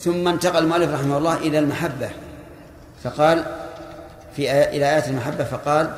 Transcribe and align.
ثم 0.00 0.28
انتقل 0.28 0.62
المؤلف 0.62 0.90
رحمه 0.90 1.18
الله 1.18 1.36
إلى 1.36 1.58
المحبة. 1.58 2.10
فقال 3.04 3.44
في 4.36 4.42
آية 4.42 4.76
إلى 4.76 4.84
آيات 4.90 5.08
المحبة 5.08 5.44
فقال 5.44 5.94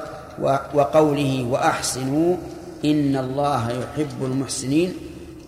وقوله 0.74 1.44
وأحسنوا 1.50 2.36
إن 2.84 3.16
الله 3.16 3.71
يحب 3.71 4.24
المحسنين 4.24 4.94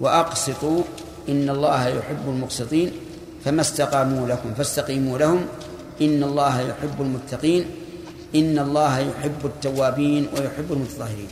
وأقسطوا 0.00 0.82
إن 1.28 1.50
الله 1.50 1.88
يحب 1.88 2.28
المقسطين 2.28 2.92
فما 3.44 3.60
استقاموا 3.60 4.28
لكم 4.28 4.54
فاستقيموا 4.54 5.18
لهم. 5.18 5.46
إن 6.00 6.22
الله 6.22 6.60
يحب 6.60 7.00
المتقين 7.00 7.66
إن 8.34 8.58
الله 8.58 8.98
يحب 8.98 9.40
التوابين 9.44 10.28
ويحب 10.32 10.72
المتطهرين. 10.72 11.28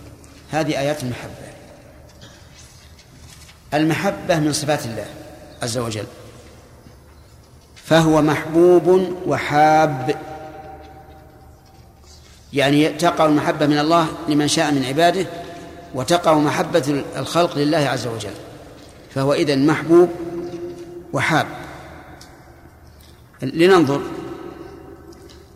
هذه 0.51 0.79
آيات 0.79 1.03
المحبة. 1.03 1.51
المحبة 3.75 4.39
من 4.39 4.53
صفات 4.53 4.87
الله 4.87 5.07
عز 5.63 5.79
وجل. 5.79 6.05
فهو 7.91 8.23
محبوب 8.23 9.15
وحاب. 9.27 10.17
يعني 12.53 12.89
تقع 12.89 13.27
المحبة 13.27 13.67
من 13.67 13.79
الله 13.79 14.07
لمن 14.29 14.49
شاء 14.49 14.73
من 14.73 14.85
عباده 14.85 15.27
وتقع 15.95 16.35
محبة 16.35 17.03
الخلق 17.17 17.59
لله 17.59 17.79
عز 17.79 18.07
وجل. 18.07 18.35
فهو 19.15 19.33
إذن 19.33 19.67
محبوب 19.67 20.09
وحاب. 21.13 21.47
لننظر. 23.43 24.03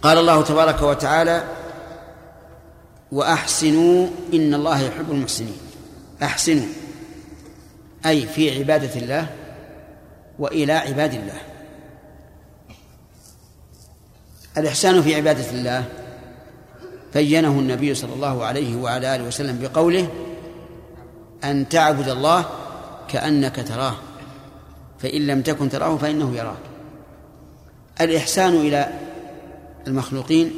قال 0.03 0.19
الله 0.19 0.43
تبارك 0.43 0.83
وتعالى 0.83 1.45
وأحسنوا 3.13 4.09
إن 4.35 4.55
الله 4.55 4.83
يحب 4.83 5.11
المحسنين. 5.11 5.59
أحسنوا 6.23 6.67
أي 8.07 8.27
في 8.27 8.59
عبادة 8.59 9.01
الله 9.01 9.27
وإلى 10.39 10.73
عباد 10.73 11.15
الله. 11.15 11.54
الإحسان 14.59 15.03
في 15.03 15.15
عبادة 15.15 15.51
الله. 15.51 15.85
بينه 17.15 17.49
النبي 17.49 17.95
صلى 17.95 18.15
الله 18.15 18.45
عليه 18.45 18.77
وعلى 18.77 19.17
آله 19.17 19.25
وسلم 19.25 19.59
بقوله 19.59 20.09
أن 21.45 21.69
تعبد 21.69 22.09
الله 22.09 22.47
كأنك 23.09 23.69
تراه 23.69 23.95
فإن 24.99 25.27
لم 25.27 25.43
تكن 25.43 25.69
تراه 25.69 25.97
فإنه 25.97 26.37
يراك. 26.37 26.59
الإحسان 28.01 28.55
إلى 28.55 28.93
المخلوقين 29.87 30.53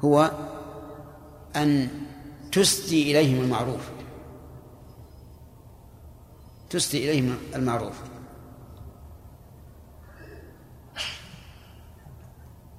هو 0.00 0.30
أن 1.56 1.88
تسدي 2.52 3.10
إليهم 3.10 3.44
المعروف. 3.44 3.80
تسدي 6.70 7.10
إليهم 7.10 7.36
المعروف. 7.54 7.94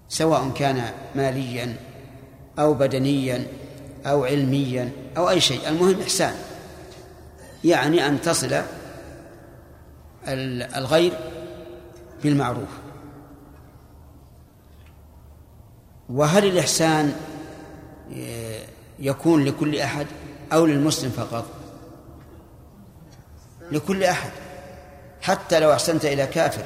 سواء 0.09 0.49
كان 0.49 0.91
ماليا 1.15 1.75
أو 2.59 2.73
بدنيا 2.73 3.47
أو 4.05 4.25
علميا 4.25 4.91
أو 5.17 5.29
أي 5.29 5.41
شيء. 5.41 5.69
المهم 5.69 6.01
إحسان. 6.01 6.35
يعني 7.63 8.07
أن 8.07 8.21
تصل 8.21 8.61
الغير 10.77 11.13
بالمعروف. 12.23 12.69
وهل 16.09 16.45
الإحسان 16.45 17.15
يكون 18.99 19.45
لكل 19.45 19.79
أحد 19.79 20.07
أو 20.53 20.65
للمسلم 20.65 21.09
فقط؟ 21.09 21.45
لكل 23.71 24.03
أحد. 24.03 24.31
حتى 25.21 25.59
لو 25.59 25.73
أحسنت 25.73 26.05
إلى 26.05 26.27
كافر 26.27 26.63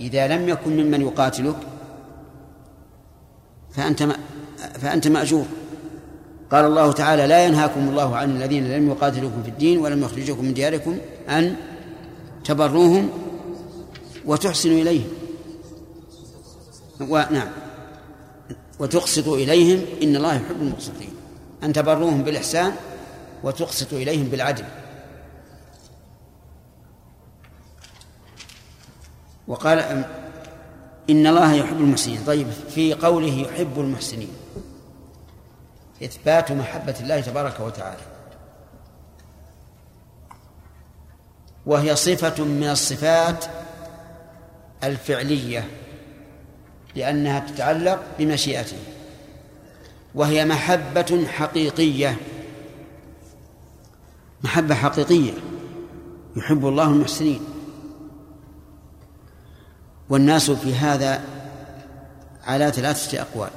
إذا 0.00 0.28
لم 0.28 0.48
يكن 0.48 0.70
ممن 0.70 1.00
يقاتلك 1.00 1.56
فأنت 3.72 4.08
فأنت 4.80 5.08
مأجور. 5.08 5.44
قال 6.50 6.64
الله 6.64 6.92
تعالى 6.92 7.26
لا 7.26 7.46
ينهاكم 7.46 7.88
الله 7.88 8.16
عن 8.16 8.36
الذين 8.36 8.72
لم 8.72 8.88
يقاتلوكم 8.90 9.42
في 9.42 9.48
الدين 9.48 9.78
ولم 9.78 10.02
يخرجوكم 10.02 10.44
من 10.44 10.54
دياركم 10.54 10.98
أن 11.28 11.56
تبروهم 12.44 13.10
وتحسنوا 14.24 14.80
إليهم. 14.82 15.08
ونعم 17.00 17.48
وتقسطوا 18.78 19.36
إليهم 19.36 19.84
إن 20.02 20.16
الله 20.16 20.34
يحب 20.34 20.62
المقسطين. 20.62 21.10
أن 21.62 21.72
تبروهم 21.72 22.22
بالإحسان 22.22 22.72
وتقسطوا 23.42 23.98
إليهم 23.98 24.24
بالعدل. 24.24 24.64
وقال 29.48 30.04
إن 31.10 31.26
الله 31.26 31.52
يحب 31.52 31.76
المحسنين. 31.76 32.24
طيب 32.26 32.50
في 32.50 32.94
قوله 32.94 33.32
يحب 33.32 33.80
المحسنين. 33.80 34.32
إثبات 36.02 36.52
محبة 36.52 36.94
الله 37.00 37.20
تبارك 37.20 37.60
وتعالى. 37.60 38.00
وهي 41.66 41.96
صفة 41.96 42.44
من 42.44 42.68
الصفات 42.68 43.44
الفعلية 44.84 45.68
لأنها 46.94 47.40
تتعلق 47.40 48.02
بمشيئته. 48.18 48.78
وهي 50.14 50.44
محبة 50.44 51.26
حقيقية. 51.26 52.16
محبة 54.44 54.74
حقيقية. 54.74 55.32
يحب 56.36 56.66
الله 56.66 56.84
المحسنين. 56.84 57.40
والناس 60.12 60.50
في 60.50 60.74
هذا 60.74 61.22
على 62.44 62.70
ثلاثة 62.72 63.22
أقوال. 63.22 63.50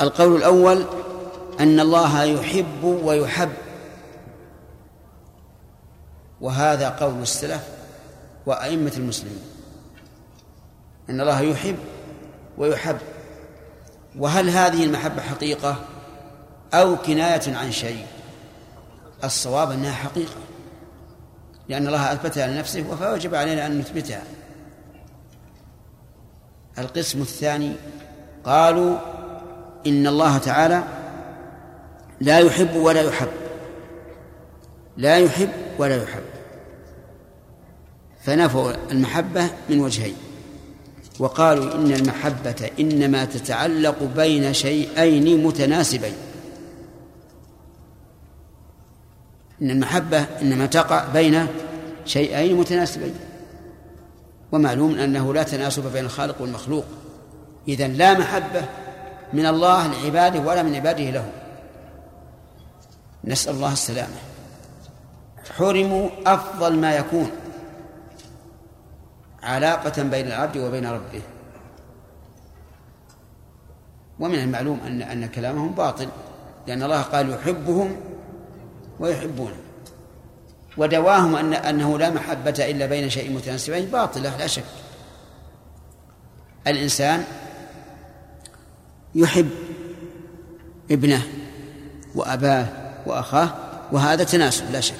القول 0.00 0.36
الأول 0.36 0.84
أن 1.60 1.80
الله 1.80 2.22
يحب 2.22 2.84
ويحب. 2.84 3.52
وهذا 6.40 6.88
قول 6.88 7.22
السلف 7.22 7.68
وأئمة 8.46 8.92
المسلمين. 8.96 9.42
أن 11.10 11.20
الله 11.20 11.40
يحب 11.40 11.76
ويحب. 12.58 12.98
وهل 14.18 14.50
هذه 14.50 14.84
المحبة 14.84 15.22
حقيقة 15.22 15.76
أو 16.74 16.96
كناية 16.96 17.56
عن 17.56 17.72
شيء؟ 17.72 18.06
الصواب 19.24 19.70
أنها 19.70 19.92
حقيقة. 19.92 20.40
لأن 21.68 21.86
الله 21.86 22.12
أثبتها 22.12 22.46
لنفسه 22.46 22.96
فوجب 22.96 23.34
علينا 23.34 23.66
أن 23.66 23.78
نثبتها. 23.78 24.22
القسم 26.80 27.20
الثاني 27.20 27.72
قالوا 28.44 28.98
إن 29.86 30.06
الله 30.06 30.38
تعالى 30.38 30.84
لا 32.20 32.38
يحب 32.38 32.76
ولا 32.76 33.02
يحب. 33.02 33.28
لا 34.96 35.18
يحب 35.18 35.48
ولا 35.78 36.02
يحب. 36.02 36.22
فنفوا 38.24 38.72
المحبة 38.90 39.50
من 39.68 39.80
وجهين. 39.80 40.14
وقالوا 41.18 41.74
إن 41.74 41.92
المحبة 41.92 42.70
إنما 42.80 43.24
تتعلق 43.24 44.02
بين 44.16 44.52
شيئين 44.52 45.44
متناسبين. 45.44 46.14
إن 49.62 49.70
المحبة 49.70 50.26
إنما 50.42 50.66
تقع 50.66 51.04
بين 51.12 51.46
شيئين 52.04 52.56
متناسبين. 52.56 53.14
ومعلوم 54.52 54.98
أنه 54.98 55.34
لا 55.34 55.42
تناسب 55.42 55.92
بين 55.92 56.04
الخالق 56.04 56.40
والمخلوق. 56.40 56.84
إذا 57.68 57.88
لا 57.88 58.18
محبة 58.18 58.64
من 59.32 59.46
الله 59.46 59.86
لعباده 59.86 60.40
ولا 60.40 60.62
من 60.62 60.74
عباده 60.74 61.10
له. 61.10 61.32
نسأل 63.24 63.54
الله 63.54 63.72
السلامة. 63.72 64.16
حرموا 65.56 66.08
أفضل 66.26 66.76
ما 66.76 66.96
يكون. 66.96 67.30
علاقة 69.42 70.02
بين 70.02 70.26
العبد 70.26 70.56
وبين 70.56 70.86
ربه. 70.86 71.22
ومن 74.20 74.38
المعلوم 74.38 74.80
أن 74.86 75.02
أن 75.02 75.26
كلامهم 75.26 75.70
باطل. 75.70 76.08
لأن 76.66 76.82
الله 76.82 77.02
قال 77.02 77.30
يحبهم 77.30 77.96
ويحبونه. 79.00 79.56
ودواهم 80.76 81.36
أن 81.36 81.54
أنه 81.54 81.98
لا 81.98 82.10
محبة 82.10 82.54
إلا 82.58 82.86
بين 82.86 83.10
شيء 83.10 83.32
متناسبين 83.32 83.84
باطلة 83.84 84.36
لا 84.38 84.46
شك. 84.46 84.64
الإنسان 86.66 87.24
يحب 89.14 89.50
ابنه 90.90 91.22
وأباه 92.14 92.66
وأخاه 93.06 93.54
وهذا 93.92 94.24
تناسب 94.24 94.70
لا 94.72 94.80
شك. 94.80 94.94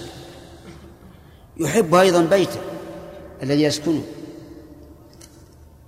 يحب 1.56 1.94
أيضا 1.94 2.24
بيته 2.24 2.60
الذي 3.42 3.62
يسكنه. 3.62 4.02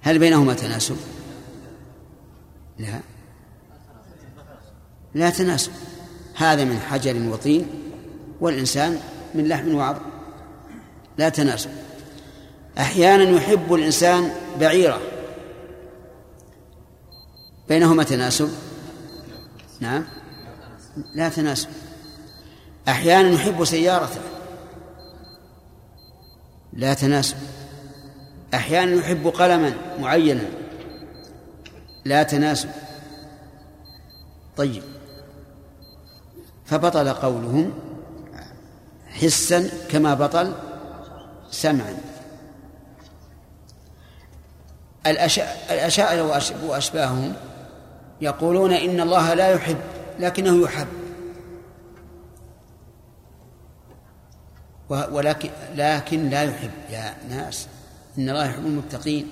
هل 0.01 0.19
بينهما 0.19 0.55
تناسب؟ 0.55 0.97
لا. 2.79 3.01
لا 5.15 5.31
تناسب. 5.31 5.73
هذا 6.35 6.65
من 6.65 6.79
حجر 6.79 7.17
وطين 7.17 7.67
والإنسان 8.41 9.01
من 9.35 9.49
لحم 9.49 9.75
وعظم 9.75 10.03
لا 11.19 11.29
تناسب. 11.29 11.71
أحيانا 12.79 13.23
يحب 13.23 13.75
الإنسان 13.75 14.33
بعيرة. 14.61 15.01
بينهما 17.69 18.03
تناسب؟ 18.03 18.51
نعم. 19.81 20.05
لا 21.15 21.29
تناسب. 21.29 21.69
أحيانا 22.89 23.29
يحب 23.29 23.65
سيارته. 23.65 24.21
لا 26.73 26.95
تناسب. 26.95 27.37
أحيانا 28.55 28.93
يحب 28.93 29.27
قلما 29.27 29.75
معينا. 29.99 30.45
لا 32.05 32.23
تناسب. 32.23 32.69
طيب. 34.57 34.83
فبطل 36.65 37.09
قولهم 37.09 37.73
حسا 39.13 39.71
كما 39.91 40.15
بطل 40.15 40.55
سمعا. 41.51 41.97
الأشاعرة 45.71 46.43
وأشباههم 46.65 47.35
يقولون 48.21 48.73
إن 48.73 49.01
الله 49.01 49.35
لا 49.35 49.49
يحب 49.49 49.79
لكنه 50.19 50.63
يحب. 50.63 50.87
ولكن 54.89 55.51
لكن 55.75 56.29
لا 56.29 56.43
يحب. 56.43 56.71
يا 56.91 57.15
ناس 57.29 57.69
إن 58.19 58.29
الله 58.31 58.47
يحب 58.47 58.67
المتقين 58.67 59.31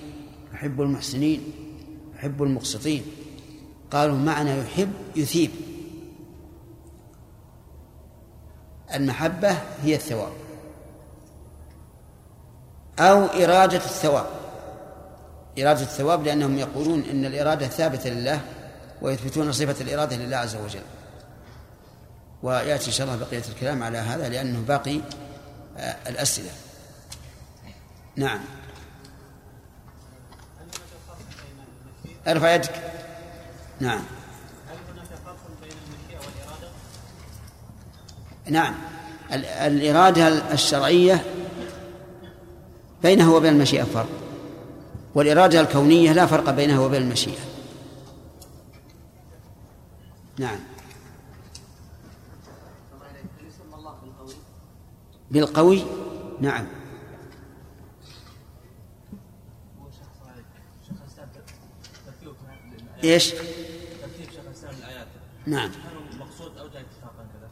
يحب 0.53 0.81
المحسنين 0.81 1.53
يحب 2.15 2.43
المقسطين. 2.43 3.03
قالوا 3.91 4.17
معنى 4.17 4.59
يحب 4.59 4.93
يثيب. 5.15 5.51
المحبة 8.95 9.57
هي 9.83 9.95
الثواب. 9.95 10.31
أو 12.99 13.25
إرادة 13.25 13.77
الثواب. 13.77 14.25
إرادة 15.59 15.81
الثواب 15.81 16.23
لأنهم 16.23 16.57
يقولون 16.57 17.03
إن 17.11 17.25
الإرادة 17.25 17.67
ثابتة 17.67 18.09
لله 18.09 18.41
ويثبتون 19.01 19.51
صفة 19.51 19.81
الإرادة 19.81 20.15
لله 20.15 20.37
عز 20.37 20.55
وجل. 20.55 20.83
ويأتي 22.43 22.87
إن 22.87 22.91
شاء 22.91 23.07
الله 23.07 23.25
بقية 23.25 23.43
الكلام 23.49 23.83
على 23.83 23.97
هذا 23.97 24.29
لأنه 24.29 24.59
باقي 24.59 24.99
آه، 25.77 25.95
الأسئلة. 26.07 26.51
نعم. 28.15 28.39
أرفع 32.27 32.53
يدك. 32.55 32.91
نعم 33.81 34.03
هل 34.69 34.77
هناك 34.93 35.07
فرق 35.25 35.37
بين 35.61 35.71
المشيئة 35.71 36.19
والإرادة؟ 36.19 36.67
نعم. 38.49 38.73
الإرادة 39.61 40.53
الشرعية 40.53 41.25
بينها 43.03 43.35
وبين 43.35 43.53
المشيئة 43.53 43.83
فرق 43.83 44.09
والإرادة 45.15 45.61
الكونية 45.61 46.13
لا 46.13 46.25
فرق 46.25 46.49
بينها 46.49 46.79
وبين 46.79 47.01
المشيئة. 47.01 47.41
نعم. 50.39 50.59
بالقوي؟ 55.31 55.83
نعم. 56.41 56.67
إيش؟ 63.03 63.33
نعم 65.45 65.71
مقصود 66.19 66.57
أو 66.57 66.67
جاء 66.67 66.81
اتفاقا 66.81 67.27
كذا؟ 67.33 67.49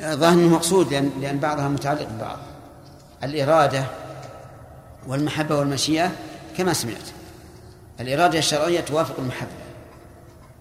ظاهر 0.00 0.36
مقصود 0.36 0.92
لأن 0.92 1.10
لأن 1.20 1.38
بعضها 1.38 1.68
متعلق 1.68 2.08
ببعض. 2.08 2.38
الإرادة 3.22 3.84
والمحبة 5.06 5.58
والمشيئة 5.58 6.12
كما 6.56 6.72
سمعت. 6.72 7.10
الإرادة 8.00 8.38
الشرعية 8.38 8.80
توافق 8.80 9.18
المحبة 9.18 9.50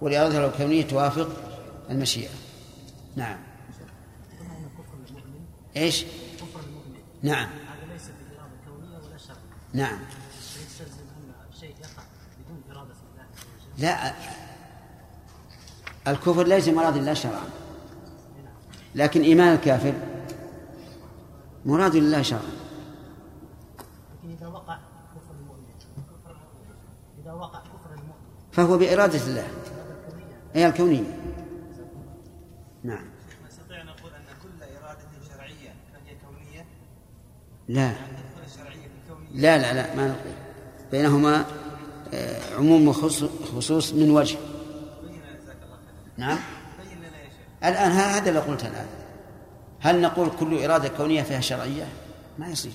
والإرادة 0.01 0.45
الكونية 0.45 0.87
توافق 0.87 1.29
المشيئة. 1.89 2.29
نعم. 3.15 3.37
إيش؟ 5.77 6.05
نعم. 7.23 7.49
هذا 7.49 7.93
ليس 7.93 8.03
ولا 9.05 9.17
شرعيه 9.17 9.39
نعم. 9.73 9.99
لا 13.77 14.13
الكفر 16.07 16.47
ليس 16.47 16.67
مراد 16.67 16.97
الله 16.97 17.13
شرعا. 17.13 17.64
لكن 18.95 19.21
إيمان 19.21 19.53
الكافر 19.53 19.93
مراد 21.65 21.95
الله 21.95 22.21
شرعا. 22.21 22.41
لكن 24.23 24.29
إذا 24.37 24.47
وقع 24.47 24.77
كفر 25.15 25.35
المؤمن 25.39 25.63
إذا 27.23 27.33
وقع 27.33 27.59
كفر 27.59 27.91
المؤمن 27.91 28.51
فهو 28.51 28.77
بإرادة 28.77 29.25
الله. 29.27 29.47
هي 30.53 30.67
الكونية. 30.67 31.19
نعم. 32.83 33.05
نستطيع 33.47 33.83
نقول 33.83 34.11
أن 34.13 34.25
كل 34.43 34.63
إرادة 34.63 35.01
شرعية 35.33 35.73
فهي 35.93 36.15
كونية؟ 36.25 36.65
لا. 37.67 37.93
لا 39.33 39.57
لا 39.57 39.73
لا 39.73 39.95
ما 39.95 40.07
نقول. 40.07 40.33
بينهما 40.91 41.45
عموم 42.57 42.87
وخصوص 42.87 43.93
من 43.93 44.11
وجه. 44.11 44.37
نعم. 46.17 46.39
الآن 47.65 47.91
هذا 47.91 48.29
اللي 48.29 48.39
قلت 48.39 48.65
الآن. 48.65 48.87
هل 49.79 50.01
نقول 50.01 50.31
كل 50.39 50.63
إرادة 50.63 50.89
كونية 50.89 51.23
فيها 51.23 51.39
شرعية؟ 51.39 51.87
ما 52.37 52.47
يصير. 52.47 52.71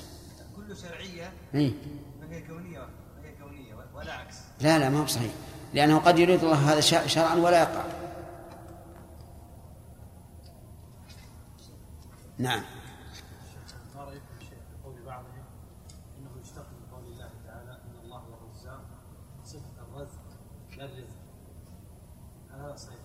كل 0.56 0.76
شرعية 0.76 1.32
إيه؟ 1.54 1.72
فهي 2.20 2.42
كونية 2.42 2.78
فهي 3.22 3.32
كونية 3.42 3.74
ولا 3.94 4.12
عكس. 4.12 4.36
لا 4.60 4.78
لا 4.78 4.90
ما 4.90 5.00
هو 5.00 5.06
صحيح. 5.06 5.32
لأنه 5.74 5.98
قد 5.98 6.18
يريد 6.18 6.44
الله 6.44 6.72
هذا 6.72 6.80
شرعا 7.06 7.34
ولا 7.34 7.60
يقع. 7.60 7.84
نعم. 12.38 12.62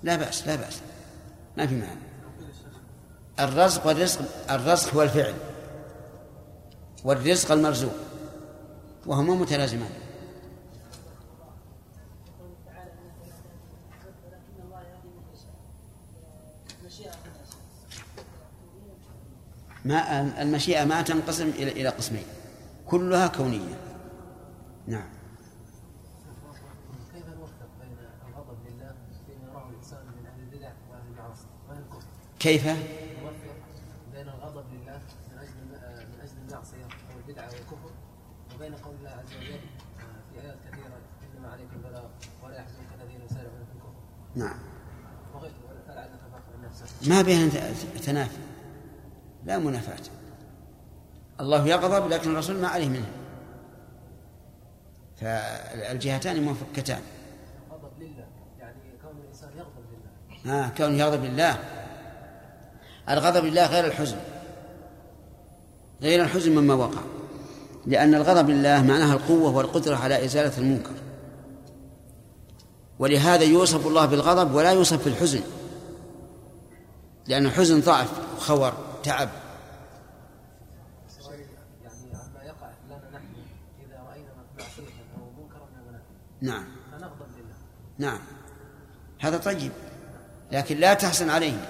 لا 0.04 0.16
بأس 0.16 0.48
لا 0.48 0.56
بأس. 0.56 0.82
ما 1.58 1.68
في 1.68 1.76
معنى 1.76 2.00
الرزق 3.40 3.88
والرزق 3.88 4.22
الرزق 4.52 4.94
هو 4.94 5.02
الفعل 5.02 5.34
والرزق 7.04 7.52
المرزوق. 7.52 7.94
وهما 9.06 9.36
متلازمان. 9.36 9.90
ما 19.86 20.42
المشيئة 20.42 20.86
ما 20.86 21.02
تنقسم 21.02 21.50
إلى 21.50 21.72
إلى 21.72 21.90
قسمين. 21.90 22.26
كلها 22.86 23.28
كونية. 23.28 23.80
نعم. 24.88 25.15
كيف؟ 32.46 32.68
بين 34.14 34.28
الغضب 34.30 34.66
لله 34.74 35.00
من 35.32 35.38
أجل 35.38 35.54
من 36.12 36.20
أجل 36.24 36.34
المعصية 36.48 36.86
والبدعه 37.16 37.46
والكفر 37.46 37.92
وبين 38.56 38.76
قول 38.76 38.96
الله 38.96 39.10
عز 39.10 39.36
وجل 39.38 39.60
في 40.34 40.42
آيات 40.42 40.56
كثيرة 40.68 40.98
إنما 41.24 41.52
عليكم 41.52 41.76
البلاغ 41.76 42.04
ولا 42.44 42.56
يحزنك 42.56 42.88
الذين 43.02 43.22
يسارعون 43.26 43.66
في 43.66 43.74
الكفر. 43.76 43.94
نعم. 44.36 44.60
ما 47.08 47.22
بين 47.22 47.52
تنافي؟ 48.06 48.38
لا 49.46 49.58
منافاة. 49.58 50.04
الله 51.40 51.68
يغضب 51.68 52.10
لكن 52.10 52.32
الرسول 52.32 52.56
ما 52.56 52.68
عليه 52.68 52.90
منه. 52.90 53.12
فالجهتان 55.16 56.46
منفكتان 56.46 57.02
غضب 57.72 58.00
لله 58.00 58.28
يعني 58.60 58.80
كون 59.02 59.18
الإنسان 59.24 59.50
يغضب 59.58 59.86
لله. 59.92 60.66
آه 60.66 60.70
كون 60.70 60.96
يغضب 60.96 61.24
لله. 61.24 61.75
الغضب 63.10 63.46
لله 63.46 63.66
غير 63.66 63.86
الحزن. 63.86 64.18
غير 66.02 66.24
الحزن 66.24 66.52
مما 66.52 66.74
وقع. 66.74 67.02
لأن 67.86 68.16
الغضب 68.16 68.50
لله 68.50 68.82
معناها 68.82 69.14
القوة 69.14 69.56
والقدرة 69.56 69.96
على 69.96 70.26
إزالة 70.26 70.58
المنكر. 70.58 70.94
ولهذا 73.00 73.44
يوصف 73.44 73.88
الله 73.88 74.06
بالغضب 74.06 74.56
ولا 74.56 74.72
يوصف 74.72 75.06
بالحزن. 75.06 75.42
لأن 77.28 77.46
الحزن 77.46 77.80
ضعف 77.80 78.10
خور 78.40 78.74
تعب. 79.04 79.30
نعم. 86.42 86.66
فنغضب 86.92 87.28
لله. 87.38 87.56
نعم. 87.98 88.20
هذا 89.20 89.38
طيب. 89.38 89.72
لكن 90.52 90.78
لا 90.78 90.94
تحزن 90.94 91.30
عليه. 91.30 91.70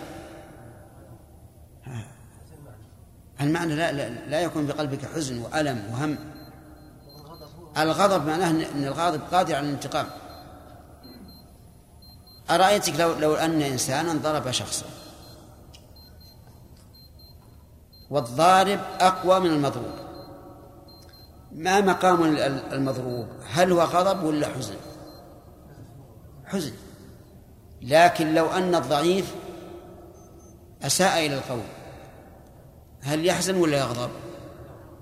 المعنى 3.41 3.75
لا, 3.75 3.91
لا, 3.91 4.09
لا 4.09 4.41
يكون 4.41 4.67
بقلبك 4.67 5.05
حزن 5.05 5.37
وألم 5.37 5.83
وهم. 5.91 6.17
الغضب 7.77 8.27
معناه 8.27 8.49
أن 8.49 8.83
الغاضب 8.83 9.21
قادر 9.31 9.55
على 9.55 9.67
الانتقام. 9.67 10.07
أرأيتك 12.49 12.99
لو 12.99 13.13
لو 13.13 13.35
أن 13.35 13.61
إنسانا 13.61 14.13
ضرب 14.13 14.51
شخصا. 14.51 14.85
والضارب 18.09 18.79
أقوى 18.99 19.39
من 19.39 19.49
المضروب. 19.49 19.93
ما 21.51 21.81
مقام 21.81 22.23
المضروب؟ 22.71 23.27
هل 23.51 23.71
هو 23.71 23.81
غضب 23.81 24.23
ولا 24.23 24.47
حزن؟ 24.47 24.75
حزن. 26.45 26.73
لكن 27.81 28.33
لو 28.33 28.47
أن 28.51 28.75
الضعيف 28.75 29.35
أساء 30.83 31.25
إلى 31.25 31.35
القول. 31.35 31.74
هل 33.05 33.25
يحزن 33.25 33.55
ولا 33.55 33.77
يغضب؟ 33.77 34.09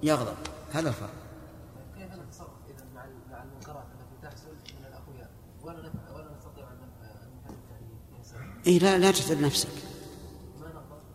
يغضب. 0.03 0.35
هذا 0.71 0.89
الفرق. 0.89 1.09
كيف 1.97 2.07
نتصرف 2.07 2.49
إذا 2.69 2.85
مع 2.95 3.05
مع 3.31 3.43
المنكرات 3.43 3.85
التي 3.93 4.27
تحصل 4.27 4.49
من 4.79 4.85
الأقوياء 4.87 5.29
ولا 5.63 5.91
ولا 6.15 6.31
نستطيع 6.37 6.65
أن 6.67 6.77
إيه 8.67 8.79
لا 8.79 8.97
لا 8.97 9.11
تتعب 9.11 9.41
نفسك. 9.41 9.69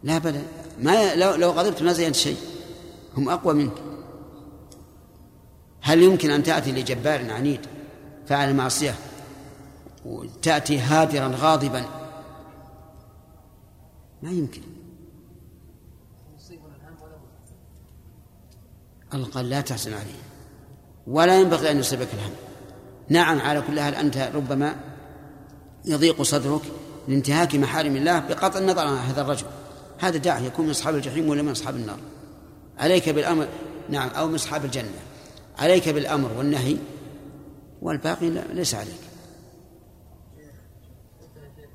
لا 0.02 0.18
بل 0.18 0.42
ما 0.78 1.14
لو 1.14 1.35
لو 1.35 1.50
غضبت 1.50 1.83
ما 1.83 1.92
زينت 1.92 2.14
شيء. 2.14 2.37
هم 3.16 3.28
أقوى 3.28 3.54
منك. 3.54 3.83
هل 5.83 6.02
يمكن 6.02 6.30
أن 6.30 6.42
تأتي 6.42 6.73
لجبار 6.73 7.33
عنيد 7.33 7.66
فعل 8.26 8.54
معصية 8.54 8.95
وتأتي 10.04 10.78
هادرا 10.78 11.33
غاضبا؟ 11.37 11.85
ما 14.23 14.30
يمكن. 14.30 14.78
قال 19.12 19.50
لا 19.50 19.61
تحزن 19.61 19.93
عليه 19.93 20.21
ولا 21.07 21.41
ينبغي 21.41 21.71
أن 21.71 21.79
يصيبك 21.79 22.09
الهم. 22.15 22.33
نعم 23.09 23.41
على 23.41 23.61
كل 23.61 23.81
حال 23.81 23.95
أنت 23.95 24.31
ربما 24.35 24.77
يضيق 25.85 26.23
صدرك 26.23 26.62
لانتهاك 27.09 27.55
محارم 27.55 27.97
الله 27.97 28.19
بقطع 28.19 28.59
النظر 28.59 28.87
عن 28.87 28.97
هذا 28.97 29.21
الرجل. 29.21 29.47
هذا 29.99 30.17
داعي 30.17 30.47
يكون 30.47 30.65
من 30.65 30.71
أصحاب 30.71 30.95
الجحيم 30.95 31.29
ولا 31.29 31.43
من 31.43 31.50
أصحاب 31.50 31.77
النار. 31.77 31.99
عليك 32.79 33.09
بالأمر 33.09 33.49
نعم 33.88 34.09
أو 34.09 34.27
من 34.27 34.35
أصحاب 34.35 34.65
الجنة. 34.65 35.00
عليك 35.59 35.88
بالأمر 35.88 36.33
والنهي 36.33 36.77
والباقي 37.83 38.31
ليس 38.31 38.75
عليك. 38.75 39.00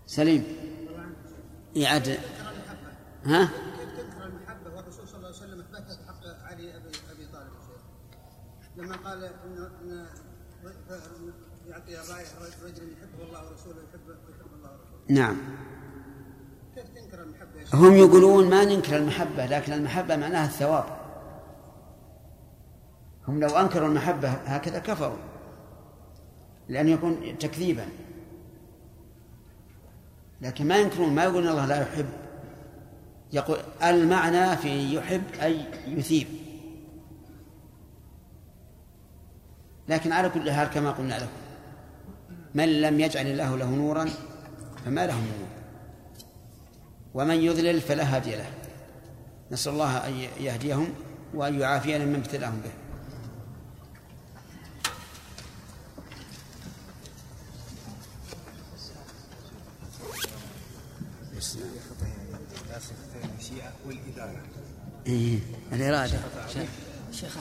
سليم. 0.06 0.44
إعادة. 1.84 2.18
ها؟ 3.26 3.50
المحبة 4.26 4.76
والرسول 4.76 5.08
صلى 5.08 5.18
الله 5.18 5.28
عليه 5.28 5.38
وسلم 5.38 5.60
أثبتها 5.60 5.96
في 5.96 6.04
حق 6.08 6.52
علي 6.52 6.76
أبي 6.76 6.90
أبي 7.12 7.26
طالب 7.34 7.52
لما 8.78 8.96
قال 8.96 9.24
إن 9.24 9.70
إن 9.82 10.06
يعطي 11.68 12.02
الراية 12.02 12.26
رجل 12.64 12.92
يحبه 12.94 13.24
الله 13.28 13.50
ورسوله 13.50 13.76
يحب 13.76 14.10
يحب 14.10 14.54
الله 14.58 14.72
ورسوله. 14.72 15.04
نعم. 15.10 15.38
كيف 16.76 16.86
تنكر 16.86 17.24
المحبة 17.24 17.60
هم 17.74 17.94
يقولون 17.94 18.50
ما 18.50 18.66
ننكر 18.66 18.98
المحبة 18.98 19.46
لكن 19.46 19.74
المحبة 19.74 20.16
معناها 20.16 20.46
الثواب. 20.46 20.86
هم 23.28 23.40
لو 23.40 23.50
أنكروا 23.50 23.88
المحبة 23.88 24.30
هكذا 24.30 24.80
كفروا 24.80 25.18
لأن 26.70 26.88
يكون 26.88 27.38
تكذيبا. 27.38 27.86
لكن 30.42 30.68
ما 30.68 30.78
ينكرون 30.78 31.16
ما 31.16 31.24
يقولون 31.24 31.48
الله 31.48 31.66
لا 31.66 31.82
يحب. 31.82 32.10
يقول 33.34 33.58
المعنى 33.84 34.58
في 34.58 34.96
يحب 34.96 35.24
أي 35.42 35.66
يثيب. 35.88 36.28
لكن 39.90 40.12
على 40.12 40.30
كل 40.30 40.52
حال 40.52 40.68
كما 40.68 40.92
قلنا 40.92 41.14
لكم 41.14 41.28
من 42.56 42.82
لم 42.82 43.00
يجعل 43.00 43.28
الله 43.28 43.58
له 43.58 43.70
نورا 43.70 44.10
فما 44.86 45.08
له 45.08 45.16
نور. 45.16 45.48
ومن 47.14 47.36
يضلل 47.36 47.82
فلا 47.82 48.16
هادي 48.16 48.36
له. 48.36 48.52
نسأل 49.52 49.74
الله 49.74 49.98
أن 50.08 50.14
يهديهم 50.40 50.94
وأن 51.34 51.60
يعافينا 51.60 52.06
ممن 52.06 52.16
ابتلاهم 52.16 52.62
به. 52.62 52.72
والإدارة 63.86 64.42
إيه. 65.08 65.40
الإرادة. 65.74 66.20
شيخ 67.12 67.38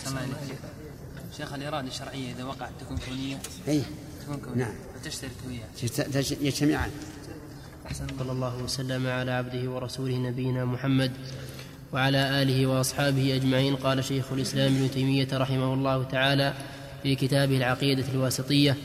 شيخ 1.36 1.52
الإرادة 1.52 1.88
الشرعية 1.88 2.32
إذا 2.32 2.44
وقعت 2.44 2.70
تكون 2.80 2.98
كونية؟ 3.08 3.38
إيه. 3.68 3.82
تكون 4.22 4.36
كونية. 4.36 4.64
نعم. 4.64 4.74
وتشترك 4.96 5.30
وياه. 5.48 6.38
يجتمعان. 6.40 6.90
أحسن 7.86 8.06
صلى 8.18 8.32
الله 8.32 8.62
وسلم 8.62 9.06
على 9.06 9.30
عبده 9.30 9.70
ورسوله 9.70 10.16
نبينا 10.16 10.64
محمد 10.64 11.12
وعلى 11.92 12.42
آله 12.42 12.66
وأصحابه 12.66 13.36
أجمعين. 13.36 13.76
قال 13.76 14.04
شيخ 14.04 14.32
الإسلام 14.32 14.76
ابن 14.76 14.90
تيمية 14.90 15.28
رحمه 15.32 15.74
الله 15.74 16.02
تعالى 16.02 16.54
في 17.02 17.14
كتابه 17.14 17.56
العقيدة 17.56 18.04
الواسطية 18.14 18.76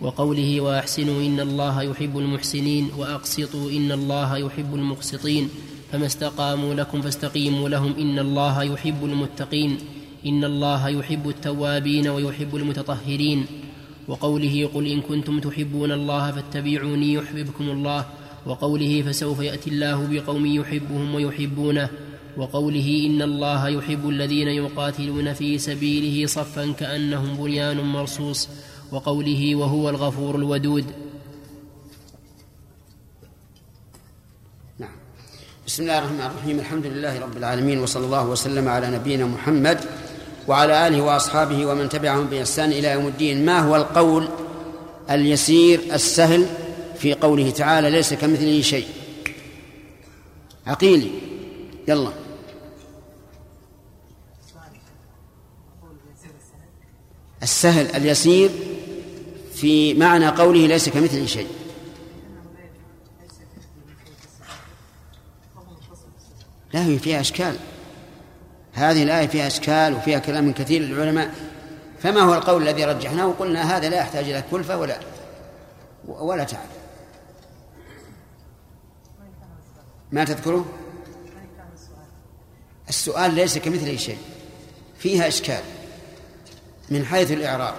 وقوله 0.00 0.60
وأحسنوا 0.60 1.22
إن 1.22 1.40
الله 1.40 1.82
يحب 1.82 2.18
المحسنين 2.18 2.90
وأقسطوا 2.96 3.70
إن 3.70 3.92
الله 3.92 4.36
يحب 4.36 4.74
المقسطين 4.74 5.48
فما 5.92 6.06
استقاموا 6.06 6.74
لكم 6.74 7.02
فاستقيموا 7.02 7.68
لهم 7.68 7.94
إن 7.98 8.18
الله 8.18 8.62
يحب 8.62 9.04
المتقين 9.04 9.78
إن 10.26 10.44
الله 10.44 10.88
يحب 10.88 11.28
التوابين 11.28 12.08
ويحب 12.08 12.56
المتطهرين. 12.56 13.46
وقوله 14.08 14.70
قل 14.74 14.86
إن 14.86 15.00
كنتم 15.00 15.40
تحبون 15.40 15.92
الله 15.92 16.30
فاتبعوني 16.32 17.12
يحببكم 17.12 17.70
الله. 17.70 18.06
وقوله 18.46 19.02
فسوف 19.02 19.40
يأتي 19.40 19.70
الله 19.70 20.06
بقوم 20.06 20.46
يحبهم 20.46 21.14
ويحبونه. 21.14 21.88
وقوله 22.36 23.06
إن 23.06 23.22
الله 23.22 23.68
يحب 23.68 24.08
الذين 24.08 24.48
يقاتلون 24.48 25.32
في 25.32 25.58
سبيله 25.58 26.26
صفا 26.26 26.72
كأنهم 26.72 27.36
بنيان 27.36 27.80
مرصوص. 27.80 28.48
وقوله 28.92 29.54
وهو 29.54 29.90
الغفور 29.90 30.36
الودود. 30.36 30.84
بسم 35.66 35.82
الله 35.82 35.98
الرحمن 35.98 36.20
الرحيم. 36.20 36.58
الحمد 36.58 36.86
لله 36.86 37.20
رب 37.20 37.36
العالمين 37.36 37.78
وصلى 37.78 38.04
الله 38.04 38.28
وسلم 38.28 38.68
على 38.68 38.90
نبينا 38.90 39.26
محمد 39.26 39.80
وعلى 40.48 40.88
آله 40.88 41.02
وأصحابه 41.02 41.66
ومن 41.66 41.88
تبعهم 41.88 42.26
بإحسان 42.26 42.72
إلى 42.72 42.88
يوم 42.88 43.06
الدين. 43.06 43.44
ما 43.44 43.58
هو 43.58 43.76
القول 43.76 44.28
اليسير 45.10 45.80
السهل 45.92 46.46
في 46.98 47.14
قوله 47.14 47.50
تعالى 47.50 47.90
ليس 47.90 48.14
كمثله 48.14 48.60
شيء؟ 48.60 48.86
عقيلي. 50.66 51.10
يلا. 51.88 52.12
السهل 57.42 57.86
اليسير 57.96 58.50
في 59.54 59.94
معنى 59.94 60.28
قوله 60.28 60.66
ليس 60.66 60.88
كمثله 60.88 61.26
شيء. 61.26 61.48
لا 66.74 66.86
هي 66.86 66.98
فيها 66.98 67.20
أشكال. 67.20 67.56
هذه 68.72 69.02
الآية 69.02 69.26
فيها 69.26 69.46
أشكال 69.46 69.94
وفيها 69.94 70.18
كلام 70.18 70.52
كثير 70.52 70.82
للعلماء 70.82 71.30
فما 72.02 72.20
هو 72.20 72.34
القول 72.34 72.62
الذي 72.62 72.84
رجحناه؟ 72.84 73.26
وقلنا 73.26 73.76
هذا 73.76 73.88
لا 73.88 73.96
يحتاج 73.96 74.24
إلى 74.30 74.42
كلفة 74.50 74.76
ولا 74.76 74.98
ولا 76.08 76.44
تعب. 76.44 76.66
ما 80.12 80.24
تذكره؟ 80.24 80.64
السؤال 82.88 83.34
ليس 83.34 83.58
كمثله 83.58 83.96
شيء 83.96 84.18
فيها 84.98 85.28
إشكال 85.28 85.62
من 86.90 87.04
حيث 87.04 87.32
الإعراب. 87.32 87.74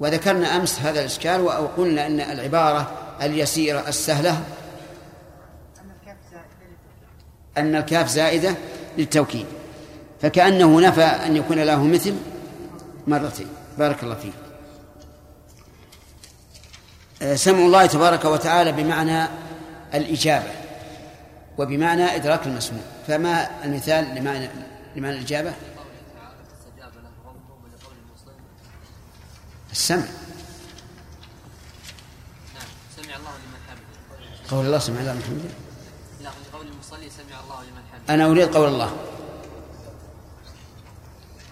وذكرنا 0.00 0.56
أمس 0.56 0.80
هذا 0.80 1.00
الإشكال 1.00 1.40
وقلنا 1.40 2.06
أن 2.06 2.20
العبارة 2.20 2.92
اليسيرة 3.22 3.88
السهلة. 3.88 4.44
أن 7.56 7.76
الكاف 7.76 8.08
زائدة. 8.08 8.56
للتوكيد. 8.98 9.46
فكأنه 10.22 10.80
نفى 10.80 11.02
أن 11.02 11.36
يكون 11.36 11.58
له 11.58 11.84
مثل 11.84 12.14
مرتين. 13.06 13.48
بارك 13.78 14.02
الله 14.02 14.14
فيك. 14.14 14.32
آه، 17.22 17.34
سمع 17.34 17.58
الله 17.58 17.86
تبارك 17.86 18.24
وتعالى 18.24 18.72
بمعنى 18.72 19.28
الإجابة 19.94 20.50
وبمعنى 21.58 22.16
إدراك 22.16 22.46
المسموع. 22.46 22.82
فما 23.06 23.64
المثال 23.64 24.14
لمعنى 24.14 24.48
لمعنى 24.96 25.16
الإجابة؟ 25.16 25.52
السمع. 29.72 30.02
نعم 32.54 32.68
سمع 32.96 33.16
الله 33.16 33.30
لمن 33.30 33.60
حمده. 33.68 34.50
قول 34.50 34.66
الله 34.66 34.78
سمع 34.78 35.00
الله 35.00 35.12
لمن 35.12 35.22
حمده 35.22 35.64
قول 36.52 36.66
المصلي 36.66 37.10
سمع 37.10 37.24
الله 37.24 37.24
لمن 37.24 37.40
حمده 37.40 37.43
أنا 38.10 38.26
أريد 38.26 38.56
قول 38.56 38.68
الله. 38.68 38.96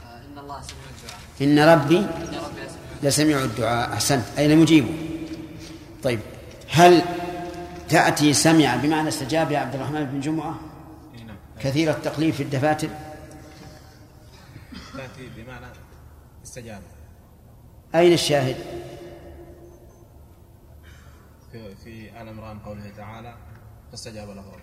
إن 0.04 0.38
الله 0.38 0.60
سميع 0.62 0.84
الدعاء. 0.90 1.20
إن 1.40 1.58
ربي 1.58 1.98
إن 1.98 2.34
ربي 2.34 2.60
لسميع 3.02 3.02
لسميع 3.02 3.44
الدعاء. 3.44 3.92
أحسنت. 3.92 4.24
أين 4.38 4.58
مجيبه؟ 4.58 4.94
طيب. 6.02 6.20
هل 6.68 7.02
تأتي 7.88 8.32
سمع 8.32 8.76
بمعنى 8.76 9.08
استجاب 9.08 9.50
يا 9.50 9.58
عبد 9.58 9.74
الرحمن 9.74 10.04
بن 10.04 10.20
جمعة؟ 10.20 10.60
نعم. 11.26 11.36
كثير 11.60 11.90
التقليب 11.90 12.34
في 12.34 12.42
الدفاتر؟ 12.42 12.88
تأتي 14.96 15.28
بمعنى 15.36 15.66
استجابة. 16.44 16.86
أين 17.94 18.12
الشاهد؟ 18.12 18.56
في, 21.52 21.74
في 21.74 22.22
آل 22.22 22.28
عمران 22.28 22.58
قوله 22.58 22.92
تعالى 22.96 23.34
فاستجاب 23.90 24.28
له 24.28 24.50
ربه. 24.52 24.61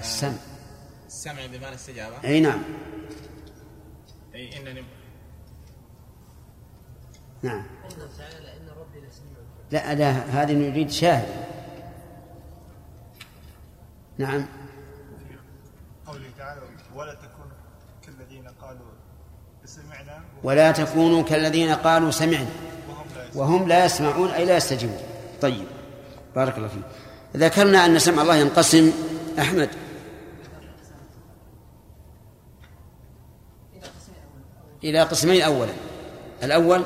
السمع. 0.00 0.32
السمع 1.06 1.46
بمعنى 1.46 1.74
استجابة 1.74 2.24
أي 2.24 2.40
نعم. 2.40 2.62
أي 4.34 4.58
إنني 4.58 4.84
نعم. 7.42 7.64
لا 9.70 9.94
لا 9.94 10.10
هذه 10.10 10.52
نريد 10.52 10.90
شاهد. 10.90 11.28
نعم. 14.18 14.46
قوله 16.06 16.30
تعالى 16.38 16.60
ولا 16.94 17.14
تكون 17.14 17.50
كالذين 18.06 18.48
قالوا 18.48 18.86
سمعنا. 19.64 20.24
ولا 20.42 20.72
تكونوا 20.72 21.22
كالذين 21.22 21.74
قالوا 21.74 22.10
سمعنا. 22.10 22.48
وهم 22.88 23.08
لا 23.14 23.24
يسمعون. 23.24 23.54
وهم 23.58 23.68
لا 23.68 23.84
يسمعون 23.84 24.30
أي 24.30 24.44
لا 24.44 24.56
يستجيبون. 24.56 24.98
طيب. 25.40 25.66
بارك 26.34 26.56
الله 26.56 26.68
فيك. 26.68 26.84
ذكرنا 27.36 27.86
أن 27.86 27.98
سمع 27.98 28.22
الله 28.22 28.36
ينقسم. 28.36 28.92
أحمد. 29.38 29.70
إلى 34.86 35.02
قسمين 35.02 35.42
أولا. 35.42 35.72
الأول 36.42 36.84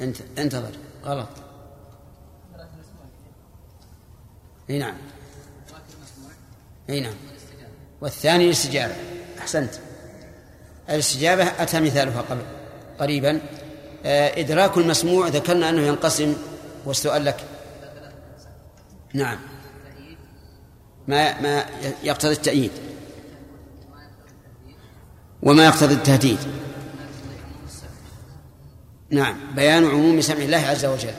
انت 0.00 0.16
انتظر. 0.38 0.70
غلط. 1.04 1.28
إي 4.70 4.78
نعم. 4.78 4.94
إي 6.90 7.00
نعم. 7.00 7.14
والثاني 8.00 8.44
الاستجابة. 8.44 8.94
أحسنت. 9.38 9.74
الاستجابة 10.88 11.44
أتى 11.44 11.80
مثالها 11.80 12.20
قبل 12.20 12.42
قريبا. 12.98 13.40
آه، 14.04 14.40
إدراك 14.40 14.76
المسموع 14.76 15.28
ذكرنا 15.28 15.68
أنه 15.68 15.82
ينقسم. 15.82 16.36
والسؤال 16.84 17.24
لك 17.24 17.49
نعم. 19.14 19.38
ما 21.08 21.40
ما 21.40 21.64
يقتضي 22.02 22.32
التأييد. 22.32 22.70
وما 25.42 25.64
يقتضي 25.64 25.94
التهديد. 25.94 26.38
نعم. 29.10 29.36
بيان 29.54 29.86
عموم 29.86 30.20
سمع 30.20 30.44
الله 30.44 30.58
عز 30.58 30.84
وجل. 30.84 31.14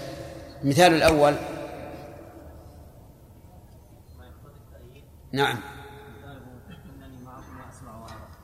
المثال 0.63 0.93
الأول. 0.93 1.35
نعم. 5.31 5.57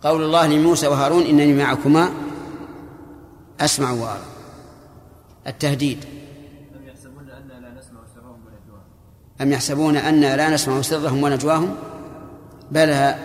قول 0.03 0.23
الله 0.23 0.47
لموسى 0.47 0.87
وهارون 0.87 1.23
إنني 1.23 1.53
معكما 1.53 2.11
أسمع 3.59 3.91
وأرى. 3.91 4.25
التهديد. 5.47 6.16
أم 9.41 9.51
يحسبون 9.51 9.97
أنا 9.97 10.35
لا 10.35 10.49
نسمع 10.49 10.81
سرهم 10.81 11.23
ونجواهم؟ 11.23 11.75
بلى 12.71 13.15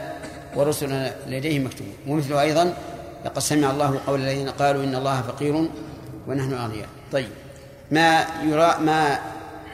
ورسلنا 0.56 1.14
لديهم 1.26 1.64
مكتوبون. 1.64 1.94
ومثله 2.08 2.40
أيضا 2.40 2.74
لقد 3.24 3.38
سمع 3.38 3.70
الله 3.70 4.00
قول 4.06 4.20
الذين 4.20 4.48
قالوا 4.48 4.84
إن 4.84 4.94
الله 4.94 5.22
فقير 5.22 5.68
ونحن 6.28 6.52
أغنياء. 6.52 6.88
طيب. 7.12 7.28
ما 7.90 8.24
يرا 8.44 8.78
ما 8.78 9.18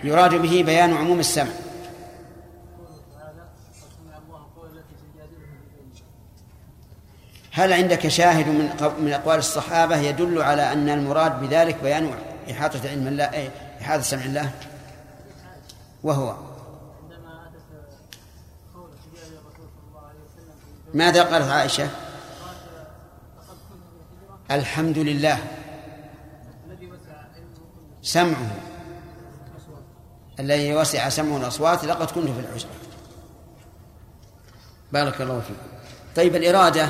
يراد 0.04 0.34
به 0.34 0.62
بيان 0.66 0.94
عموم 0.94 1.20
السمع؟ 1.20 1.50
هل 7.52 7.72
عندك 7.72 8.08
شاهد 8.08 8.48
من 8.48 8.70
من 9.00 9.12
أقوال 9.12 9.38
الصحابة 9.38 9.96
يدل 9.96 10.42
على 10.42 10.72
أن 10.72 10.88
المراد 10.88 11.40
بذلك 11.40 11.76
بيان 11.82 12.10
إحاطة 12.50 12.88
علم 12.90 13.08
الله 13.08 13.50
إحاطة 13.80 14.02
سمع 14.02 14.24
الله؟ 14.24 14.50
وهو 16.02 16.34
ماذا 20.94 21.22
قالت 21.22 21.48
عائشة؟ 21.48 21.88
الحمد 24.50 24.98
لله. 24.98 25.38
سمعه. 28.02 28.50
الذي 30.40 30.74
وسع 30.74 31.08
سمعه 31.08 31.36
الأصوات 31.36 31.84
لقد 31.84 32.10
كنت 32.10 32.30
في 32.30 32.40
الحجرة 32.40 32.70
بارك 34.92 35.20
الله 35.20 35.40
فيكم 35.40 35.78
طيب 36.16 36.36
الإرادة 36.36 36.88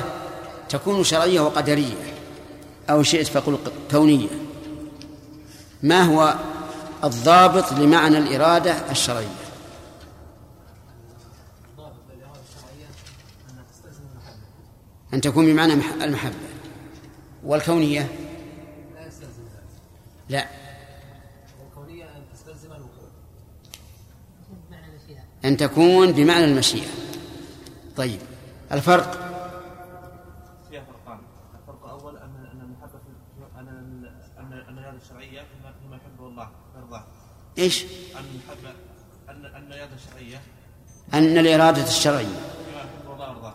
تكون 0.69 1.03
شرعية 1.03 1.39
وقدرية 1.39 1.95
أو 2.89 3.03
شئت 3.03 3.27
فقل 3.27 3.57
كونية. 3.91 4.29
ما 5.83 6.01
هو 6.01 6.35
الضابط 7.03 7.71
لمعنى 7.73 8.17
الإرادة 8.17 8.91
الشرعية. 8.91 9.27
أن 15.13 15.21
تكون 15.21 15.45
بمعنى 15.45 15.75
مح- 15.75 16.03
المحبة. 16.03 16.35
والكونية؟ 17.43 18.07
لا. 20.29 20.47
أن 25.45 25.57
تكون 25.57 26.11
بمعنى 26.11 26.45
المشيئة. 26.45 26.87
طيب. 27.97 28.19
الفرق 28.71 29.11
فيها 30.69 30.83
فرقان 30.83 31.19
الفرق 31.61 31.85
الأول 31.85 32.17
أن 32.17 32.35
أن 32.51 32.61
المحبة 32.61 32.99
في- 32.99 33.59
أن 33.59 33.67
أن 34.39 34.53
أن 34.69 34.77
الإرادة 34.79 34.97
الشرعية 34.97 35.41
فيما 35.41 35.73
فيما 35.81 35.95
يحبه 35.95 36.27
الله 36.27 36.49
ويرضاه 36.75 37.03
إيش؟ 37.59 37.85
أن 38.15 39.45
أن 39.55 39.67
الإرادة 39.67 39.95
الشرعية. 39.95 40.41
أن 41.13 41.37
الإرادة 41.37 41.83
الشرعية. 41.83 42.39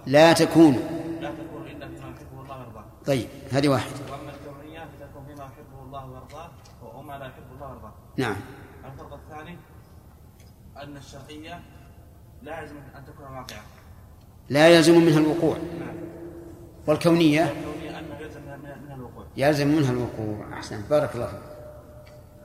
لا 0.07 0.33
تكون. 0.33 0.75
لا 1.21 1.31
تكون 1.31 1.67
إلا 1.67 1.89
فيما 1.89 2.11
يحبه 2.11 2.43
الله 2.43 2.59
ويرضاه. 2.59 2.85
طيب 3.07 3.29
هذه 3.53 3.69
واحدة. 3.69 3.93
وأما 4.13 4.33
الكونية 4.35 4.81
فتكون 4.81 5.27
فيما 5.27 5.45
يحبه 5.45 5.83
الله 5.87 6.07
ويرضاه 6.07 6.51
وما 6.95 7.19
لا 7.19 7.27
يحبه 7.27 7.55
الله 7.55 7.69
ويرضاه. 7.69 7.93
نعم. 8.17 8.37
الفرق 8.85 9.13
الثاني 9.13 9.57
أن 10.77 10.97
الشرعية 10.97 11.61
لا 12.43 12.61
يلزم 12.61 12.77
أن 12.77 13.05
تكون 13.07 13.27
واقعة. 13.27 13.63
لا 14.49 14.69
يلزم 14.69 15.05
منها 15.05 15.19
الوقوع. 15.19 15.57
والكونية؟ 16.87 17.43
الكونية 17.43 17.99
أنه 17.99 18.19
يلزم 18.21 18.41
من 18.41 18.59
من 18.87 18.93
الوقوع. 18.95 19.25
يلزم 19.37 19.69
منها 19.69 19.93
الوقوع. 19.93 20.53
أحسن. 20.53 20.83
بارك 20.91 21.15
الله 21.15 21.27
فيك. 21.27 21.54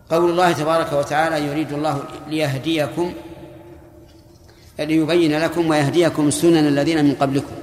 قول 0.10 0.30
الله 0.30 0.52
تبارك 0.52 0.94
وتعالى 0.94 1.48
يريد 1.48 1.72
الله 1.72 2.04
ليهديكم 2.28 3.14
ليبين 4.80 5.40
لكم 5.40 5.70
ويهديكم 5.70 6.32
سنن 6.32 6.68
الذين 6.68 7.06
من 7.06 7.16
قبلكم. 7.16 7.56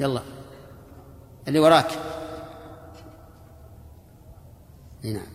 يلا 0.00 0.22
اللي 1.48 1.58
وراك. 1.58 1.90
نعم. 5.02 5.26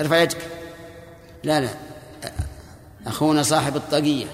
ارفع 0.00 0.16
يدك. 0.16 0.38
لا 1.44 1.60
لا. 1.60 1.70
أخونا 3.06 3.42
صاحب 3.42 3.76
الطاقية. 3.76 4.26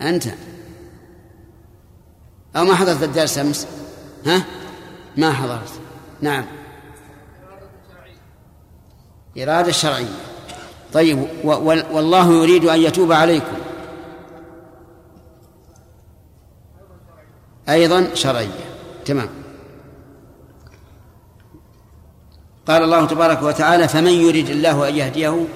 أنت. 0.00 0.24
أو 2.56 2.64
ما 2.64 2.74
حضرت 2.74 3.02
الدرس 3.02 3.38
أمس؟ 3.38 3.66
ها؟ 4.26 4.61
ما 5.16 5.32
حضرت. 5.32 5.80
نعم. 6.20 6.44
إرادة 9.38 9.72
شرعية. 9.72 10.06
طيب 10.92 11.26
والله 11.92 12.32
يريد 12.42 12.64
أن 12.64 12.80
يتوب 12.80 13.12
عليكم. 13.12 13.56
أيضا 17.68 18.14
شرعية. 18.14 18.64
تمام. 19.04 19.28
قال 22.66 22.82
الله 22.82 23.06
تبارك 23.06 23.42
وتعالى 23.42 23.88
فمن 23.88 24.12
يريد 24.12 24.48
الله 24.48 24.88
أن 24.88 24.94
يهديه 24.94 25.46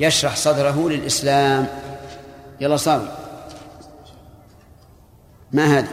يشرح 0.00 0.36
صدره 0.36 0.88
للإسلام. 0.88 1.66
يلا 2.60 2.76
صاوي 2.76 3.08
ما 5.52 5.64
هذه 5.64 5.88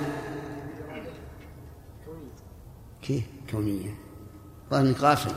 كونية 3.52 3.96
ظاهر 4.72 4.82
انك 4.82 5.00
غافل 5.00 5.32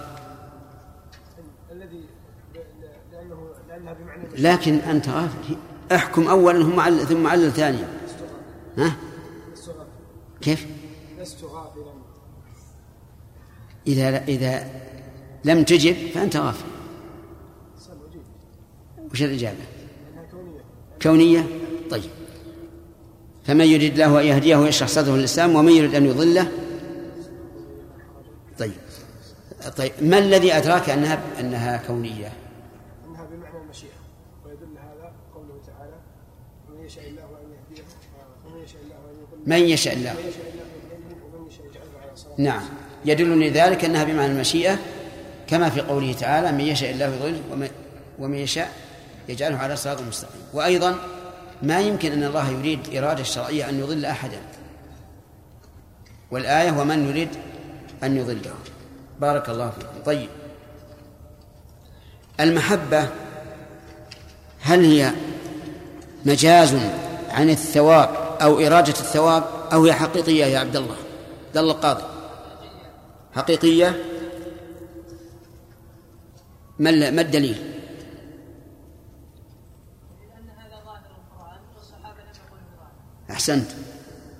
لكن 4.39 4.75
أنت 4.75 5.09
غافل. 5.09 5.57
احكم 5.93 6.29
اولا 6.29 6.63
ثم 6.63 6.81
علل 6.81 7.07
ثم 7.07 7.27
علل 7.27 7.53
ثانيا. 7.53 7.89
ها؟ 8.79 8.97
لست 9.53 9.69
غافلا. 9.69 9.85
كيف؟ 10.41 10.67
لست 11.21 11.45
غافلا. 11.45 11.93
إذا 13.87 14.25
إذا 14.25 14.71
لم 15.45 15.65
تجب 15.65 15.97
فأنت 16.15 16.37
غافل. 16.37 16.67
وش 19.13 19.23
الإجابة؟ 19.23 19.65
كونية. 21.03 21.47
طيب. 21.91 22.11
فمن 23.45 23.65
يريد 23.65 23.93
الله 23.93 24.21
أن 24.21 24.27
يهديه 24.27 24.57
ويشرح 24.57 24.89
صدره 24.89 25.15
الإسلام 25.15 25.55
ومن 25.55 25.73
يريد 25.73 25.95
أن 25.95 26.07
يضله 26.07 26.49
طيب. 28.59 28.73
طيب 29.77 29.93
ما 30.01 30.19
الذي 30.19 30.53
أدراك 30.53 30.91
أنها 30.91 31.23
أنها 31.41 31.77
كونية؟ 31.87 32.33
أنها 33.09 33.25
بمعنى 33.25 33.57
المشيئة 33.65 33.91
ويدل 34.47 34.79
هذا 34.79 35.13
قوله 35.35 35.61
تعالى 35.67 35.97
ومن 36.69 36.87
يشاء 36.87 37.09
الله 37.09 37.23
أن 37.23 37.75
يهديه 37.75 37.85
ومن 38.47 38.65
يشاء 38.65 38.83
الله 38.83 38.97
أن 38.97 39.17
يضل 39.23 39.51
من 39.51 39.69
يشاء 39.69 39.95
الله. 39.95 40.13
من 40.13 40.19
ومن 41.35 41.47
يشاء 41.47 41.67
يجعله 41.67 41.99
على 42.03 42.17
صراط 42.17 42.41
نعم. 42.41 42.63
يدلني 43.05 43.51
ذلك 43.51 43.85
أنها 43.85 44.05
بمعنى 44.05 44.33
المشيئة 44.33 44.79
كما 45.47 45.71
في 45.71 45.81
قوله 45.81 46.13
تعالى 46.13 46.53
من 46.53 46.61
يشاء 46.61 46.91
الله 46.91 47.07
يضل 47.07 47.41
ومن, 47.53 47.71
ومن 48.19 48.39
يشاء 48.39 48.73
يجعله 49.29 49.57
على 49.57 49.77
صراط 49.77 50.01
مستقيم 50.01 50.43
وأيضا 50.53 50.99
ما 51.63 51.81
يمكن 51.81 52.13
أن 52.13 52.25
الله 52.25 52.51
يريد 52.51 52.97
إرادة 52.97 53.23
شرعية 53.23 53.69
أن 53.69 53.81
يضل 53.81 54.05
أحدا. 54.05 54.39
والآية 56.31 56.73
ومن 56.73 57.09
يريد 57.09 57.29
أن 58.07 58.17
يضله 58.17 58.55
بارك 59.21 59.49
الله 59.49 59.71
فيكم. 59.71 60.03
طيب. 60.07 60.29
المحبة 62.41 63.09
هل 64.61 64.85
هي 64.85 65.13
مجاز 66.25 66.77
عن 67.31 67.51
الثواب 67.51 68.09
أو 68.43 68.59
إرادة 68.59 68.93
الثواب 68.93 69.45
أو 69.73 69.85
هي 69.85 69.93
حقيقية 69.93 70.45
يا 70.45 70.59
عبد 70.59 70.77
الله؟ 70.77 70.97
عبد 71.49 71.57
الله 71.57 71.73
القاضي. 71.73 72.05
حقيقية؟ 73.35 74.05
ما 76.79 77.11
ما 77.11 77.21
الدليل؟ 77.21 77.75
أحسنت. 83.31 83.71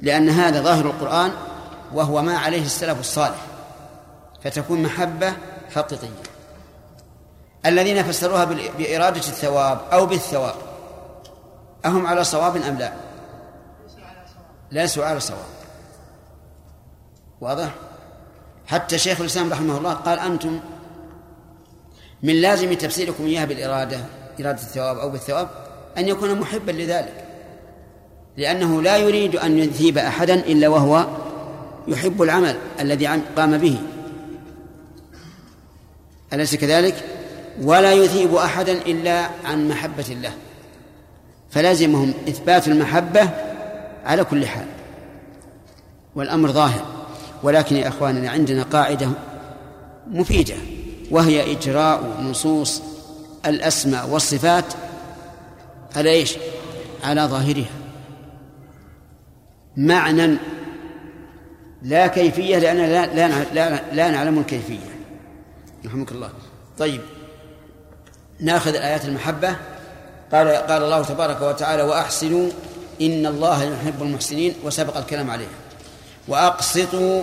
لأن 0.03 0.29
هذا 0.29 0.63
ظاهر 0.63 0.87
القرآن 0.87 1.33
وهو 1.95 2.23
ما 2.23 2.39
عليه 2.39 2.65
السلف 2.65 3.01
الصالح. 3.01 3.54
فتكون 4.45 4.83
محبة 4.83 5.33
حقيقية 5.75 6.09
الذين 7.67 8.03
فسروها 8.03 8.45
بإرادة 8.79 9.17
الثواب 9.17 9.81
أو 9.93 10.07
بالثواب 10.07 10.55
أهم 11.85 12.07
على 12.07 12.25
صواب 12.25 12.57
أم 12.57 12.79
لا؟ 12.79 12.93
ليسوا 14.73 15.05
على 15.05 15.21
صواب 15.21 15.45
واضح؟ 17.41 17.71
حتى 18.67 18.99
شيخ 18.99 19.21
الإسلام 19.21 19.53
رحمه 19.53 19.79
الله 19.79 19.93
قال 19.93 20.19
أنتم 20.19 20.61
من 22.23 22.35
لازم 22.35 22.75
تفسيركم 22.75 23.25
إياها 23.25 23.45
بالإرادة 23.45 23.99
إرادة 24.41 24.63
الثواب 24.63 24.99
أو 24.99 25.11
بالثواب 25.11 25.49
أن 25.99 26.09
يكون 26.09 26.41
محبا 26.41 26.73
لذلك 26.73 27.25
لأنه 28.37 28.83
لا 28.83 28.97
يريد 28.97 29.37
أن 29.37 29.59
يثيب 29.59 29.99
أحدا 29.99 30.35
إلا 30.35 30.69
وهو 30.69 31.07
يحب 31.89 32.23
العمل 32.23 32.57
الذي 32.81 33.07
قام 33.37 33.59
به 33.59 33.79
أليس 36.35 36.55
كذلك؟ 36.55 36.95
ولا 37.63 37.93
يثيب 37.93 38.35
أحدا 38.35 38.73
إلا 38.73 39.29
عن 39.45 39.69
محبة 39.69 40.05
الله. 40.11 40.33
فلازمهم 41.51 42.15
إثبات 42.29 42.69
المحبة 42.69 43.31
على 44.05 44.25
كل 44.25 44.47
حال. 44.47 44.67
والأمر 46.15 46.53
ظاهر. 46.53 46.85
ولكن 47.43 47.77
يا 47.77 47.89
إخواننا 47.89 48.31
عندنا 48.31 48.63
قاعدة 48.63 49.09
مفيدة 50.11 50.55
وهي 51.11 51.53
إجراء 51.53 52.21
نصوص 52.21 52.83
الأسماء 53.47 54.09
والصفات 54.09 54.65
على 55.97 56.11
إيش؟ 56.11 56.35
على 57.05 57.23
ظاهرها. 57.23 57.71
معنى 59.77 60.37
لا 61.83 62.07
كيفية 62.07 62.59
لأننا 62.59 63.07
لا, 63.07 63.29
لا, 63.29 63.45
لا, 63.55 63.81
لا 63.93 64.11
نعلم 64.11 64.39
الكيفية. 64.39 64.94
رحمك 65.87 66.13
الله. 66.13 66.31
طيب. 66.79 67.01
ناخذ 68.41 68.75
آيات 68.75 69.05
المحبة. 69.05 69.57
قال 70.33 70.49
قال 70.49 70.83
الله 70.83 71.03
تبارك 71.03 71.43
وتعالى 71.43 71.83
وأحسنوا 71.83 72.51
إن 73.01 73.27
الله 73.27 73.63
يحب 73.63 74.03
المحسنين 74.03 74.55
وسبق 74.65 74.97
الكلام 74.97 75.31
عليها 75.31 75.49
وأقسطوا 76.29 77.23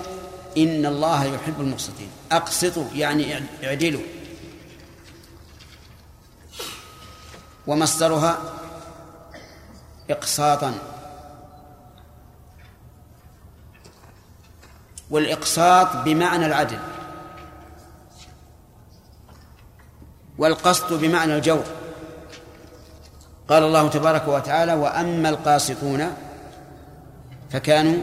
إن 0.57 0.85
الله 0.85 1.25
يحب 1.25 1.61
المقسطين 1.61 2.09
أقسطوا 2.31 2.85
يعني 2.95 3.43
اعدلوا. 3.63 4.01
ومصدرها 7.67 8.37
إقساطا 10.09 10.73
والإقساط 15.09 15.95
بمعنى 16.05 16.45
العدل 16.45 16.79
والقسط 20.41 20.93
بمعنى 20.93 21.35
الجور. 21.35 21.63
قال 23.47 23.63
الله 23.63 23.87
تبارك 23.87 24.27
وتعالى 24.27 24.73
وأما 24.73 25.29
القاسطون 25.29 26.07
فكانوا 27.49 27.97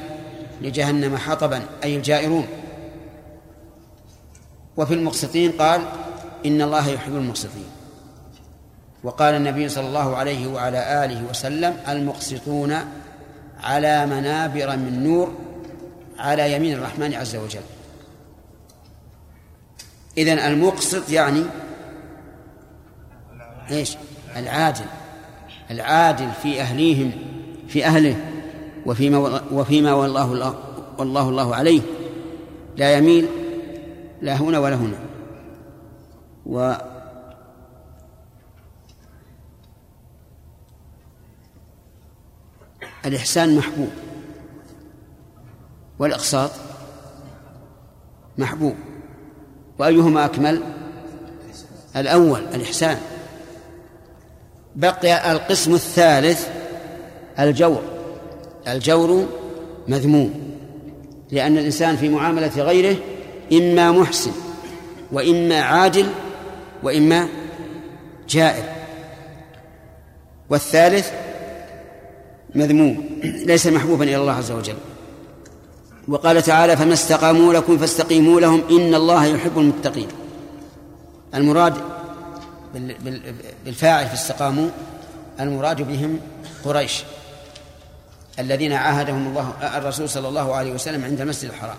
لجهنم 0.61 1.17
حطبا 1.17 1.63
أي 1.85 1.97
الجائرون. 1.97 2.47
وفي 4.77 4.95
المقسطين 4.95 5.53
قال 5.53 5.81
إن 6.47 6.63
الله 6.63 6.89
يحب 6.89 7.17
المقسطين. 7.17 7.67
وقال 9.05 9.35
النبي 9.35 9.69
صلى 9.69 9.87
الله 9.87 10.17
عليه 10.17 10.47
وعلى 10.47 11.05
آله 11.05 11.25
وسلم 11.31 11.77
المقسطون 11.89 12.75
على 13.61 14.07
منابر 14.07 14.77
من 14.77 15.03
نور 15.05 15.33
على 16.19 16.53
يمين 16.53 16.73
الرحمن 16.79 17.15
عز 17.15 17.37
وجل. 17.37 17.67
إذن 20.19 20.39
المقسط 20.39 21.11
يعني 21.11 21.45
إيش؟ 23.71 23.97
العادل. 24.37 24.85
العادل 25.71 26.31
في 26.43 26.61
أهليهم 26.61 27.13
في 27.69 27.87
أهله 27.87 28.17
وفيما 28.87 29.43
وفيما 29.53 29.93
والله 29.93 30.55
والله 30.99 31.29
الله 31.29 31.55
عليه. 31.55 31.81
لا 32.77 32.93
يميل 32.93 33.29
لا 34.23 34.37
هنا 34.37 34.59
ولا 34.59 34.77
هنا. 34.77 34.99
و 36.47 36.75
الإحسان 43.07 43.57
محبوب. 43.57 43.91
والإقساط 45.99 46.51
محبوب. 48.39 48.75
وأيهما 49.79 50.25
أكمل؟ 50.25 50.63
الأول 51.97 52.41
الإحسان. 52.41 53.01
بقي 54.79 55.33
القسم 55.33 55.75
الثالث 55.75 56.49
الجور. 57.39 57.83
الجور 58.69 59.27
مذموم 59.89 60.35
لأن 61.31 61.59
الإنسان 61.59 61.97
في 61.97 62.09
معاملة 62.09 62.63
غيره 62.63 62.97
إما 63.53 63.93
محسن 63.93 64.31
وإما 65.13 65.61
عادل 65.61 66.07
وإما 66.83 67.29
جائر. 68.29 68.65
والثالث 70.51 71.11
مذموم 72.55 73.05
ليس 73.23 73.67
محبوبا 73.67 74.05
إلى 74.05 74.17
الله 74.17 74.33
عز 74.33 74.51
وجل. 74.51 74.77
وقال 76.09 76.43
تعالى 76.43 76.77
فما 76.77 76.93
استقاموا 76.93 77.53
لكم 77.53 77.79
فاستقيموا 77.79 78.41
لهم 78.41 78.63
إن 78.71 78.95
الله 78.95 79.27
يحب 79.27 79.59
المتقين. 79.59 80.09
المراد 81.35 81.75
بالفاعل 83.65 84.07
في 84.07 84.15
استقاموا 84.15 84.69
المراد 85.41 85.83
بهم 85.83 86.21
قريش 86.65 87.03
الذين 88.39 88.73
عاهدهم 88.73 89.27
الله 89.27 89.55
الرسول 89.79 90.09
صلى 90.09 90.29
الله 90.29 90.55
عليه 90.55 90.73
وسلم 90.73 91.05
عند 91.05 91.21
المسجد 91.21 91.51
الحرام. 91.51 91.77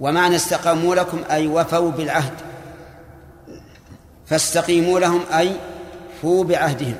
ومعنى 0.00 0.36
استقاموا 0.36 0.94
لكم 0.94 1.22
أي 1.30 1.46
وفوا 1.46 1.90
بالعهد 1.90 2.34
فاستقيموا 4.26 5.00
لهم 5.00 5.20
أي 5.32 5.52
فوا 6.22 6.44
بعهدهم. 6.44 6.96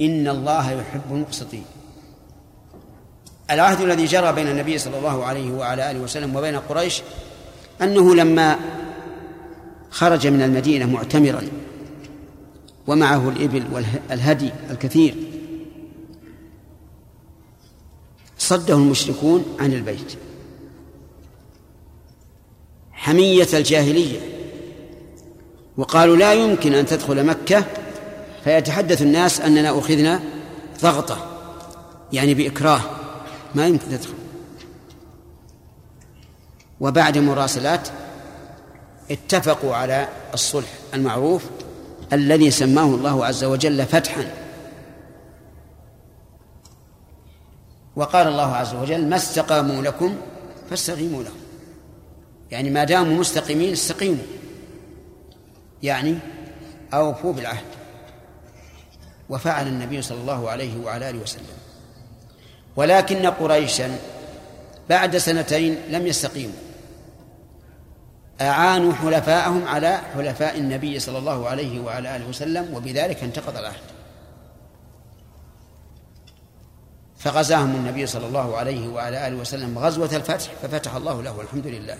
إن 0.00 0.28
الله 0.28 0.72
يحب 0.72 1.02
المقسطين. 1.10 1.64
العهد 3.50 3.80
الذي 3.80 4.04
جرى 4.04 4.32
بين 4.32 4.48
النبي 4.48 4.78
صلى 4.78 4.98
الله 4.98 5.24
عليه 5.24 5.50
وعلى 5.52 5.90
آله 5.90 6.00
وسلم 6.00 6.36
وبين 6.36 6.56
قريش 6.56 7.02
أنه 7.82 8.14
لما 8.14 8.56
خرج 9.90 10.26
من 10.26 10.42
المدينة 10.42 10.86
معتمرا. 10.86 11.42
ومعه 12.86 13.28
الإبل 13.28 13.64
والهدي 13.72 14.50
الكثير. 14.70 15.14
صده 18.38 18.74
المشركون 18.74 19.44
عن 19.60 19.72
البيت. 19.72 20.12
حمية 22.92 23.48
الجاهلية. 23.54 24.20
وقالوا 25.76 26.16
لا 26.16 26.34
يمكن 26.34 26.74
أن 26.74 26.86
تدخل 26.86 27.26
مكة. 27.26 27.64
فيتحدث 28.44 29.02
الناس 29.02 29.40
أننا 29.40 29.78
أخذنا 29.78 30.20
ضغطة. 30.82 31.26
يعني 32.12 32.34
بإكراه. 32.34 32.80
ما 33.54 33.66
يمكن 33.66 33.88
تدخل. 33.88 34.14
وبعد 36.80 37.18
مراسلات 37.18 37.88
اتفقوا 39.10 39.74
على 39.74 40.08
الصلح 40.34 40.68
المعروف 40.94 41.44
الذي 42.12 42.50
سماه 42.50 42.84
الله 42.84 43.26
عز 43.26 43.44
وجل 43.44 43.86
فتحا. 43.86 44.24
وقال 47.96 48.28
الله 48.28 48.56
عز 48.56 48.74
وجل 48.74 49.08
ما 49.08 49.16
استقاموا 49.16 49.82
لكم 49.82 50.16
فاستقيموا 50.70 51.22
لهم. 51.22 51.40
يعني 52.50 52.70
ما 52.70 52.84
داموا 52.84 53.18
مستقيمين 53.18 53.72
استقيموا. 53.72 54.24
يعني 55.82 56.18
أوفوا 56.94 57.32
بالعهد. 57.32 57.64
وفعل 59.30 59.66
النبي 59.66 60.02
صلى 60.02 60.20
الله 60.20 60.50
عليه 60.50 60.84
وعلى 60.84 61.10
آله 61.10 61.18
وسلم. 61.18 61.44
ولكن 62.76 63.26
قريشا 63.26 63.98
بعد 64.88 65.16
سنتين 65.16 65.76
لم 65.90 66.06
يستقيموا. 66.06 66.69
أعانوا 68.40 68.92
حلفاءهم 68.92 69.68
على 69.68 69.96
حلفاء 70.14 70.58
النبي 70.58 70.98
صلى 70.98 71.18
الله 71.18 71.48
عليه 71.48 71.80
وعلى 71.80 72.16
آله 72.16 72.28
وسلم 72.28 72.74
وبذلك 72.74 73.22
انتقض 73.22 73.56
العهد. 73.56 73.80
فغزاهم 77.18 77.74
النبي 77.74 78.06
صلى 78.06 78.26
الله 78.26 78.56
عليه 78.56 78.88
وعلى 78.88 79.28
آله 79.28 79.36
وسلم 79.36 79.78
غزوة 79.78 80.16
الفتح 80.16 80.52
ففتح 80.62 80.94
الله 80.94 81.22
له 81.22 81.36
والحمد 81.36 81.66
لله. 81.66 81.98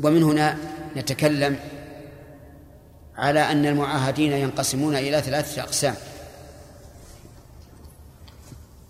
ومن 0.00 0.22
هنا 0.22 0.58
نتكلم 0.96 1.58
على 3.16 3.40
أن 3.40 3.66
المعاهدين 3.66 4.32
ينقسمون 4.32 4.96
إلى 4.96 5.20
ثلاثة 5.22 5.62
أقسام. 5.62 5.94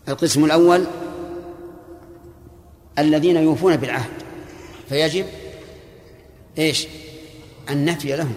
القسم 0.08 0.44
الأول 0.44 0.86
الذين 2.98 3.36
يوفون 3.36 3.76
بالعهد. 3.76 4.25
فيجب 4.88 5.26
إيش؟ 6.58 6.86
النفي 7.70 8.16
لهم. 8.16 8.34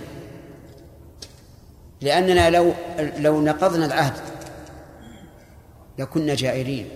لأننا 2.01 2.49
لو 2.49 2.73
لو 3.17 3.41
نقضنا 3.41 3.85
العهد 3.85 4.13
لكنا 5.97 6.35
جائرين. 6.35 6.89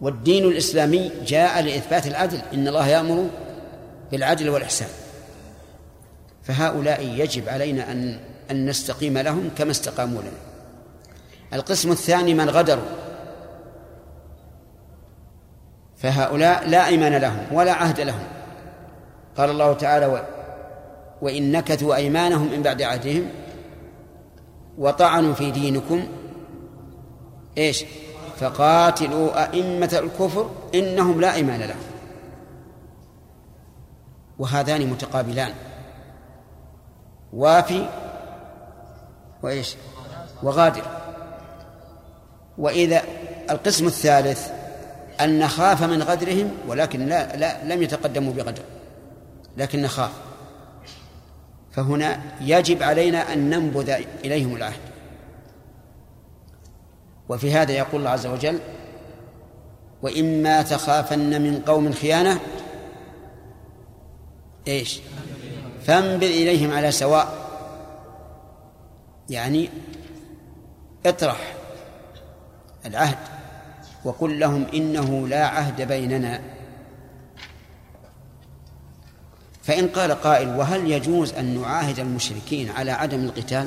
والدين 0.00 0.44
الإسلامي 0.44 1.10
جاء 1.26 1.62
لإثبات 1.62 2.06
العدل. 2.06 2.40
إن 2.54 2.68
الله 2.68 2.86
يأمر 2.86 3.28
بالعدل 4.10 4.48
والإحسان. 4.48 4.88
فهؤلاء 6.42 7.02
يجب 7.02 7.48
علينا 7.48 7.92
أن 7.92 8.20
أن 8.50 8.66
نستقيم 8.66 9.18
لهم 9.18 9.50
كما 9.58 9.70
استقاموا 9.70 10.22
لنا. 10.22 10.30
القسم 11.52 11.92
الثاني 11.92 12.34
من 12.34 12.50
غدروا. 12.50 12.88
فهؤلاء 15.96 16.68
لا 16.68 16.86
إيمان 16.86 17.14
لهم 17.14 17.46
ولا 17.52 17.72
عهد 17.72 18.00
لهم. 18.00 18.37
قال 19.38 19.50
الله 19.50 19.72
تعالى 19.72 20.24
وإن 21.22 21.52
نكثوا 21.52 21.94
أيمانهم 21.94 22.50
من 22.52 22.62
بعد 22.62 22.82
عهدهم 22.82 23.28
وطعنوا 24.78 25.34
في 25.34 25.50
دينكم 25.50 26.08
إيش؟ 27.58 27.84
فقاتلوا 28.40 29.44
أئمة 29.44 29.98
الكفر 30.02 30.50
إنهم 30.74 31.20
لا 31.20 31.34
إيمان 31.34 31.60
لهم. 31.60 31.78
وهذان 34.38 34.86
متقابلان. 34.86 35.52
وافي 37.32 37.88
وإيش؟ 39.42 39.76
وغادر. 40.42 40.82
وإذا 42.58 43.02
القسم 43.50 43.86
الثالث 43.86 44.50
أن 45.20 45.38
نخاف 45.38 45.82
من 45.82 46.02
غدرهم 46.02 46.50
ولكن 46.68 47.06
لا, 47.06 47.36
لا 47.36 47.74
لم 47.74 47.82
يتقدموا 47.82 48.32
بغدر. 48.32 48.62
لكن 49.58 49.82
نخاف. 49.82 50.10
فهنا 51.72 52.20
يجب 52.40 52.82
علينا 52.82 53.32
أن 53.32 53.50
ننبذ 53.50 53.90
إليهم 54.24 54.56
العهد. 54.56 54.80
وفي 57.28 57.52
هذا 57.52 57.72
يقول 57.72 58.00
الله 58.00 58.10
عز 58.10 58.26
وجل 58.26 58.58
وإما 60.02 60.62
تخافن 60.62 61.42
من 61.42 61.62
قوم 61.66 61.92
خيانة 61.92 62.40
إيش؟ 64.68 65.00
فانبذ 65.84 66.26
إليهم 66.26 66.72
على 66.72 66.92
سواء. 66.92 67.48
يعني 69.30 69.70
اطرح 71.06 71.54
العهد 72.86 73.18
وقل 74.04 74.40
لهم 74.40 74.66
إنه 74.74 75.28
لا 75.28 75.46
عهد 75.46 75.82
بيننا. 75.82 76.57
فإن 79.68 79.88
قال 79.88 80.12
قائل 80.12 80.48
وهل 80.48 80.90
يجوز 80.90 81.32
أن 81.32 81.60
نعاهد 81.60 81.98
المشركين 81.98 82.70
على 82.70 82.90
عدم 82.90 83.24
القتال؟ 83.24 83.66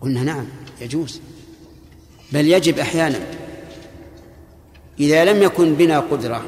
قلنا 0.00 0.22
نعم 0.22 0.46
يجوز. 0.80 1.20
بل 2.32 2.46
يجب 2.46 2.78
أحيانا 2.78 3.18
إذا 5.00 5.24
لم 5.24 5.42
يكن 5.42 5.74
بنا 5.74 6.00
قدرة 6.00 6.42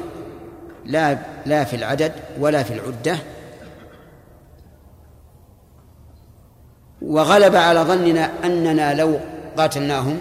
لا 0.85 1.19
لا 1.45 1.63
في 1.63 1.75
العدد 1.75 2.13
ولا 2.39 2.63
في 2.63 2.73
العدة 2.73 3.17
وغلب 7.01 7.55
على 7.55 7.79
ظننا 7.79 8.31
أننا 8.45 8.93
لو 8.93 9.19
قاتلناهم 9.57 10.19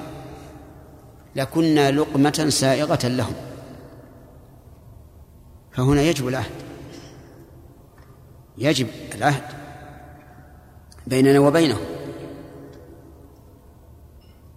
لكنا 1.37 1.91
لقمة 1.91 2.47
سائغة 2.49 3.09
لهم. 3.09 3.35
فهنا 5.73 6.03
يجب 6.03 6.29
العهد. 6.29 6.72
يجب 8.59 8.87
العهد 9.15 9.43
بيننا 11.07 11.39
وبينهم. 11.39 11.85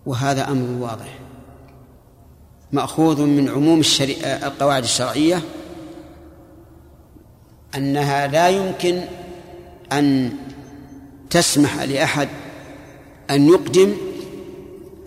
وهذا 0.05 0.51
أمر 0.51 0.83
واضح. 0.83 1.19
مأخوذ 2.71 3.21
من 3.21 3.49
عموم 3.49 3.79
الشريعة 3.79 4.47
القواعد 4.47 4.83
الشرعية 4.83 5.41
أنها 7.75 8.27
لا 8.27 8.49
يمكن 8.49 9.01
أن 9.91 10.31
تسمح 11.29 11.81
لأحد 11.81 12.29
أن 13.29 13.47
يقدم 13.47 13.93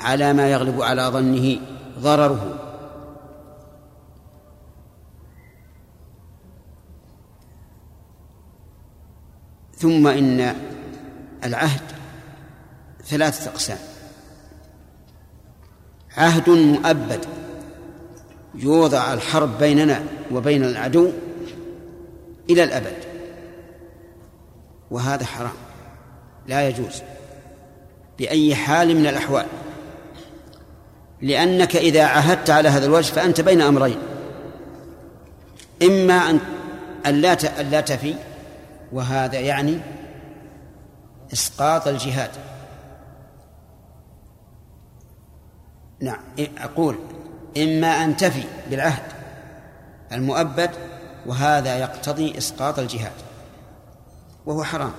على 0.01 0.33
ما 0.33 0.51
يغلب 0.51 0.83
على 0.83 1.03
ظنه 1.03 1.61
ضرره. 1.98 2.67
ثم 9.79 10.07
إن 10.07 10.55
العهد 11.45 11.81
ثلاثة 13.05 13.51
أقسام. 13.51 13.79
عهد 16.17 16.51
مؤبد 16.51 17.25
يوضع 18.55 19.14
الحرب 19.14 19.59
بيننا 19.59 20.05
وبين 20.33 20.64
العدو 20.64 21.11
إلى 22.51 22.64
الأبد 22.64 22.97
وهذا 24.91 25.27
حرام 25.27 25.53
لا 26.47 26.69
يجوز 26.69 27.03
بأي 28.19 28.55
حال 28.55 28.97
من 28.97 29.07
الأحوال 29.07 29.47
لأنك 31.23 31.77
إذا 31.77 32.05
عهدت 32.05 32.51
على 32.51 32.69
هذا 32.69 32.87
الوجه 32.87 33.12
فأنت 33.12 33.41
بين 33.41 33.61
أمرين 33.61 33.99
إما 35.83 36.38
أن 37.07 37.21
لا 37.71 37.81
تفي 37.81 38.14
وهذا 38.92 39.40
يعني 39.40 39.79
إسقاط 41.33 41.88
الجهاد. 41.88 42.31
نعم 46.01 46.20
أقول 46.59 46.98
إما 47.57 47.87
أن 47.87 48.16
تفي 48.16 48.44
بالعهد 48.70 49.03
المؤبد 50.12 50.70
وهذا 51.27 51.79
يقتضي 51.79 52.38
إسقاط 52.38 52.79
الجهاد 52.79 53.12
وهو 54.46 54.64
حرام. 54.64 54.92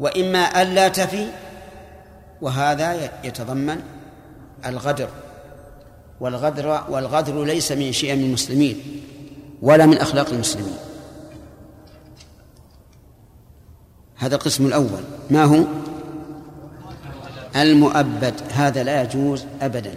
وإما 0.00 0.62
ألا 0.62 0.88
تفي 0.88 1.26
وهذا 2.40 3.10
يتضمن 3.24 3.82
الغدر 4.66 5.08
والغدر 6.20 6.84
والغدر 6.88 7.44
ليس 7.44 7.72
من 7.72 7.92
شيء 7.92 8.16
من 8.16 8.24
المسلمين 8.24 9.02
ولا 9.62 9.86
من 9.86 9.98
أخلاق 9.98 10.28
المسلمين. 10.28 10.76
هذا 14.18 14.34
القسم 14.34 14.66
الأول. 14.66 15.02
ما 15.30 15.44
هو؟ 15.44 15.64
المؤبد. 17.56 18.34
هذا 18.52 18.82
لا 18.82 19.02
يجوز 19.02 19.44
أبدا. 19.62 19.94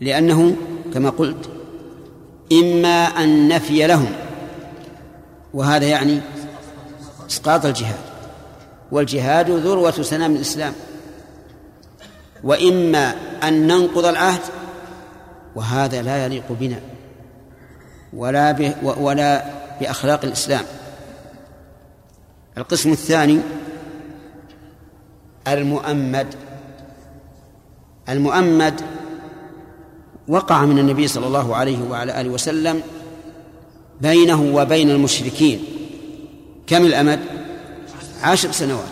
لأنه 0.00 0.56
كما 0.94 1.10
قلت 1.10 1.50
إما 2.52 3.04
أن 3.04 3.48
نفي 3.48 3.86
لهم 3.86 4.12
وهذا 5.54 5.86
يعني 5.86 6.20
إسقاط 7.30 7.66
الجهاد. 7.66 7.98
والجهاد 8.92 9.50
ذروة 9.50 9.90
سنام 9.90 10.36
الإسلام. 10.36 10.72
وإما 12.44 13.14
أن 13.42 13.66
ننقض 13.66 14.04
العهد 14.04 14.40
وهذا 15.56 16.02
لا 16.02 16.24
يليق 16.24 16.44
بنا 16.50 16.80
ولا 18.12 18.74
ولا 18.82 19.44
بأخلاق 19.80 20.24
الإسلام. 20.24 20.64
القسم 22.58 22.92
الثاني 22.92 23.40
المؤمد. 25.48 26.34
المؤمد 28.08 28.80
وقع 30.28 30.64
من 30.64 30.78
النبي 30.78 31.08
صلى 31.08 31.26
الله 31.26 31.56
عليه 31.56 31.82
وعلى 31.90 32.20
آله 32.20 32.30
وسلم 32.30 32.82
بينه 34.00 34.42
وبين 34.54 34.90
المشركين. 34.90 35.64
كم 36.66 36.84
الأمد؟ 36.84 37.20
عشر 38.22 38.52
سنوات. 38.52 38.84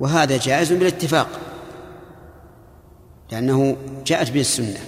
وهذا 0.00 0.36
جائز 0.36 0.72
بالاتفاق 0.72 1.28
لأنه 3.32 3.76
جاءت 4.06 4.30
به 4.30 4.40
السنة. 4.40 4.80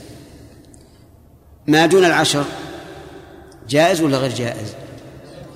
ما 1.67 1.87
دون 1.87 2.05
العشر 2.05 2.45
جائز 3.69 4.03
ولا 4.03 4.19
غير 4.19 4.35
جائز؟ 4.35 4.75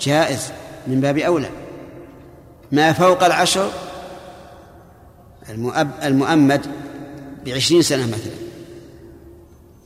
جائز. 0.01 0.53
من 0.89 1.01
باب 1.01 1.19
أولى. 1.19 1.51
ما 2.73 2.93
فوق 2.93 3.25
العشر؟ 3.25 3.71
المؤمد 6.03 6.67
بعشرين 7.47 7.83
سنة 7.83 8.07
مثلا. 8.07 8.35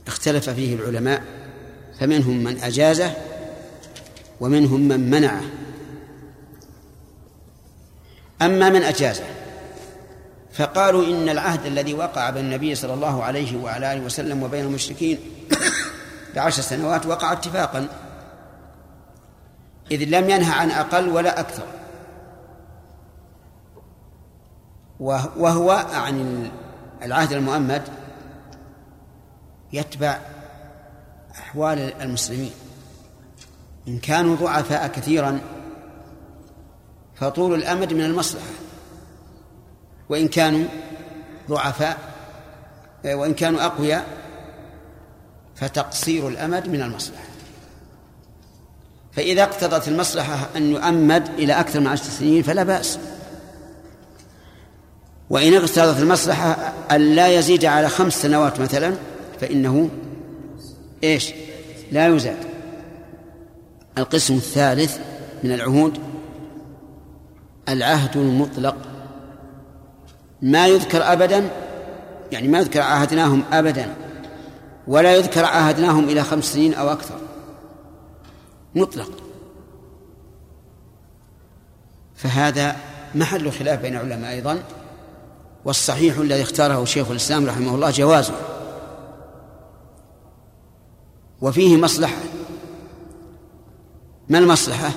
اختلف 0.07 0.49
فيه 0.49 0.75
العلماء 0.75 1.23
فمنهم 1.99 2.43
من 2.43 2.57
أجازه 2.57 3.13
ومنهم 4.39 4.81
من 4.87 5.09
منعه. 5.09 5.41
أما 8.41 8.69
من 8.69 8.83
أجازه 8.83 9.23
فقالوا 10.53 11.05
إن 11.05 11.29
العهد 11.29 11.65
الذي 11.65 11.93
وقع 11.93 12.29
بين 12.29 12.45
النبي 12.45 12.75
صلى 12.75 12.93
الله 12.93 13.23
عليه 13.23 13.57
وعلى 13.57 13.93
آله 13.93 14.01
وسلم 14.01 14.43
وبين 14.43 14.65
المشركين 14.65 15.19
بعشر 16.35 16.61
سنوات 16.61 17.05
وقع 17.05 17.31
اتفاقا. 17.31 17.87
إذ 19.91 20.03
لم 20.03 20.29
ينهى 20.29 20.59
عن 20.59 20.71
أقل 20.71 21.09
ولا 21.09 21.39
أكثر. 21.39 21.67
وهو 25.37 25.71
عن 25.71 26.51
العهد 27.03 27.33
المؤمد 27.33 27.81
يتبع 29.73 30.19
أحوال 31.31 32.01
المسلمين. 32.01 32.51
إن 33.87 33.99
كانوا 33.99 34.35
ضعفاء 34.35 34.87
كثيرا 34.87 35.39
فطول 37.15 37.53
الأمد 37.53 37.93
من 37.93 38.03
المصلحة. 38.03 38.45
وإن 40.09 40.27
كانوا 40.27 40.65
ضعفاء 41.49 41.97
وإن 43.05 43.33
كانوا 43.33 43.65
أقوياء 43.65 44.07
فتقصير 45.55 46.27
الأمد 46.27 46.67
من 46.67 46.81
المصلحة. 46.81 47.32
فإذا 49.15 49.43
اقتضت 49.43 49.87
المصلحة 49.87 50.49
أن 50.55 50.71
يؤمد 50.71 51.27
إلى 51.37 51.53
أكثر 51.53 51.79
من 51.79 51.87
عشر 51.87 52.03
سنين 52.03 52.43
فلا 52.43 52.63
بأس. 52.63 52.99
وإن 55.29 55.53
اقتضت 55.53 55.99
المصلحة 55.99 56.73
أن 56.91 57.15
لا 57.15 57.27
يزيد 57.27 57.65
على 57.65 57.89
خمس 57.89 58.21
سنوات 58.21 58.59
مثلا 58.59 58.95
فإنه 59.41 59.89
إيش؟ 61.03 61.33
لا 61.91 62.07
يزاد. 62.07 62.37
القسم 63.97 64.33
الثالث 64.33 64.97
من 65.43 65.51
العهود 65.51 65.97
العهد 67.69 68.17
المطلق. 68.17 68.75
ما 70.41 70.67
يذكر 70.67 71.13
أبدا 71.13 71.49
يعني 72.31 72.47
ما 72.47 72.59
يذكر 72.59 72.81
عاهدناهم 72.81 73.43
أبدا 73.51 73.93
ولا 74.87 75.15
يذكر 75.15 75.45
عاهدناهم 75.45 76.09
إلى 76.09 76.23
خمس 76.23 76.45
سنين 76.45 76.73
أو 76.73 76.91
أكثر. 76.91 77.22
مطلق. 78.75 79.09
فهذا 82.15 82.75
محل 83.15 83.51
خلاف 83.51 83.81
بين 83.81 83.95
العلماء 83.95 84.31
أيضا 84.31 84.63
والصحيح 85.65 86.17
الذي 86.17 86.41
اختاره 86.41 86.85
شيخ 86.85 87.11
الإسلام 87.11 87.45
رحمه 87.45 87.75
الله 87.75 87.89
جوازه. 87.89 88.35
وفيه 91.41 91.77
مصلحة. 91.77 92.21
ما 94.29 94.37
المصلحة؟ 94.37 94.91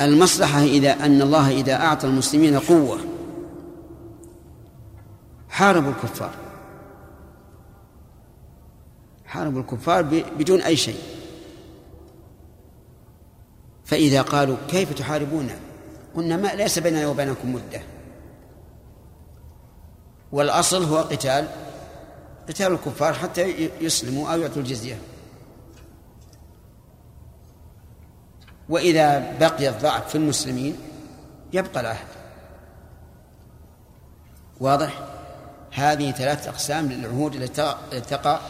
المصلحة 0.00 0.62
إذا 0.62 0.92
أن 0.92 1.22
الله 1.22 1.50
إذا 1.50 1.74
أعطى 1.74 2.06
المسلمين 2.06 2.58
قوة. 2.58 2.98
حاربوا 5.48 5.90
الكفار. 5.90 6.34
حاربوا 9.26 9.60
الكفار 9.60 10.02
بدون 10.38 10.60
أي 10.60 10.76
شيء. 10.76 11.17
فإذا 13.88 14.22
قالوا 14.22 14.56
كيف 14.68 14.92
تحاربون؟ 14.92 15.50
قلنا 16.14 16.36
ما 16.36 16.48
ليس 16.48 16.78
بيننا 16.78 17.06
وبينكم 17.06 17.54
مدة. 17.54 17.80
والأصل 20.32 20.84
هو 20.84 20.96
قتال 20.96 21.48
قتال 22.48 22.72
الكفار 22.72 23.12
حتى 23.12 23.70
يسلموا 23.80 24.32
أو 24.32 24.40
يعطوا 24.40 24.62
الجزية. 24.62 24.98
وإذا 28.68 29.36
بقي 29.40 29.68
الضعف 29.68 30.08
في 30.08 30.14
المسلمين 30.14 30.76
يبقى 31.52 31.80
العهد. 31.80 32.06
واضح؟ 34.60 35.00
هذه 35.72 36.10
ثلاث 36.10 36.48
أقسام 36.48 36.86
للعهود 36.86 37.34
التي 37.34 37.74
تقع 38.00 38.40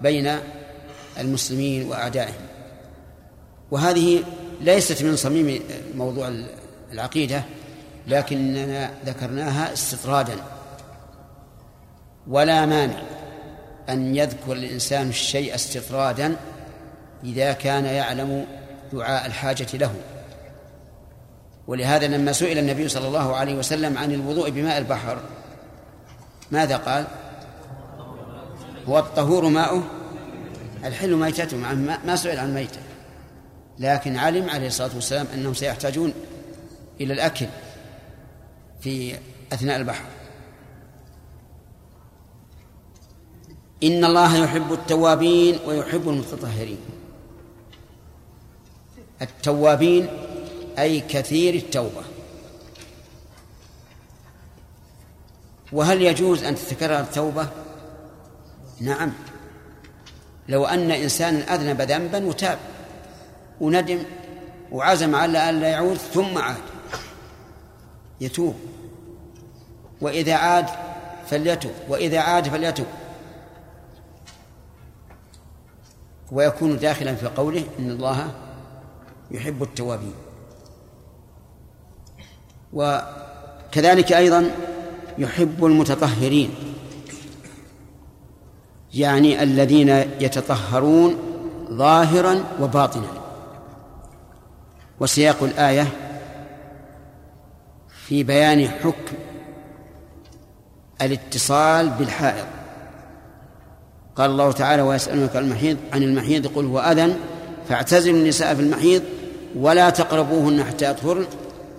بين 0.00 0.38
المسلمين 1.18 1.88
وأعدائهم. 1.88 2.46
وهذه 3.70 4.24
ليست 4.62 5.02
من 5.02 5.16
صميم 5.16 5.62
موضوع 5.94 6.32
العقيدة 6.92 7.42
لكننا 8.06 8.90
ذكرناها 9.06 9.72
استطرادا. 9.72 10.34
ولا 12.28 12.66
مانع 12.66 13.02
أن 13.88 14.16
يذكر 14.16 14.52
الإنسان 14.52 15.08
الشيء 15.08 15.54
استطرادا 15.54 16.36
إذا 17.24 17.52
كان 17.52 17.84
يعلم 17.84 18.46
دعاء 18.92 19.26
الحاجة 19.26 19.66
له. 19.74 19.94
ولهذا 21.66 22.06
لما 22.06 22.32
سئل 22.32 22.58
النبي 22.58 22.88
صلى 22.88 23.06
الله 23.08 23.36
عليه 23.36 23.54
وسلم 23.54 23.98
عن 23.98 24.12
الوضوء 24.12 24.50
بماء 24.50 24.78
البحر 24.78 25.18
ماذا 26.50 26.76
قال؟ 26.76 27.06
هو 28.88 28.98
الطهور 28.98 29.48
ماؤه؟ 29.48 29.82
الحل 30.84 31.14
ميتته 31.14 31.56
ما 32.04 32.16
سئل 32.16 32.38
عن 32.38 32.54
ميته. 32.54 32.80
لكن 33.78 34.16
علم 34.16 34.50
عليه 34.50 34.66
الصلاة 34.66 34.94
والسلام 34.94 35.26
أنهم 35.34 35.54
سيحتاجون 35.54 36.14
إلى 37.00 37.12
الأكل 37.12 37.46
في 38.80 39.18
أثناء 39.52 39.76
البحر. 39.76 40.04
إن 43.82 44.04
الله 44.04 44.36
يحب 44.36 44.72
التوابين 44.72 45.58
ويحب 45.66 46.08
المتطهرين. 46.08 46.78
التوابين 49.22 50.08
أي 50.78 51.00
كثير 51.00 51.54
التوبة. 51.54 52.02
وهل 55.72 56.02
يجوز 56.02 56.44
أن 56.44 56.54
تتكرر 56.54 57.00
التوبة؟ 57.00 57.48
نعم. 58.80 59.12
لو 60.48 60.64
أن 60.64 60.90
إنسانا 60.90 61.54
أذنب 61.54 61.80
ذنبا 61.80 62.26
وتاب. 62.26 62.58
وندم 63.62 63.98
وعزم 64.72 65.14
على 65.14 65.50
أن 65.50 65.60
لا 65.60 65.68
يعود 65.68 65.96
ثم 65.96 66.38
عاد. 66.38 66.62
يتوب. 68.20 68.54
وإذا 70.00 70.34
عاد 70.34 70.66
فليتب 71.26 71.70
وإذا 71.88 72.20
عاد 72.20 72.48
فليتب 72.48 72.86
ويكون 76.32 76.78
داخلا 76.78 77.14
في 77.14 77.26
قوله 77.26 77.64
إن 77.78 77.90
الله 77.90 78.32
يحب 79.30 79.62
التوابين. 79.62 80.14
وكذلك 82.72 84.12
أيضا 84.12 84.50
يحب 85.18 85.64
المتطهرين. 85.64 86.54
يعني 88.94 89.42
الذين 89.42 89.88
يتطهرون 90.20 91.16
ظاهرا 91.70 92.44
وباطنا. 92.60 93.21
وسياق 95.02 95.42
الآية 95.42 95.86
في 98.06 98.22
بيان 98.22 98.68
حكم 98.68 99.16
الاتصال 101.02 101.90
بالحائض. 101.90 102.46
قال 104.16 104.30
الله 104.30 104.52
تعالى 104.52 104.82
ويسألونك 104.82 105.36
عن 105.36 105.44
المحيض 105.44 105.76
عن 105.92 106.02
المحيض 106.02 106.46
قل 106.46 106.64
هو 106.64 106.78
أذى 106.80 107.14
فاعتزلوا 107.68 108.18
النساء 108.18 108.54
في 108.54 108.60
المحيض 108.60 109.02
ولا 109.56 109.90
تقربوهن 109.90 110.64
حتى 110.64 110.90
يطهرن 110.90 111.26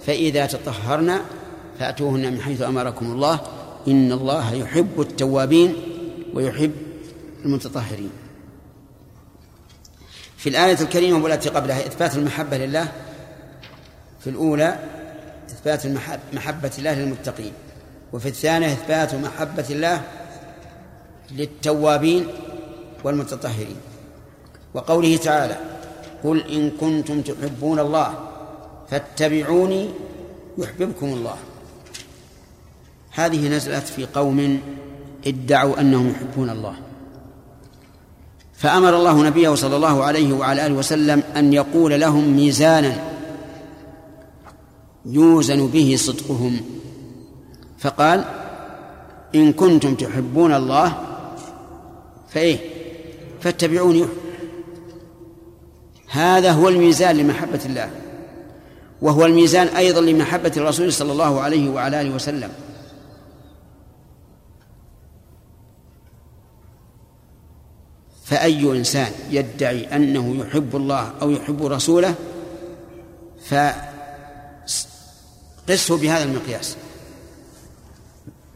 فإذا 0.05 0.45
تطهرن 0.45 1.19
فأتوهن 1.80 2.34
من 2.34 2.41
حيث 2.41 2.61
أمركم 2.61 3.11
الله. 3.11 3.39
إن 3.88 4.11
الله 4.11 4.53
يحب 4.53 5.01
التوابين 5.01 5.76
ويحب 6.34 6.71
المتطهرين. 7.45 8.11
في 10.38 10.49
الآية 10.49 10.82
الكريمة 10.82 11.24
والتي 11.24 11.49
قبلها 11.49 11.88
إثبات 11.88 12.15
المحبة 12.15 12.57
لله 12.57 12.91
في 14.24 14.30
الأولى 14.30 14.80
إثبات 15.49 15.88
محبة 16.34 16.71
الله 16.78 16.93
للمتقين 16.93 17.51
وفي 18.13 18.28
الثانية 18.30 18.74
إثبات 18.74 19.15
محبة 19.15 19.65
الله 19.69 20.01
للتوابين 21.32 22.28
والمتطهرين. 23.03 23.76
وقوله 24.74 25.17
تعالى 25.17 25.57
قل 26.24 26.43
إن 26.47 26.71
كنتم 26.71 27.21
تحبون 27.21 27.80
الله 27.80 28.13
فاتبعوني 28.89 29.89
يحببكم 30.57 31.05
الله. 31.05 31.36
هذه 33.11 33.47
نزلت 33.47 33.88
في 33.88 34.05
قوم 34.05 34.61
ادعوا 35.28 35.80
أنهم 35.80 36.09
يحبون 36.09 36.49
الله. 36.49 36.76
فأمر 38.53 38.95
الله 38.95 39.24
نبيه 39.24 39.55
صلى 39.55 39.76
الله 39.76 40.03
عليه 40.03 40.34
وعلى 40.34 40.65
آله 40.65 40.74
وسلم 40.74 41.24
أن 41.36 41.53
يقول 41.53 42.01
لهم 42.01 42.36
ميزانا 42.36 43.12
يوزن 45.06 45.68
به 45.68 45.95
صدقهم. 45.97 46.62
فقال 47.80 48.26
إن 49.36 49.54
كنتم 49.54 49.95
تحبون 49.95 50.54
الله 50.54 50.97
فإيه؟ 52.30 52.58
فاتبعوني. 53.41 54.06
هذا 56.10 56.51
هو 56.51 56.70
الميزان 56.70 57.18
لمحبة 57.18 57.60
الله 57.66 57.89
وهو 59.01 59.26
الميزان 59.26 59.68
أيضا 59.68 60.01
لمحبة 60.01 60.51
الرسول 60.58 60.93
صلى 60.93 61.12
الله 61.12 61.41
عليه 61.41 61.70
وعلى 61.70 62.01
آله 62.01 62.16
وسلم. 62.16 62.51
فأي 68.24 68.72
إنسان 68.72 69.12
يدعي 69.32 69.95
أنه 69.95 70.36
يحب 70.36 70.76
الله 70.76 71.12
أو 71.22 71.30
يحب 71.30 71.66
رسوله 71.66 72.16
فقسه 75.68 75.97
بهذا 75.97 76.24
المقياس. 76.24 76.78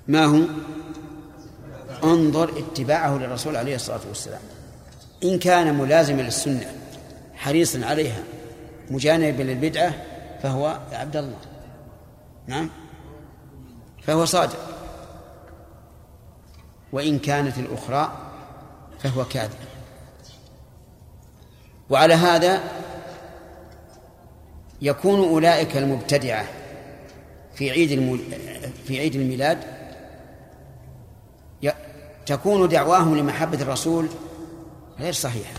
ما 0.07 0.25
هو؟ 0.25 0.41
انظر 2.03 2.57
اتباعه 2.57 3.17
للرسول 3.17 3.55
عليه 3.55 3.75
الصلاة 3.75 3.99
والسلام. 4.07 4.41
إن 5.23 5.39
كان 5.39 5.77
ملازما 5.77 6.21
للسنة 6.21 6.75
حريصا 7.35 7.85
عليها 7.85 8.23
مجانبا 8.89 9.43
للبدعة 9.43 9.93
فهو 10.43 10.79
عبد 10.91 11.17
الله. 11.17 11.37
نعم؟ 12.47 12.69
فهو 14.03 14.25
صادق. 14.25 14.59
وإن 16.91 17.19
كانت 17.19 17.57
الأخرى 17.57 18.11
فهو 18.99 19.25
كاذب. 19.25 19.59
وعلى 21.89 22.13
هذا 22.13 22.63
يكون 24.81 25.19
أولئك 25.19 25.77
المبتدعة. 25.77 26.56
في 27.57 27.71
عيد 27.71 27.91
المول... 27.91 28.19
في 28.87 28.99
عيد 28.99 29.15
الميلاد 29.15 29.59
ي... 31.63 31.71
تكون 32.25 32.69
دعواهم 32.69 33.17
لمحبة 33.17 33.61
الرسول 33.61 34.07
غير 34.99 35.13
صحيحة 35.13 35.53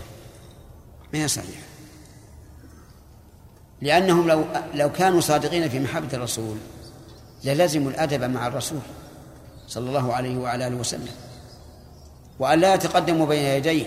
ما 1.13 1.23
هي 1.23 1.27
صحيحة. 1.27 1.61
لأنهم 3.81 4.27
لو 4.27 4.45
لو 4.73 4.91
كانوا 4.91 5.21
صادقين 5.21 5.69
في 5.69 5.79
محبة 5.79 6.07
الرسول 6.13 6.57
للزموا 7.43 7.91
الأدب 7.91 8.23
مع 8.23 8.47
الرسول 8.47 8.79
صلى 9.67 9.87
الله 9.87 10.13
عليه 10.13 10.37
وعلى 10.37 10.67
آله 10.67 10.75
وسلم. 10.75 11.11
وأن 12.39 12.59
لا 12.59 12.73
يتقدموا 12.73 13.25
بين 13.25 13.43
يديه 13.43 13.85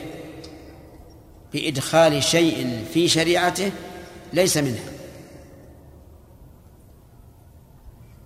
بإدخال 1.53 2.23
شيء 2.23 2.85
في 2.95 3.09
شريعته 3.09 3.73
ليس 4.33 4.57
منها. 4.57 4.92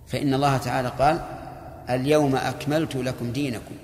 فإن 0.07 0.33
الله 0.33 0.57
تعالى 0.57 0.91
قال 0.99 1.19
اليوم 1.89 2.35
أكملت 2.35 2.95
لكم 2.95 3.31
دينكم. 3.31 3.75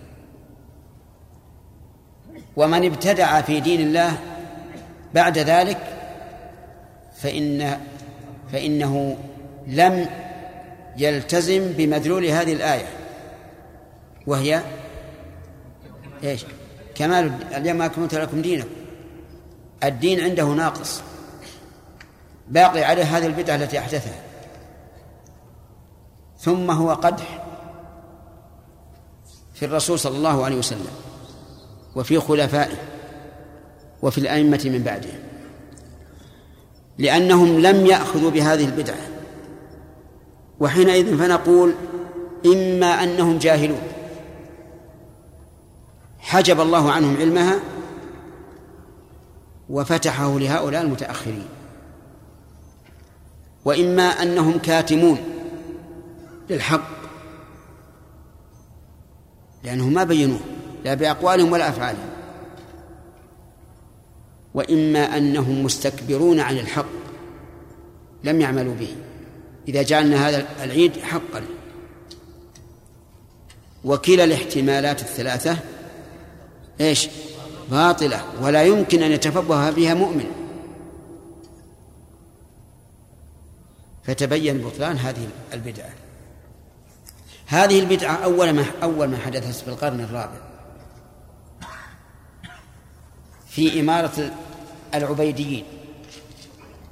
ومن 2.55 2.85
ابتدع 2.85 3.41
في 3.41 3.59
دين 3.59 3.81
الله 3.81 4.17
بعد 5.13 5.37
ذلك 5.37 5.77
فإن 7.15 7.79
فإنه 8.51 9.17
لم 9.67 10.07
يلتزم 10.97 11.73
بمدلول 11.77 12.25
هذه 12.25 12.53
الآية. 12.53 12.87
وهي 14.27 14.61
إيش؟ 16.23 16.45
كمال 16.95 17.31
اليوم 17.55 17.81
أكملت 17.81 18.15
لكم 18.15 18.41
دينكم. 18.41 18.69
الدين 19.83 20.19
عنده 20.19 20.45
ناقص. 20.45 21.01
باقي 22.47 22.83
عليه 22.83 23.17
هذه 23.17 23.25
البدعة 23.25 23.55
التي 23.55 23.79
أحدثها. 23.79 24.22
ثم 26.43 26.71
هو 26.71 26.93
قدح 26.93 27.45
في 29.53 29.65
الرسول 29.65 29.99
صلى 29.99 30.17
الله 30.17 30.45
عليه 30.45 30.57
وسلم 30.57 30.91
وفي 31.95 32.19
خلفائه 32.19 32.77
وفي 34.01 34.17
الأئمة 34.17 34.61
من 34.65 34.83
بعده 34.83 35.09
لأنهم 36.97 37.59
لم 37.59 37.85
يأخذوا 37.85 38.31
بهذه 38.31 38.65
البدعة. 38.65 38.97
وحينئذ 40.59 41.17
فنقول 41.17 41.73
إما 42.45 43.03
أنهم 43.03 43.37
جاهلون 43.37 43.81
حجب 46.19 46.61
الله 46.61 46.91
عنهم 46.91 47.17
علمها 47.17 47.59
وفتحه 49.69 50.39
لهؤلاء 50.39 50.81
المتأخرين 50.81 51.45
وإما 53.65 54.03
أنهم 54.03 54.57
كاتمون. 54.57 55.32
للحق 56.49 57.03
لأنهم 59.63 59.93
ما 59.93 60.03
بينوه 60.03 60.39
لا 60.85 60.93
بأقوالهم 60.93 61.51
ولا 61.51 61.69
أفعالهم. 61.69 62.09
وإما 64.53 65.17
أنهم 65.17 65.63
مستكبرون 65.63 66.39
عن 66.39 66.57
الحق 66.57 66.85
لم 68.23 68.41
يعملوا 68.41 68.75
به. 68.75 68.95
إذا 69.67 69.81
جعلنا 69.81 70.29
هذا 70.29 70.63
العيد 70.63 70.97
حقا. 70.97 71.45
وكلا 73.83 74.23
الاحتمالات 74.23 75.01
الثلاثة 75.01 75.57
إيش؟ 76.81 77.09
باطلة 77.71 78.23
ولا 78.41 78.63
يمكن 78.63 79.03
أن 79.03 79.11
يتفبه 79.11 79.69
بها 79.69 79.93
مؤمن. 79.93 80.31
فتبين 84.03 84.57
بطلان 84.57 84.97
هذه 84.97 85.27
البدعة. 85.53 86.02
هذه 87.45 87.79
البدعة 87.79 88.15
أول 88.15 88.49
ما 88.49 88.65
أول 88.83 89.07
ما 89.07 89.17
حدثت 89.17 89.63
في 89.63 89.67
القرن 89.67 89.99
الرابع. 89.99 90.41
في 93.47 93.79
إمارة 93.79 94.31
العبيديين 94.93 95.65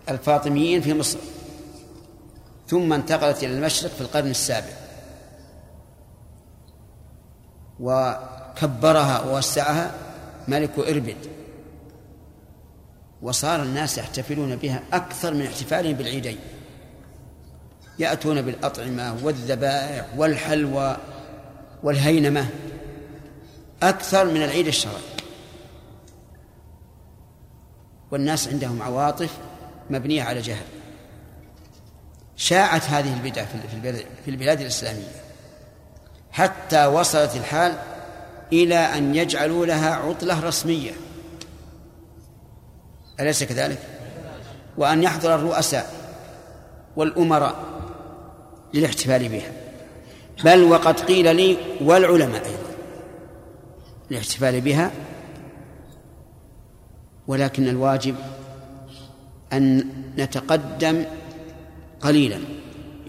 الفاطميين 0.10 0.82
في 0.82 0.93
مصر. 0.93 1.20
ثم 2.68 2.93
انتقلت 2.93 3.43
إلى 3.43 3.54
المشرق 3.54 3.91
في 3.91 4.02
القرن 4.02 4.30
السابع. 4.30 4.74
و 7.80 8.14
كبرها 8.56 9.22
ووسعها 9.22 9.95
ملك 10.47 10.80
إربد. 10.80 11.18
وصار 13.22 13.64
الناس 13.64 13.97
يحتفلون 13.97 14.56
بها 14.56 14.84
أكثر 14.93 15.34
من 15.34 15.45
احتفالهم 15.45 15.93
بالعيدين. 15.93 16.38
يأتون 18.02 18.41
بالأطعمة 18.41 19.18
والذبائح 19.24 20.06
والحلوى 20.18 20.97
والهينمة 21.84 22.49
أكثر 23.84 24.26
من 24.26 24.43
العيد 24.43 24.68
الشرعي. 24.68 25.02
والناس 28.12 28.47
عندهم 28.47 28.82
عواطف 28.82 29.38
مبنية 29.89 30.24
على 30.24 30.41
جهل. 30.41 30.66
شاعت 32.36 32.84
هذه 32.84 33.14
البدعة 33.14 33.47
في 34.26 34.32
البلاد 34.32 34.62
الإسلامية. 34.62 35.12
حتى 36.32 36.86
وصلت 36.86 37.36
الحال 37.36 37.78
إلى 38.54 38.76
أن 38.76 39.16
يجعلوا 39.16 39.66
لها 39.66 39.95
عطلة 39.95 40.39
رسمية. 40.39 40.91
أليس 43.20 43.43
كذلك؟ 43.43 43.80
وأن 44.78 45.04
يحضر 45.04 45.36
الرؤساء 45.36 45.93
والأمراء 46.95 47.81
للاحتفال 48.74 49.30
بها. 49.30 49.51
بل 50.43 50.63
وقد 50.63 50.99
قيل 50.99 51.36
لي 51.36 51.57
والعلماء 51.82 52.45
أيضا 52.45 52.72
للاحتفال 54.11 54.61
بها 54.61 54.91
ولكن 57.28 57.67
الواجب 57.67 58.15
أن 59.53 59.88
نتقدم 60.17 61.03
قليلا 62.01 62.39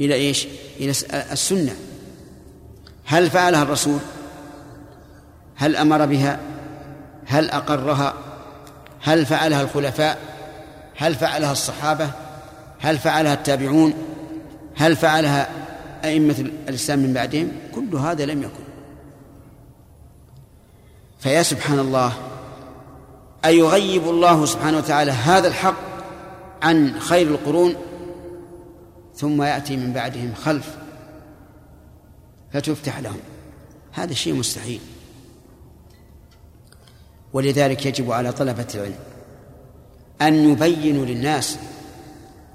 إلى 0.01 0.15
إيش؟ 0.15 0.47
إلى 0.81 0.91
السنة. 1.33 1.77
هل 3.05 3.31
فعلها 3.31 3.63
الرسول؟ 3.63 3.99
هل 5.57 5.77
أمر 5.77 6.07
بها؟ 6.07 6.41
هل 7.27 7.51
أقرها؟ 7.51 8.15
هل 9.01 9.27
فعلها 9.27 9.63
الخلفاء؟ 9.63 10.19
هل 10.97 11.15
فعلها 11.15 11.53
الصحابة؟ 11.53 12.11
هل 12.81 12.99
فعلها 12.99 13.35
التابعون؟ 13.35 13.95
هل 14.77 14.97
فعلها 14.97 15.49
أئمة 16.05 16.51
الإسلام 16.69 16.99
من 16.99 17.13
بعدهم؟ 17.13 17.53
كل 17.75 17.97
هذا 17.97 18.27
لم 18.27 18.43
يكن. 18.43 18.65
فيا 21.21 21.43
سبحان 21.43 21.79
الله 21.79 22.13
أيغيب 23.45 24.09
الله 24.09 24.47
سبحانه 24.47 24.79
وتعالى 24.79 25.11
هذا 25.11 25.49
الحق 25.49 25.77
عن 26.63 27.01
خير 27.01 27.27
القرون؟ 27.27 27.75
ثم 29.17 29.43
يأتي 29.43 29.77
من 29.77 29.93
بعدهم 29.93 30.35
خلف 30.35 30.77
فتفتح 32.53 32.99
لهم. 32.99 33.21
هذا 33.93 34.15
شيء 34.15 34.35
مستحيل. 34.35 34.81
ولذلك 37.33 37.87
يجب 37.87 38.13
على 38.13 38.33
طلبة 38.33 38.67
العلم 38.75 38.99
أن 40.23 40.53
يبينوا 40.53 41.07
للناس 41.07 41.59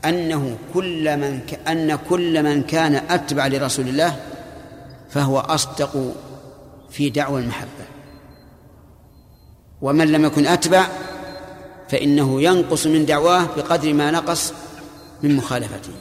أنه 0.09 0.57
كل 0.73 1.17
من 1.17 1.39
ك... 1.39 1.67
أن 1.67 1.95
كل 1.95 2.43
من 2.43 2.63
كان 2.63 2.95
أتبع 2.95 3.47
لرسول 3.47 3.87
الله 3.87 4.19
فهو 5.09 5.39
أصدق 5.39 6.15
في 6.89 7.09
دعوى 7.09 7.41
المحبة. 7.41 7.85
ومن 9.81 10.11
لم 10.11 10.25
يكن 10.25 10.47
أتبع 10.47 10.87
فإنه 11.89 12.41
ينقص 12.41 12.87
من 12.87 13.05
دعواه 13.05 13.45
بقدر 13.57 13.93
ما 13.93 14.11
نقص 14.11 14.53
من 15.23 15.35
مخالفته. 15.35 15.93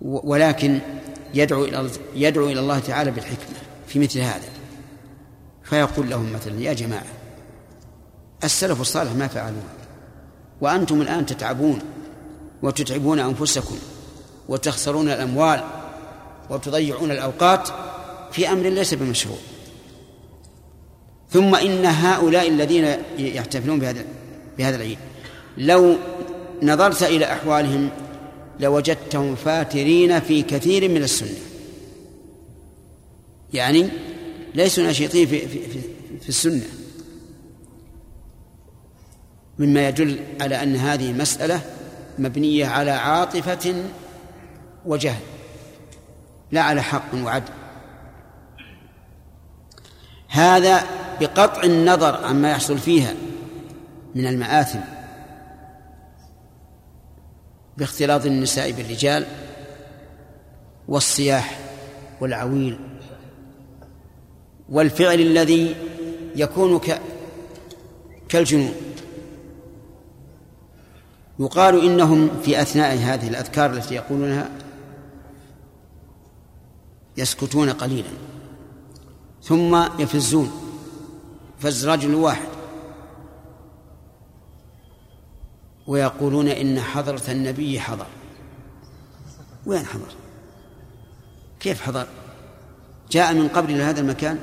ولكن 0.00 0.78
يدعو 1.34 1.64
إلى 1.64 1.90
يدعو 2.14 2.46
إلى 2.46 2.60
الله 2.60 2.78
تعالى 2.78 3.10
بالحكمة 3.10 3.56
في 3.86 3.98
مثل 3.98 4.20
هذا. 4.20 4.48
فيقول 5.64 6.10
لهم 6.10 6.32
مثلا 6.32 6.60
يا 6.60 6.72
جماعة 6.72 7.15
السلف 8.44 8.80
الصالح 8.80 9.12
ما 9.12 9.26
فعلوه. 9.28 9.62
وأنتم 10.60 11.00
الآن 11.02 11.26
تتعبون 11.26 11.78
وتتعبون 12.62 13.18
أنفسكم 13.18 13.76
وتخسرون 14.48 15.08
الأموال 15.08 15.64
وتضيعون 16.50 17.10
الأوقات 17.10 17.68
في 18.32 18.48
أمر 18.48 18.68
ليس 18.68 18.94
بمشروع. 18.94 19.38
ثم 21.30 21.54
إن 21.54 21.86
هؤلاء 21.86 22.48
الذين 22.48 22.96
يحتفلون 23.18 23.78
بهذا 23.78 24.04
بهذا 24.58 24.76
العيد 24.76 24.98
لو 25.58 25.96
نظرت 26.62 27.02
إلى 27.02 27.32
أحوالهم 27.32 27.90
لوجدتهم 28.60 29.34
فاترين 29.34 30.20
في 30.20 30.42
كثير 30.42 30.88
من 30.88 31.02
السنة. 31.02 31.38
يعني 33.52 33.88
ليسوا 34.54 34.84
نشيطين 34.84 35.26
في, 35.26 35.48
في, 35.48 35.68
في, 35.68 35.80
في 36.20 36.28
السنة. 36.28 36.62
مما 39.58 39.88
يدل 39.88 40.20
على 40.40 40.62
أن 40.62 40.76
هذه 40.76 41.12
مسألة 41.12 41.60
مبنية 42.18 42.66
على 42.66 42.90
عاطفة 42.90 43.84
وجهل 44.86 45.22
لا 46.52 46.62
على 46.62 46.82
حق 46.82 47.14
وعدل. 47.14 47.52
هذا 50.28 50.84
بقطع 51.20 51.62
النظر 51.62 52.24
عما 52.24 52.50
يحصل 52.50 52.78
فيها 52.78 53.14
من 54.14 54.26
المآثم 54.26 54.80
باختلاط 57.76 58.26
النساء 58.26 58.70
بالرجال 58.70 59.26
والصياح 60.88 61.58
والعويل 62.20 62.78
والفعل 64.68 65.20
الذي 65.20 65.76
يكون 66.36 66.80
كالجنون. 68.28 68.85
يقال 71.38 71.84
إنهم 71.84 72.30
في 72.42 72.62
أثناء 72.62 72.96
هذه 72.96 73.28
الأذكار 73.28 73.72
التي 73.72 73.94
يقولونها 73.94 74.50
يسكتون 77.16 77.70
قليلا 77.70 78.10
ثم 79.42 79.84
يفزون 79.98 80.50
فز 81.58 81.88
رجل 81.88 82.14
واحد. 82.14 82.48
ويقولون 85.86 86.48
إن 86.48 86.80
حضرة 86.80 87.22
النبي 87.28 87.80
حضر. 87.80 88.06
وين 89.66 89.86
حضر؟ 89.86 90.14
كيف 91.60 91.82
حضر؟ 91.82 92.06
جاء 93.10 93.34
من 93.34 93.48
قبل 93.48 93.74
إلى 93.74 93.82
هذا 93.82 94.00
المكان؟ 94.00 94.38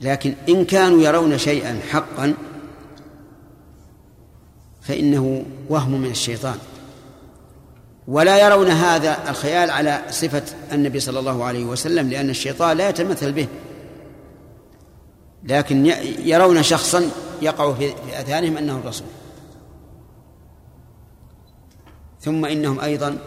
لكن 0.00 0.34
إن 0.48 0.64
كانوا 0.64 1.02
يرون 1.02 1.38
شيئا 1.38 1.80
حقا 1.90 2.34
فإنه 4.84 5.44
وهم 5.68 6.00
من 6.00 6.10
الشيطان. 6.10 6.58
ولا 8.08 8.46
يرون 8.46 8.68
هذا 8.68 9.30
الخيال 9.30 9.70
على 9.70 10.02
صفة 10.10 10.42
النبي 10.72 11.00
صلى 11.00 11.18
الله 11.18 11.44
عليه 11.44 11.64
وسلم 11.64 12.10
لأن 12.10 12.30
الشيطان 12.30 12.76
لا 12.76 12.88
يتمثل 12.88 13.32
به. 13.32 13.48
لكن 15.44 15.86
يرون 16.18 16.62
شخصا 16.62 17.10
يقع 17.42 17.72
في 17.72 17.92
أذهانهم 18.20 18.56
أنه 18.56 18.78
الرسول 18.78 19.06
ثم 22.20 22.44
إنهم 22.44 22.80
أيضا 22.80 23.18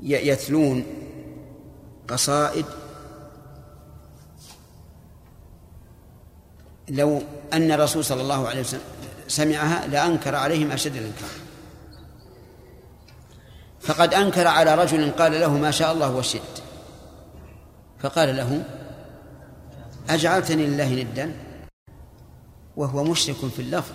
يتلون 0.00 0.84
قصائد 2.08 2.64
لو 6.88 7.22
أن 7.52 7.72
الرسول 7.72 8.04
صلى 8.04 8.22
الله 8.22 8.48
عليه 8.48 8.60
وسلم 8.60 8.80
سمعها 9.32 9.86
لأنكر 9.86 10.34
عليهم 10.34 10.70
أشد 10.70 10.96
الإنكار. 10.96 11.28
فقد 13.80 14.14
أنكر 14.14 14.46
على 14.46 14.74
رجل 14.74 15.10
قال 15.10 15.40
له 15.40 15.58
ما 15.58 15.70
شاء 15.70 15.92
الله 15.92 16.16
وشئت. 16.16 16.62
فقال 18.00 18.36
له 18.36 18.64
أجعلتني 20.10 20.66
لله 20.66 20.94
ندا 20.94 21.32
وهو 22.76 23.04
مشرك 23.04 23.36
في 23.36 23.62
اللفظ. 23.62 23.92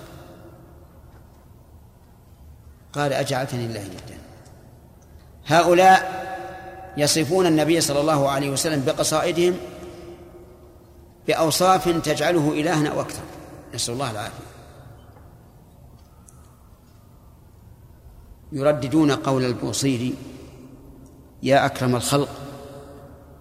قال 2.94 3.14
أجعلتني 3.14 3.68
لله 3.68 3.84
ندا. 3.84 4.18
هؤلاء 5.48 6.28
يصفون 6.98 7.46
النبي 7.46 7.82
صلى 7.82 8.00
الله 8.00 8.30
عليه 8.30 8.50
وسلم 8.50 8.84
بقصائدهم 8.86 9.58
بأوصاف 11.28 11.90
تجعله 11.90 12.52
إلها 12.54 12.88
أو 12.88 13.02
أكثر 13.02 13.24
نسأل 13.74 13.94
الله 13.94 14.12
العافية. 14.12 14.57
يرددون 18.52 19.12
قول 19.12 19.46
البوصيري 19.46 20.14
يا 21.44 21.66
أكرم 21.66 21.96
الخلق 21.96 22.30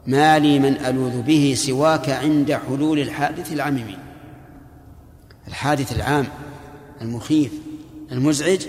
ما 0.07 0.39
لي 0.39 0.59
من 0.59 0.77
ألوذ 0.77 1.23
به 1.23 1.55
سواك 1.57 2.11
عند 2.11 2.53
حلول 2.53 2.99
الحادث 2.99 3.53
العميم. 3.53 3.99
الحادث 5.49 5.97
العام 5.97 6.27
المخيف 7.01 7.53
المزعج 8.13 8.67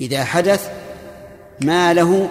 إذا 0.00 0.24
حدث 0.24 0.70
ما 1.60 1.94
له 1.94 2.30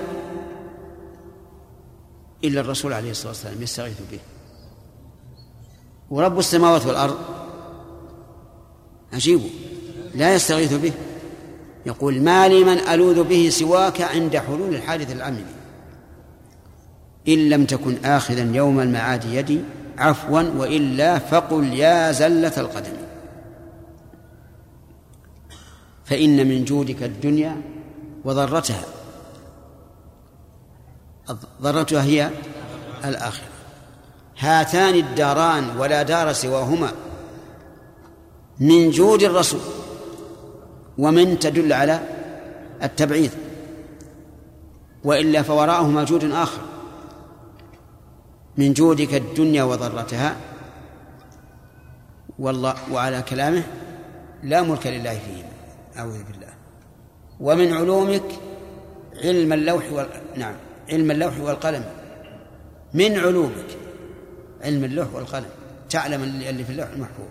إلا 2.43 2.61
الرسول 2.61 2.93
عليه 2.93 3.11
الصلاة 3.11 3.31
والسلام 3.31 3.61
يستغيث 3.61 3.97
به. 4.11 4.19
ورب 6.09 6.39
السماوات 6.39 6.85
والأرض؟ 6.85 7.17
عجيب 9.13 9.41
لا 10.15 10.35
يستغيث 10.35 10.73
به. 10.73 10.93
يقول 11.87 12.21
ما 12.21 12.47
لي 12.47 12.63
من 12.63 12.77
ألوذ 12.77 13.23
به 13.23 13.49
سواك 13.49 14.01
عند 14.01 14.37
حلول 14.37 14.75
الحادث 14.75 15.11
العملي 15.11 15.45
إن 17.27 17.49
لم 17.49 17.65
تكن 17.65 18.05
آخذا 18.05 18.55
يوم 18.55 18.79
المعاد 18.79 19.25
يدي 19.25 19.61
عفوا 19.97 20.41
وإلا 20.41 21.19
فقل 21.19 21.73
يا 21.73 22.11
زلة 22.11 22.53
القدم. 22.57 22.97
فإن 26.05 26.47
من 26.47 26.65
جودك 26.65 27.03
الدنيا 27.03 27.61
وضرتها. 28.25 28.83
ضرتها 31.61 32.03
هي 32.03 32.29
الآخرة. 33.05 33.47
هاتان 34.39 34.95
الداران 34.95 35.77
ولا 35.77 36.03
دار 36.03 36.33
سواهما. 36.33 36.91
من 38.59 38.91
جود 38.91 39.23
الرسول. 39.23 39.59
ومن 40.97 41.39
تدل 41.39 41.73
على 41.73 41.99
التبعيض 42.83 43.31
وإلا 45.03 45.41
فوراءهما 45.41 46.03
جود 46.03 46.23
آخر. 46.31 46.61
من 48.57 48.73
جودك 48.73 49.13
الدنيا 49.13 49.63
وضرتها 49.63 50.35
والله 52.39 52.75
وعلى 52.91 53.21
كلامه 53.21 53.63
لا 54.43 54.61
ملك 54.61 54.87
لله 54.87 55.19
فيهما 55.19 55.51
أعوذ 55.97 56.23
بالله. 56.23 56.53
ومن 57.39 57.73
علومك 57.73 58.23
علم 59.23 59.53
اللوح 59.53 59.91
وال... 59.91 60.07
نعم 60.35 60.55
علم 60.89 61.11
اللوح 61.11 61.39
والقلم. 61.39 61.85
من 62.93 63.17
علومك 63.17 63.77
علم 64.61 64.83
اللوح 64.83 65.07
والقلم. 65.13 65.49
تعلم 65.89 66.23
اللي 66.23 66.63
في 66.63 66.71
اللوح 66.71 66.89
المحفوظ. 66.89 67.27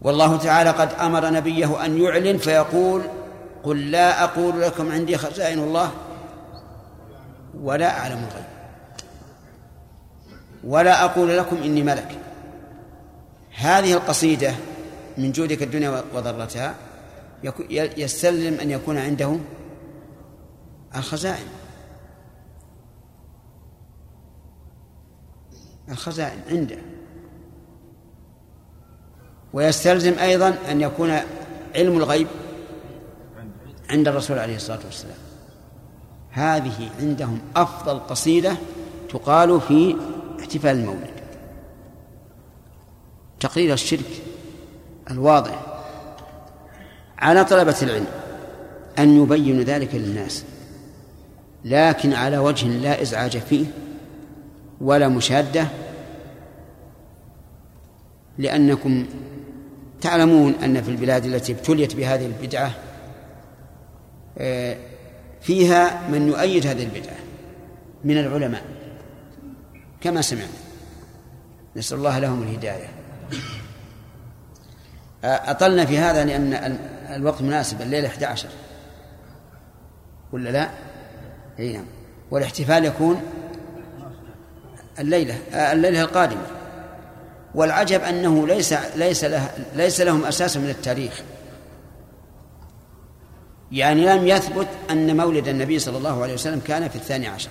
والله 0.00 0.36
تعالى 0.36 0.70
قد 0.70 0.92
أمر 0.92 1.30
نبيه 1.30 1.84
أن 1.84 2.02
يعلن 2.02 2.38
فيقول 2.38 3.02
قل 3.64 3.90
لا 3.90 4.24
أقول 4.24 4.60
لكم 4.60 4.92
عندي 4.92 5.18
خزائن 5.18 5.58
الله 5.58 5.90
ولا 7.60 7.98
أعلم 7.98 8.18
الغيب. 8.18 8.44
ولا 10.64 11.04
أقول 11.04 11.38
لكم 11.38 11.56
إني 11.56 11.82
ملك. 11.82 12.18
هذه 13.56 13.92
القصيدة 13.92 14.54
من 15.18 15.32
جودك 15.32 15.62
الدنيا 15.62 16.04
وضرتها 16.14 16.74
يستلزم 17.70 18.60
أن 18.60 18.70
يكون 18.70 18.98
عنده 18.98 19.38
الخزائن. 20.96 21.46
الخزائن 25.88 26.40
عنده. 26.50 26.78
ويستلزم 29.52 30.18
أيضا 30.18 30.54
أن 30.70 30.80
يكون 30.80 31.10
علم 31.74 31.96
الغيب 31.96 32.26
عند 33.90 34.08
الرسول 34.08 34.38
عليه 34.38 34.56
الصلاة 34.56 34.80
والسلام. 34.84 35.16
هذه 36.30 36.90
عندهم 37.00 37.40
أفضل 37.56 37.98
قصيدة 37.98 38.56
تقال 39.08 39.60
في 39.60 39.96
احتفال 40.40 40.76
المولد. 40.76 41.16
تقرير 43.40 43.72
الشرك 43.72 44.22
الواضح 45.10 45.60
على 47.18 47.44
طلبة 47.44 47.76
العلم 47.82 48.06
أن 48.98 49.22
يبينوا 49.22 49.64
ذلك 49.64 49.94
للناس 49.94 50.44
لكن 51.64 52.12
على 52.12 52.38
وجه 52.38 52.66
لا 52.68 53.02
إزعاج 53.02 53.38
فيه 53.38 53.66
ولا 54.80 55.08
مشادة 55.08 55.68
لأنكم 58.38 59.06
تعلمون 60.00 60.54
أن 60.54 60.82
في 60.82 60.90
البلاد 60.90 61.24
التي 61.24 61.52
ابتليت 61.52 61.96
بهذه 61.96 62.26
البدعة 62.26 62.72
آه، 64.38 64.76
فيها 65.40 66.08
من 66.08 66.28
يؤيد 66.28 66.66
هذه 66.66 66.82
البدعة 66.82 67.16
من 68.04 68.18
العلماء. 68.18 68.62
كما 70.00 70.22
سمعنا 70.22 70.48
نسأل 71.76 71.98
الله 71.98 72.18
لهم 72.18 72.42
الهداية. 72.42 72.88
آه، 75.24 75.50
أطلنا 75.50 75.86
في 75.86 75.98
هذا 75.98 76.24
لأن 76.24 76.78
الوقت 77.14 77.42
مناسب 77.42 77.82
الليلة 77.82 78.08
11 78.08 78.48
ولا 80.32 80.50
لا؟ 80.50 80.70
أي 81.58 81.72
نعم. 81.72 81.86
والاحتفال 82.30 82.84
يكون 82.84 83.22
الليلة 84.98 85.38
آه، 85.54 85.72
الليلة 85.72 86.02
القادمة. 86.02 86.55
والعجب 87.56 88.00
أنه 88.00 88.46
ليس 88.46 88.72
ليس 88.96 89.24
له 89.24 89.50
ليس 89.74 90.00
لهم 90.00 90.24
أساس 90.24 90.56
من 90.56 90.70
التاريخ. 90.70 91.22
يعني 93.72 94.06
لم 94.06 94.26
يثبت 94.26 94.68
أن 94.90 95.16
مولد 95.16 95.48
النبي 95.48 95.78
صلى 95.78 95.98
الله 95.98 96.22
عليه 96.22 96.34
وسلم 96.34 96.60
كان 96.60 96.88
في 96.88 96.96
الثاني 96.96 97.28
عشر. 97.28 97.50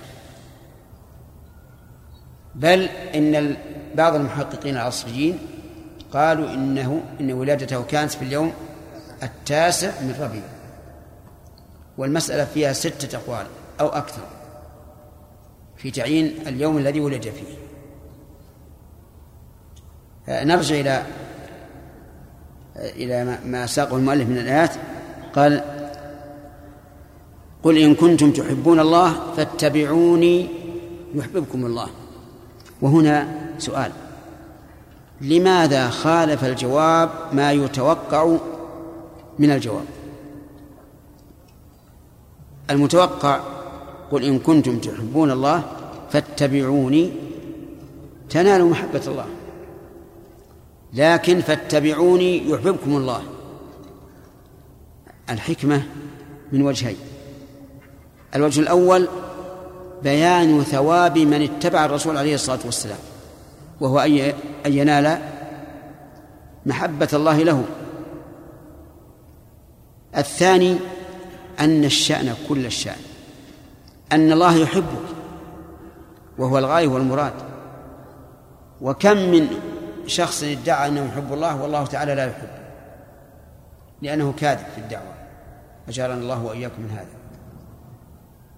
بل 2.54 2.88
إن 3.14 3.56
بعض 3.94 4.14
المحققين 4.14 4.74
العصريين 4.74 5.38
قالوا 6.12 6.54
إنه 6.54 7.02
إن 7.20 7.32
ولادته 7.32 7.82
كانت 7.82 8.12
في 8.12 8.22
اليوم 8.22 8.52
التاسع 9.22 10.00
من 10.00 10.14
ربيع. 10.20 10.42
والمسألة 11.98 12.44
فيها 12.44 12.72
ستة 12.72 13.18
أقوال 13.18 13.46
أو 13.80 13.88
أكثر 13.88 14.22
في 15.76 15.90
تعيين 15.90 16.34
اليوم 16.46 16.78
الذي 16.78 17.00
ولد 17.00 17.22
فيه. 17.22 17.65
نرجع 20.28 20.74
إلى 20.74 21.02
إلى 22.76 23.38
ما 23.44 23.66
ساقه 23.66 23.96
المؤلف 23.96 24.28
من 24.28 24.38
الآيات. 24.38 24.70
قال 25.34 25.64
قل 27.62 27.78
إن 27.78 27.94
كنتم 27.94 28.32
تحبون 28.32 28.80
الله 28.80 29.34
فاتبعوني 29.36 30.48
يحببكم 31.14 31.66
الله. 31.66 31.88
وهنا 32.82 33.28
سؤال 33.58 33.92
لماذا 35.20 35.88
خالف 35.88 36.44
الجواب 36.44 37.10
ما 37.32 37.52
يتوقع 37.52 38.36
من 39.38 39.50
الجواب؟ 39.50 39.84
المتوقع 42.70 43.40
قل 44.10 44.24
إن 44.24 44.38
كنتم 44.38 44.78
تحبون 44.78 45.30
الله 45.30 45.62
فاتبعوني 46.10 47.12
تنالوا 48.30 48.70
محبة 48.70 49.02
الله. 49.06 49.26
لكن 50.96 51.40
فاتبعوني 51.40 52.50
يحببكم 52.50 52.96
الله. 52.96 53.22
الحكمة 55.30 55.82
من 56.52 56.62
وجهين. 56.62 56.96
الوجه 58.34 58.60
الأول 58.60 59.08
بيان 60.02 60.62
ثواب 60.62 61.18
من 61.18 61.42
اتبع 61.42 61.84
الرسول 61.84 62.16
عليه 62.16 62.34
الصلاة 62.34 62.58
والسلام 62.64 62.98
وهو 63.80 63.98
أن 64.00 64.32
ينال 64.66 65.18
محبة 66.66 67.08
الله 67.12 67.42
له. 67.42 67.64
الثاني 70.16 70.76
أن 71.60 71.84
الشأن 71.84 72.34
كل 72.48 72.66
الشأن. 72.66 73.00
أن 74.12 74.32
الله 74.32 74.56
يحبك 74.56 75.06
وهو 76.38 76.58
الغاية 76.58 76.88
والمراد. 76.88 77.32
وكم 78.80 79.16
من 79.16 79.48
شخص 80.06 80.42
ادعى 80.42 80.88
أنه 80.88 81.04
يحب 81.04 81.32
الله 81.32 81.62
والله 81.62 81.86
تعالى 81.86 82.14
لا 82.14 82.26
يحب 82.26 82.48
لأنه 84.02 84.34
كاذب 84.38 84.66
في 84.74 84.78
الدعوة. 84.78 85.14
أجارنا 85.88 86.14
الله 86.14 86.44
وإياكم 86.44 86.82
من 86.82 86.90
هذا. 86.90 87.06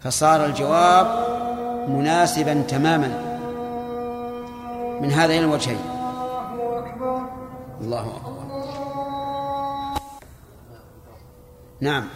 فصار 0.01 0.45
الجواب 0.45 1.07
مناسبا 1.89 2.63
تماما. 2.63 3.39
من 5.01 5.13
هذين 5.13 5.43
الوجهين. 5.45 5.81
الله 7.81 8.17
أكبر. 8.17 8.39
نعم. 11.81 12.09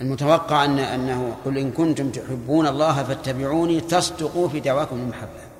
المتوقع 0.00 0.64
أن 0.64 0.78
أنه 0.78 1.36
قل 1.44 1.58
إن 1.58 1.70
كنتم 1.70 2.10
تحبون 2.10 2.66
الله 2.66 3.02
فاتبعوني 3.02 3.80
تصدقوا 3.80 4.48
في 4.48 4.60
دعواكم 4.60 4.96
المحبة. 4.96 5.53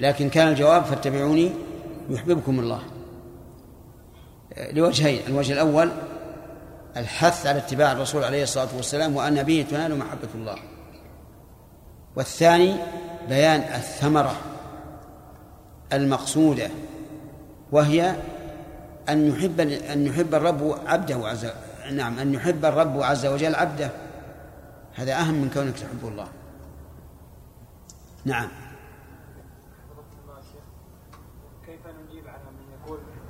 لكن 0.00 0.28
كان 0.28 0.48
الجواب 0.48 0.84
فاتبعوني 0.84 1.50
يحببكم 2.10 2.60
الله. 2.60 2.82
لوجهين 4.72 5.20
الوجه 5.26 5.52
الأول 5.52 5.90
الحث 6.96 7.46
على 7.46 7.58
اتباع 7.58 7.92
الرسول 7.92 8.24
عليه 8.24 8.42
الصلاة 8.42 8.68
والسلام 8.76 9.16
وأن 9.16 9.42
به 9.42 9.66
تنال 9.70 9.98
محبة 9.98 10.28
الله. 10.34 10.58
والثاني 12.16 12.76
بيان 13.28 13.60
الثمرة 13.60 14.36
المقصودة 15.92 16.70
وهي 17.72 18.14
أن 19.08 19.28
يحب 19.28 19.60
أن 19.60 20.06
يحب 20.06 20.34
الرب 20.34 20.78
عبده 20.86 21.28
عز 21.28 21.46
نعم 21.92 22.18
أن 22.18 22.34
يحب 22.34 22.64
الرب 22.64 23.02
عز 23.02 23.26
وجل 23.26 23.54
عبده. 23.54 23.90
هذا 24.94 25.20
أهم 25.20 25.34
من 25.34 25.50
كونك 25.54 25.74
تحب 25.74 26.08
الله. 26.08 26.26
نعم. 28.24 28.48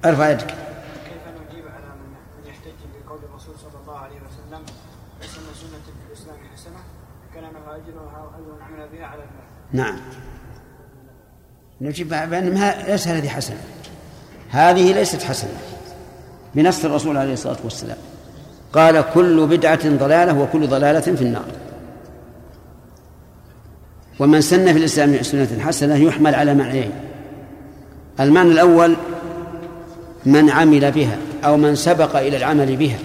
أرفع 0.04 0.30
يدك. 0.30 0.46
كيف 0.46 1.24
نجيب 1.50 1.64
على 1.66 1.86
من 1.86 2.48
يحتج 2.50 2.78
بقول 3.06 3.18
الرسول 3.30 3.54
صلى 3.58 3.80
الله 3.82 3.98
عليه 3.98 4.16
وسلم 4.16 4.62
ليس 5.20 5.38
من 5.38 5.54
سنة 5.54 5.80
في 5.84 6.08
الإسلام 6.08 6.36
حسنة 6.54 6.80
له 7.40 7.76
أجرها 7.76 8.30
أجر 8.38 8.62
عمل 8.62 8.88
بها 8.92 9.06
على 9.06 9.22
الله 9.22 9.84
نعم. 9.84 9.96
نجيب 11.80 12.08
بأن 12.08 12.72
ليس 12.88 13.08
هذه 13.08 13.28
حسنة. 13.28 13.60
هذه 14.50 14.92
ليست 14.92 15.22
حسنة. 15.22 15.58
بنص 16.54 16.84
الرسول 16.84 17.16
عليه 17.16 17.32
الصلاة 17.32 17.56
والسلام. 17.64 17.98
قال 18.72 19.04
كل 19.14 19.46
بدعة 19.46 19.88
ضلالة 19.88 20.40
وكل 20.40 20.66
ضلالة 20.66 21.00
في 21.00 21.22
النار. 21.22 21.44
ومن 24.18 24.40
سن 24.40 24.72
في 24.72 24.78
الإسلام 24.78 25.22
سنة 25.22 25.60
حسنة 25.60 25.96
يحمل 25.96 26.34
على 26.34 26.54
معنيين. 26.54 26.92
المعنى 28.20 28.52
الأول 28.52 28.96
من 30.26 30.50
عمل 30.50 30.92
بها 30.92 31.16
أو 31.44 31.56
من 31.56 31.74
سبق 31.74 32.16
إلى 32.16 32.36
العمل 32.36 32.76
بها. 32.76 32.98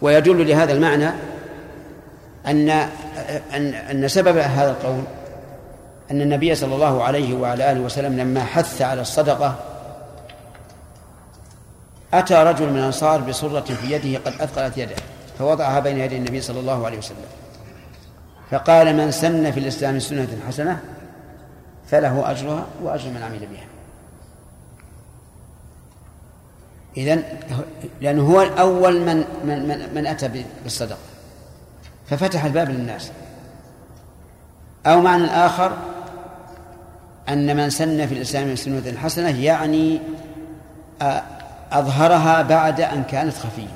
ويدل 0.00 0.48
لهذا 0.48 0.72
المعنى 0.72 1.08
أن 2.46 2.70
أن 3.54 3.74
أن 3.74 4.08
سبب 4.08 4.36
هذا 4.36 4.70
القول 4.70 5.02
أن 6.10 6.20
النبي 6.20 6.54
صلى 6.54 6.74
الله 6.74 7.04
عليه 7.04 7.34
وعلى 7.34 7.72
آله 7.72 7.80
وسلم 7.80 8.20
لما 8.20 8.44
حث 8.44 8.82
على 8.82 9.00
الصدقة 9.00 9.58
أتى 12.14 12.34
رجل 12.34 12.70
من 12.70 12.78
الأنصار 12.78 13.20
بصرة 13.20 13.60
في 13.60 13.92
يده 13.92 14.18
قد 14.18 14.32
أثقلت 14.40 14.78
يده 14.78 14.96
فوضعها 15.38 15.80
بين 15.80 15.98
يدي 15.98 16.16
النبي 16.16 16.40
صلى 16.40 16.60
الله 16.60 16.86
عليه 16.86 16.98
وسلم. 16.98 17.16
فقال 18.50 18.96
من 18.96 19.10
سن 19.10 19.50
في 19.50 19.60
الإسلام 19.60 19.98
سنة 19.98 20.28
حسنة 20.48 20.80
فله 21.90 22.30
أجرها 22.30 22.66
وأجر 22.82 23.10
من 23.10 23.22
عمل 23.22 23.38
بها. 23.38 23.77
إذن 26.96 27.22
لأنه 28.00 28.22
هو 28.22 28.42
الأول 28.42 29.00
من 29.00 29.24
من 29.44 29.68
من, 29.68 29.94
من 29.94 30.06
أتى 30.06 30.44
بالصدقة 30.62 30.98
ففتح 32.06 32.44
الباب 32.44 32.70
للناس. 32.70 33.10
أو 34.86 35.00
معنى 35.00 35.24
آخر 35.24 35.76
أن 37.28 37.56
من 37.56 37.70
سن 37.70 38.06
في 38.06 38.14
الإسلام 38.14 38.56
سنة 38.56 38.96
حسنة 38.96 39.40
يعني 39.40 40.00
أظهرها 41.72 42.42
بعد 42.42 42.80
أن 42.80 43.02
كانت 43.02 43.34
خفية. 43.34 43.68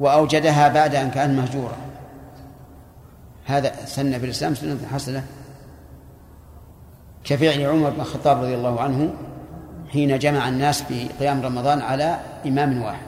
وأوجدها 0.00 0.68
بعد 0.68 0.94
أن 0.94 1.10
كانت 1.10 1.38
مهجورة. 1.38 1.76
هذا 3.44 3.72
سن 3.86 4.18
في 4.18 4.24
الإسلام 4.24 4.54
سنة 4.54 4.78
حسنة. 4.92 5.26
كفعل 7.24 7.66
عمر 7.66 7.90
بن 7.90 8.00
الخطاب 8.00 8.38
رضي 8.38 8.54
الله 8.54 8.80
عنه 8.80 9.14
حين 9.94 10.18
جمع 10.18 10.48
الناس 10.48 10.82
في 10.82 11.08
قيام 11.08 11.42
رمضان 11.42 11.82
على 11.82 12.20
إمام 12.46 12.82
واحد. 12.82 13.06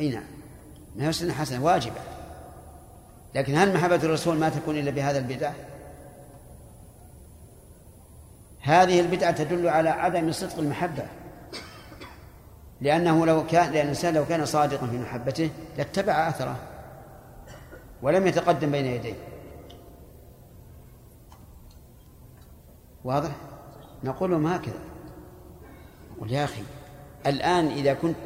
أي 0.00 0.08
نعم. 0.08 0.24
ما 0.96 1.08
هي 1.08 1.12
سنة 1.12 1.32
حسنة؟ 1.32 1.64
واجبة. 1.64 2.00
لكن 3.34 3.56
هل 3.56 3.74
محبة 3.74 3.96
الرسول 3.96 4.38
ما 4.38 4.48
تكون 4.48 4.78
إلا 4.78 4.90
بهذا 4.90 5.18
البدعة؟ 5.18 5.54
هذه 8.60 9.00
البدعة 9.00 9.30
تدل 9.30 9.68
على 9.68 9.88
عدم 9.88 10.32
صدق 10.32 10.58
المحبة. 10.58 11.06
لأنه 12.80 13.26
لو 13.26 13.46
كان 13.46 13.72
لأن 13.72 13.84
الإنسان 13.84 14.14
لو 14.14 14.26
كان 14.26 14.46
صادقا 14.46 14.86
في 14.86 14.98
محبته 14.98 15.50
لاتبع 15.78 16.28
أثره 16.28 16.56
ولم 18.02 18.26
يتقدم 18.26 18.70
بين 18.70 18.86
يديه. 18.86 19.33
واضح؟ 23.04 23.36
نقول 24.04 24.30
لهم 24.30 24.46
هكذا. 24.46 24.78
نقول 26.16 26.32
يا 26.32 26.44
أخي 26.44 26.62
الآن 27.26 27.66
إذا 27.66 27.94
كنت 27.94 28.16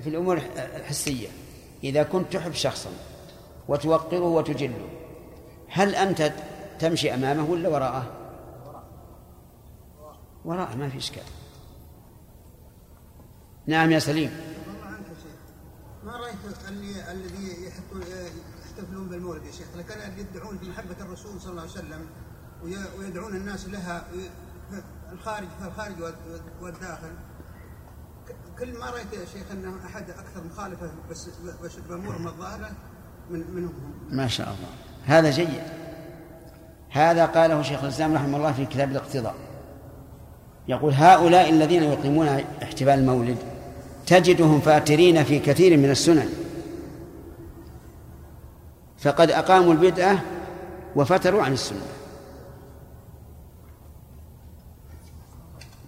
في 0.00 0.08
الأمور 0.08 0.36
الحسية 0.76 1.28
إذا 1.84 2.02
كنت 2.02 2.32
تحب 2.32 2.52
شخصا 2.52 2.90
وتوقره 3.68 4.24
وتجله 4.24 4.88
هل 5.68 5.94
أنت 5.94 6.32
تمشي 6.78 7.14
أمامه 7.14 7.50
ولا 7.50 7.68
وراءه؟ 7.68 8.12
وراءه 10.44 10.76
ما 10.76 10.88
في 10.88 10.98
إشكال. 10.98 11.22
نعم 13.66 13.90
يا 13.92 13.98
سليم. 13.98 14.30
ما 16.04 16.16
اللي 16.68 17.12
الذي 17.12 17.66
يحتفلون 18.64 19.08
بالمولد 19.08 19.44
يا 19.44 19.52
شيخ؟ 19.52 19.66
لكن 19.76 19.94
يدعون 20.18 20.56
بمحبه 20.56 20.96
الرسول 21.00 21.40
صلى 21.40 21.50
الله 21.50 21.62
عليه 21.62 21.70
وسلم 21.70 22.06
ويدعون 22.98 23.36
الناس 23.36 23.68
لها 23.68 24.04
الخارج 25.12 25.48
في 25.60 25.66
الخارج 25.66 25.94
والداخل. 26.62 27.12
كل 28.58 28.78
ما 28.78 28.90
رأيت 28.90 29.12
يا 29.12 29.24
شيخ 29.32 29.50
أنه 29.52 29.74
أحد 29.86 30.10
أكثر 30.10 30.44
مخالفة 30.52 30.90
بس 31.10 31.28
بامورهم 31.88 32.26
الظاهرة 32.26 32.70
من 33.30 33.54
منهم 33.54 33.72
ما 34.10 34.28
شاء 34.28 34.46
الله. 34.46 34.68
هذا 35.04 35.30
جيد. 35.30 35.62
هذا 36.90 37.26
قاله 37.26 37.62
شيخ 37.62 37.82
الإسلام 37.82 38.14
رحمه 38.14 38.36
الله 38.36 38.52
في 38.52 38.66
كتاب 38.66 38.90
الاقتضاء. 38.90 39.34
يقول 40.68 40.92
هؤلاء 40.92 41.50
الذين 41.50 41.82
يقيمون 41.82 42.28
احتفال 42.62 42.98
المولد 42.98 43.38
تجدهم 44.06 44.60
فاترين 44.60 45.24
في 45.24 45.38
كثير 45.38 45.76
من 45.76 45.90
السنن. 45.90 46.28
فقد 48.98 49.30
أقاموا 49.30 49.72
البدعة 49.72 50.20
وفتروا 50.96 51.42
عن 51.42 51.52
السنة. 51.52 51.86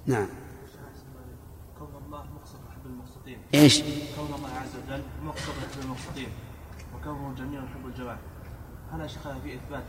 نعم 0.06 0.26
كون 1.78 1.88
الله 2.06 2.18
مقصد 2.18 2.58
يحب 2.68 2.86
المقسطين 2.86 3.38
إيش؟ 3.54 3.82
كون 4.16 4.34
الله 4.36 4.48
عز 4.48 4.76
وجل 4.86 5.02
مقصد 5.22 5.48
يحب 5.48 5.82
المقسطين 5.82 6.28
وكونه 6.94 7.34
جميل 7.38 7.64
يحب 7.64 7.86
الجمال 7.86 8.16
هل 8.92 9.00
يا 9.00 9.06
شيخ 9.06 9.22
في 9.22 9.54
إثبات 9.54 9.84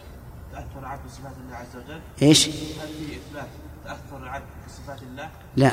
تأثر 0.52 0.80
العبد 0.80 1.06
بصفات 1.06 1.34
الله 1.46 1.56
عز 1.56 1.76
وجل؟ 1.76 2.02
إيش؟ 2.22 2.48
هل 2.48 2.88
في 2.88 3.16
إثبات 3.16 3.48
تأثر 3.86 4.24
العبد 4.24 4.46
بصفات 4.68 5.04
الله؟ 5.04 5.30
لا 5.56 5.72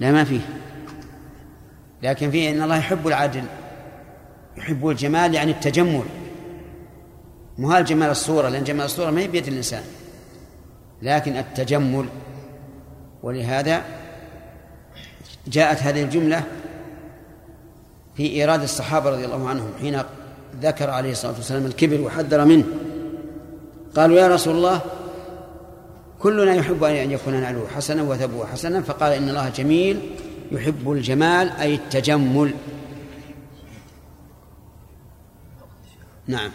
لا 0.00 0.12
ما 0.12 0.24
فيه 0.24 0.40
لكن 2.02 2.30
فيه 2.30 2.50
إن 2.50 2.62
الله 2.62 2.76
يحب 2.76 3.06
العدل 3.06 3.44
يحب 4.56 4.88
الجمال 4.88 5.34
يعني 5.34 5.50
التجمل 5.50 6.04
مو 7.58 7.70
هذا 7.70 7.80
جمال 7.80 8.10
الصورة 8.10 8.48
لأن 8.48 8.64
جمال 8.64 8.84
الصورة 8.84 9.10
ما 9.10 9.20
هي 9.20 9.28
بيد 9.28 9.46
الإنسان 9.46 9.82
لكن 11.02 11.36
التجمل 11.36 12.08
ولهذا 13.26 13.84
جاءت 15.46 15.78
هذه 15.82 16.02
الجملة 16.02 16.44
في 18.16 18.30
إيراد 18.30 18.62
الصحابة 18.62 19.10
رضي 19.10 19.24
الله 19.24 19.48
عنهم 19.48 19.70
حين 19.80 20.02
ذكر 20.60 20.90
عليه 20.90 21.10
الصلاة 21.10 21.32
والسلام 21.32 21.66
الكبر 21.66 22.00
وحذر 22.00 22.44
منه. 22.44 22.64
قالوا 23.96 24.16
يا 24.18 24.28
رسول 24.28 24.56
الله 24.56 24.80
كلنا 26.18 26.54
يحب 26.54 26.84
أن 26.84 27.10
يكون 27.10 27.34
نعله 27.34 27.68
حسنا 27.76 28.02
وثبوة 28.02 28.46
حسنا 28.46 28.82
فقال 28.82 29.12
إن 29.12 29.28
الله 29.28 29.48
جميل 29.48 30.10
يحب 30.52 30.92
الجمال 30.92 31.50
أي 31.50 31.74
التجمل. 31.74 32.54
نعم 36.26 36.50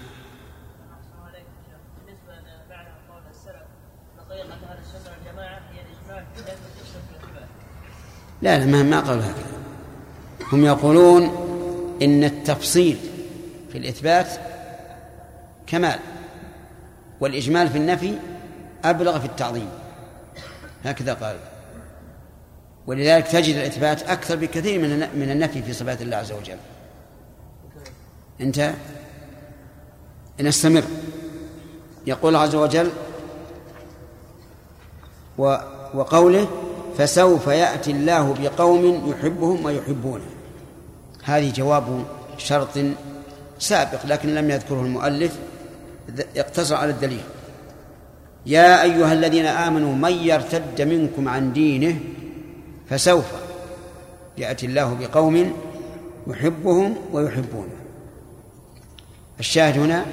بالنسبة 2.05 2.33
لمعنى 2.33 2.89
قول 3.09 3.23
السلف 3.29 3.67
طريقه 4.29 4.53
أهل 4.71 4.79
السنة 4.79 5.13
والجماعه 5.13 5.59
هي 5.73 5.81
الاجماع 5.81 6.25
في 6.35 6.41
ذات 6.41 6.57
الاسم 6.75 6.99
في 7.07 7.23
العباده. 7.23 7.47
لا 8.41 8.59
لا 8.59 8.65
ما 8.65 8.83
ما 8.83 8.99
قالوا 8.99 9.23
هكذا 9.23 9.51
هم 10.53 10.65
يقولون 10.65 11.23
إن 12.01 12.23
التفصيل 12.23 12.97
في 13.71 13.77
الإثبات 13.77 14.27
كمال 15.67 15.99
والإجمال 17.19 17.69
في 17.69 17.77
النفي 17.77 18.15
أبلغ 18.85 19.19
في 19.19 19.25
التعظيم. 19.25 19.69
هكذا 20.83 21.13
قال. 21.13 21.37
ولذلك 22.87 23.27
تجد 23.27 23.55
الإثبات 23.55 24.03
أكثر 24.03 24.35
بكثير 24.35 24.79
من 24.79 24.99
من 24.99 25.31
النفي 25.31 25.63
في 25.63 25.73
صفات 25.73 26.01
الله 26.01 26.17
عز 26.17 26.31
وجل. 26.31 26.57
انتهى 28.41 28.73
نستمر. 30.41 30.83
يقول 32.07 32.35
عز 32.35 32.55
وجل 32.55 32.89
و 35.37 35.43
وقوله 35.93 36.47
فسوف 36.97 37.47
يأتي 37.47 37.91
الله 37.91 38.35
بقوم 38.41 39.11
يحبهم 39.11 39.65
ويحبونه. 39.65 40.25
هذه 41.23 41.51
جواب 41.51 42.05
شرط 42.37 42.79
سابق 43.59 44.05
لكن 44.05 44.35
لم 44.35 44.49
يذكره 44.49 44.81
المؤلف. 44.81 45.39
اقتصر 46.37 46.75
على 46.75 46.91
الدليل. 46.91 47.23
يا 48.45 48.83
أيها 48.83 49.13
الذين 49.13 49.45
آمنوا 49.45 49.95
من 49.95 50.11
يرتد 50.11 50.81
منكم 50.81 51.29
عن 51.29 51.53
دينه 51.53 51.99
فسوف 52.89 53.25
يأتي 54.37 54.65
الله 54.65 54.97
بقوم 54.99 55.53
يحبهم 56.27 56.95
ويحبونه. 57.13 57.77
الشاهد 59.39 59.77
هنا 59.79 60.05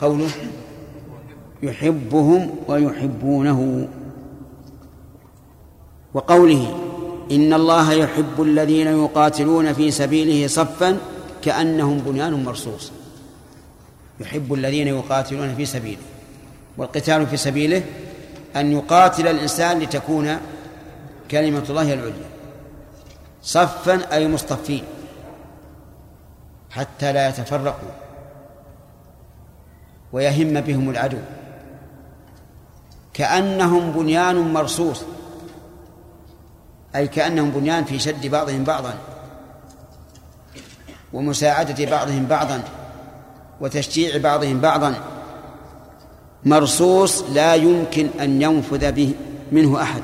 قوله 0.00 0.30
يحبهم 1.62 2.50
ويحبونه. 2.68 3.88
وقوله 6.16 6.78
إن 7.30 7.52
الله 7.52 7.92
يحب 7.92 8.42
الذين 8.42 8.86
يقاتلون 8.86 9.72
في 9.72 9.90
سبيله 9.90 10.46
صفا 10.48 10.98
كأنهم 11.42 11.98
بنيان 11.98 12.44
مرصوص. 12.44 12.92
يحب 14.20 14.54
الذين 14.54 14.88
يقاتلون 14.88 15.54
في 15.54 15.66
سبيله 15.66 16.02
والقتال 16.78 17.26
في 17.26 17.36
سبيله 17.36 17.82
أن 18.56 18.72
يقاتل 18.72 19.28
الإنسان 19.28 19.78
لتكون 19.78 20.36
كلمة 21.30 21.64
الله 21.70 21.92
العليا 21.92 22.28
صفا 23.42 24.12
أي 24.12 24.28
مصطفين 24.28 24.82
حتى 26.70 27.12
لا 27.12 27.28
يتفرقوا 27.28 27.94
ويهم 30.12 30.60
بهم 30.60 30.90
العدو 30.90 31.18
كأنهم 33.14 33.92
بنيان 33.92 34.52
مرصوص. 34.52 35.15
أي 36.96 37.08
كأنهم 37.08 37.50
بنيان 37.50 37.84
في 37.84 37.98
شد 37.98 38.26
بعضهم 38.26 38.64
بعضا 38.64 38.94
ومساعدة 41.12 41.90
بعضهم 41.90 42.26
بعضا 42.26 42.62
وتشجيع 43.60 44.16
بعضهم 44.16 44.60
بعضا. 44.60 44.94
مرصوص 46.44 47.22
لا 47.22 47.54
يمكن 47.54 48.08
أن 48.20 48.42
ينفذ 48.42 48.92
به 48.92 49.14
منه 49.52 49.82
أحد 49.82 50.02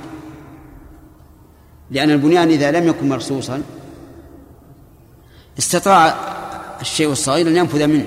لأن 1.91 2.11
البنيان 2.11 2.49
إذا 2.49 2.71
لم 2.71 2.89
يكن 2.89 3.09
مرصوصا 3.09 3.63
استطاع 5.59 6.15
الشيء 6.81 7.13
الصغير 7.13 7.49
أن 7.49 7.57
ينفذ 7.57 7.87
منه 7.87 8.07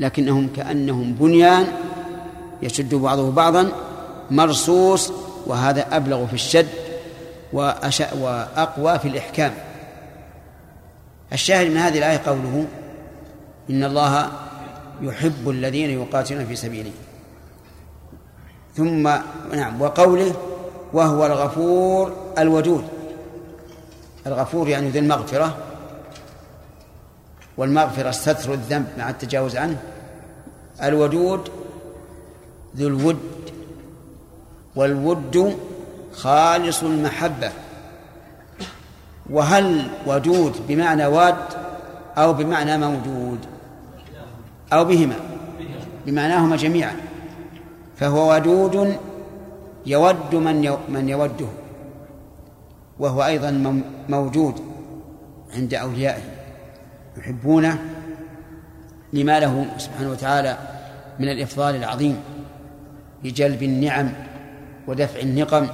لكنهم 0.00 0.48
كأنهم 0.56 1.12
بنيان 1.14 1.66
يشد 2.62 2.94
بعضه 2.94 3.30
بعضا 3.30 3.72
مرصوص 4.30 5.12
وهذا 5.46 5.96
أبلغ 5.96 6.26
في 6.26 6.34
الشد. 6.34 6.68
وأقوى 7.52 8.98
في 8.98 9.08
الإحكام. 9.08 9.54
الشاهد 11.32 11.66
من 11.66 11.76
هذه 11.76 11.98
الآية 11.98 12.20
قوله 12.26 12.66
إن 13.70 13.84
الله 13.84 14.30
يحب 15.02 15.50
الذين 15.50 15.90
يقاتلون 15.90 16.46
في 16.46 16.56
سبيله. 16.56 16.92
ثم 18.76 19.02
نعم 19.52 19.82
وقوله 19.82 20.34
وهو 20.92 21.26
الغفور 21.26 22.16
الودود. 22.38 22.84
الغفور 24.26 24.68
يعني 24.68 24.88
ذي 24.88 24.98
المغفرة 24.98 25.56
والمغفرة 27.56 28.10
ستر 28.10 28.52
الذنب 28.52 28.86
مع 28.98 29.10
التجاوز 29.10 29.56
عنه. 29.56 29.82
الودود 30.82 31.50
ذو 32.76 32.88
الود 32.88 33.18
والود 34.76 35.56
خالص 36.12 36.82
المحبة. 36.82 37.52
وهل 39.30 39.88
ودود 40.06 40.66
بمعنى 40.68 41.06
واد 41.06 41.36
أو 42.18 42.32
بمعنى 42.32 42.78
موجود؟ 42.78 43.38
أو 44.72 44.84
بهما. 44.84 45.14
بمعناهما 46.06 46.56
جميعا. 46.56 46.96
فهو 47.96 48.34
ودود 48.34 48.96
يود 49.86 50.34
من 50.34 50.76
من 50.88 51.08
يوده. 51.08 51.46
وهو 52.98 53.24
أيضا 53.24 53.82
موجود 54.08 54.60
عند 55.54 55.74
أوليائه. 55.74 56.22
يحبونه 57.16 57.78
لما 59.12 59.40
له 59.40 59.66
سبحانه 59.78 60.10
وتعالى 60.10 60.58
من 61.18 61.28
الإفضال 61.28 61.76
العظيم. 61.76 62.16
بجلب 63.24 63.62
النعم 63.62 64.12
ودفع 64.86 65.20
النقم. 65.20 65.66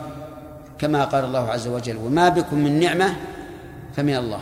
كما 0.78 1.04
قال 1.04 1.24
الله 1.24 1.50
عز 1.50 1.68
وجل 1.68 1.96
وما 1.96 2.28
بكم 2.28 2.58
من 2.58 2.80
نعمة 2.80 3.16
فمن 3.96 4.16
الله. 4.16 4.40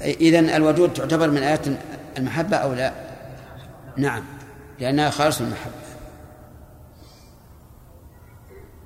إذن 0.00 0.48
الودود 0.50 0.92
تعتبر 0.92 1.30
من 1.30 1.42
آيات 1.42 1.60
المحبة 2.18 2.56
أو 2.56 2.72
لا؟ 2.72 2.92
نعم 3.96 4.24
لأنها 4.80 5.10
خالص 5.10 5.40
المحبة 5.40 5.88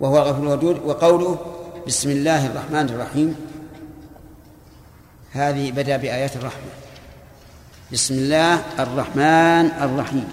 وهو 0.01 0.19
الغفور 0.19 0.47
الودود 0.47 0.83
وقوله 0.85 1.39
بسم 1.87 2.11
الله 2.11 2.47
الرحمن 2.47 2.89
الرحيم 2.89 3.37
هذه 5.33 5.71
بدأ 5.71 5.97
بآيات 5.97 6.37
الرحمة. 6.37 6.71
بسم 7.93 8.15
الله 8.15 8.55
الرحمن 8.79 9.67
الرحيم. 9.81 10.29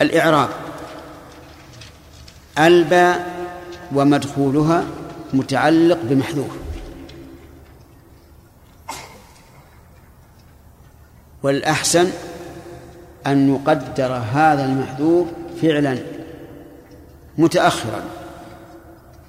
الإعراب 0.00 0.48
الباء 2.58 3.33
ومدخولها 3.94 4.84
متعلق 5.34 5.98
بمحذوف. 6.02 6.50
والأحسن 11.42 12.10
أن 13.26 13.54
يقدر 13.54 14.12
هذا 14.12 14.64
المحذوف 14.64 15.28
فعلا 15.62 15.98
متأخرا 17.38 18.02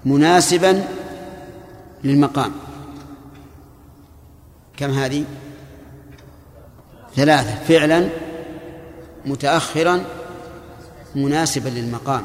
مناسبا 0.05 0.83
للمقام. 2.03 2.51
كم 4.77 4.89
هذه؟ 4.91 5.25
ثلاثة. 7.15 7.55
فعلا 7.67 8.09
متأخرا 9.25 10.03
مناسبا 11.15 11.69
للمقام. 11.69 12.23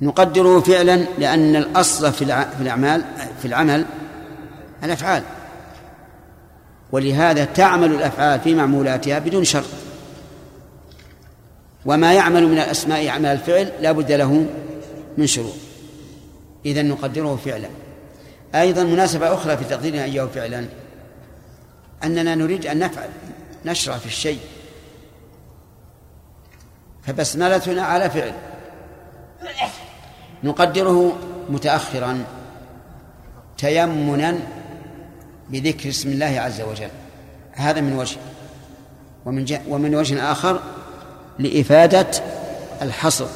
نقدره 0.00 0.60
فعلا 0.60 0.96
لأن 1.18 1.56
الأصل 1.56 2.12
في 2.12 2.24
الأعمال 2.60 3.04
في 3.42 3.48
العمل 3.48 3.86
الأفعال. 4.84 5.22
ولهذا 6.92 7.44
تعمل 7.44 7.92
الأفعال 7.92 8.40
في 8.40 8.54
معمولاتها 8.54 9.18
بدون 9.18 9.44
شرط. 9.44 9.68
وما 11.86 12.14
يعمل 12.14 12.46
من 12.46 12.58
الأسماء 12.58 13.08
أعمال 13.08 13.32
الفعل 13.32 13.72
لا 13.80 13.92
بد 13.92 14.12
له 14.12 14.46
من 15.18 15.26
شروط. 15.26 15.54
إذا 16.66 16.82
نقدره 16.82 17.36
فعلا. 17.36 17.68
أيضا 18.54 18.84
مناسبة 18.84 19.34
أخرى 19.34 19.56
في 19.56 19.64
تقديرنا 19.64 20.04
إياه 20.04 20.26
فعلا 20.26 20.66
أننا 22.04 22.34
نريد 22.34 22.66
أن 22.66 22.78
نفعل 22.78 23.08
نشرع 23.64 23.98
في 23.98 24.06
الشيء. 24.06 24.40
فبسملتنا 27.02 27.82
على 27.82 28.10
فعل. 28.10 28.32
نقدره 30.44 31.12
متأخرا 31.50 32.24
تيمنا 33.58 34.38
بذكر 35.50 35.88
اسم 35.88 36.08
الله 36.08 36.40
عز 36.40 36.60
وجل. 36.60 36.88
هذا 37.52 37.80
من 37.80 37.92
وجه 37.92 38.16
ومن 39.26 39.58
ومن 39.68 39.94
وجه 39.94 40.32
آخر 40.32 40.60
لإفادة 41.38 42.06
الحصر. 42.82 43.26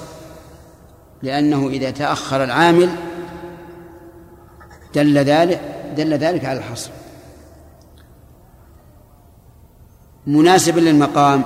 لأنه 1.23 1.69
إذا 1.69 1.91
تأخر 1.91 2.45
العامل 2.45 2.91
دل 4.95 5.19
ذلك 5.19 5.61
دل 5.97 6.15
ذلك 6.15 6.45
على 6.45 6.59
الحصر. 6.59 6.91
مناسب 10.27 10.79
للمقام 10.79 11.43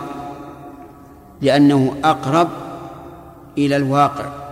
لأنه 1.43 1.97
أقرب 2.05 2.49
إلى 3.59 3.77
الواقع. 3.77 4.44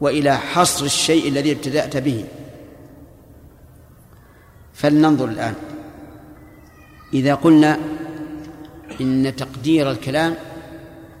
وإلى 0.00 0.38
حصر 0.38 0.84
الشيء 0.84 1.28
الذي 1.28 1.52
ابتدأت 1.52 1.96
به. 1.96 2.24
فلننظر 4.74 5.24
الآن. 5.24 5.54
إذا 7.14 7.34
قلنا 7.34 7.78
إن 9.00 9.36
تقدير 9.36 9.90
الكلام 9.90 10.36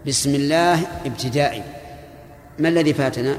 بسم 0.06 0.34
الله 0.34 0.86
ابتدائي. 1.06 1.62
ما 2.58 2.68
الذي 2.68 2.94
فاتنا؟ 2.94 3.38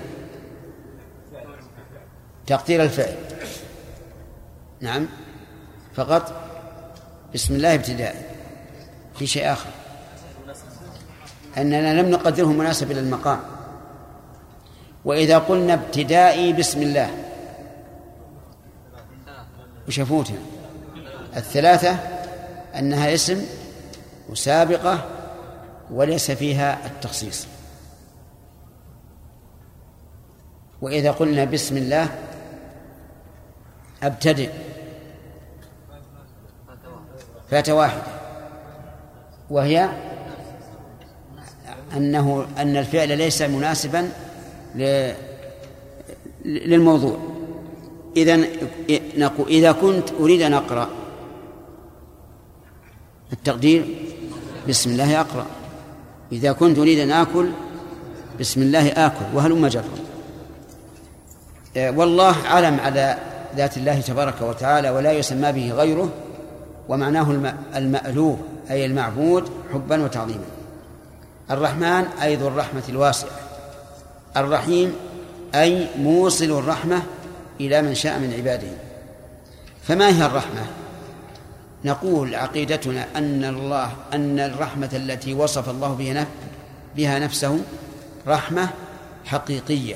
تقدير 2.48 2.84
الفعل. 2.84 3.16
نعم. 4.82 5.08
فقط 5.96 6.52
بسم 7.34 7.56
الله 7.56 7.76
ابتدائي. 7.76 8.22
في 9.20 9.28
شيء 9.28 9.52
آخر. 9.52 9.70
أننا 11.58 12.02
لم 12.02 12.10
نقدره 12.10 12.48
مناسب 12.48 12.92
إلى 12.92 13.00
المقام. 13.00 13.40
وإذا 15.06 15.38
قلنا 15.38 15.74
ابتدائي 15.74 16.54
بسم 16.54 16.82
الله. 16.82 17.10
وشفوتها 19.88 20.38
الثلاثة 21.36 21.98
أنها 22.76 23.14
اسم 23.14 23.46
وسابقة 24.30 25.06
وليس 25.92 26.32
فيها 26.32 26.86
التخصيص. 26.86 27.48
وإذا 30.82 31.12
قلنا 31.12 31.46
بسم 31.46 31.78
الله 31.78 32.10
أبتدئ. 34.04 34.50
فات 37.50 37.70
واحدة. 37.70 38.04
وهي 39.50 39.90
أنه 41.94 42.48
أن 42.58 42.78
الفعل 42.78 43.18
ليس 43.18 43.42
مناسبا 43.42 44.10
للموضوع. 46.46 47.18
إذا 48.18 48.40
إذا 49.48 49.72
كنت 49.72 50.10
أريد 50.20 50.42
أن 50.42 50.54
أقرأ 50.54 50.90
التقدير 53.34 53.86
بسم 54.70 54.90
الله 54.90 55.22
أقرأ. 55.22 55.46
إذا 56.32 56.52
كنت 56.52 56.78
أريد 56.80 57.00
أن 57.00 57.12
آكل 57.12 57.50
بسم 58.40 58.62
الله 58.62 58.88
آكل. 58.90 59.26
وهلم 59.34 59.68
جرا 59.68 59.84
آه، 61.78 61.92
والله 61.92 62.36
علم 62.46 62.80
على 62.80 63.18
ذات 63.56 63.78
الله 63.78 64.02
تبارك 64.02 64.42
وتعالى 64.42 64.90
ولا 64.90 65.12
يسمى 65.12 65.52
به 65.52 65.72
غيره 65.72 66.10
ومعناه 66.90 67.32
الم- 67.32 67.58
المألوه 67.76 68.38
أي 68.72 68.86
المعبود 68.86 69.50
حبا 69.74 70.04
وتعظيما. 70.04 70.46
الرحمن 71.52 72.06
أي 72.22 72.36
ذو 72.36 72.48
الرحمة 72.48 72.84
الواسعة. 72.90 73.30
الرحيم 74.38 74.96
أي 75.56 75.88
موصل 75.98 76.46
الرحمة 76.60 77.04
إلى 77.60 77.82
من 77.82 77.96
شاء 77.96 78.20
من 78.20 78.34
عباده. 78.34 78.72
فما 79.84 80.08
هي 80.08 80.26
الرحمة؟ 80.26 80.66
نقول 81.86 82.36
عقيدتنا 82.36 83.08
أن 83.16 83.44
الله 83.44 83.94
أن 84.14 84.40
الرحمة 84.40 84.90
التي 84.94 85.34
وصف 85.34 85.70
الله 85.70 85.94
بها 85.94 86.24
نف- 86.24 86.96
بها 86.96 87.20
نفسه 87.20 87.60
رحمة 88.28 88.70
حقيقية. 89.26 89.96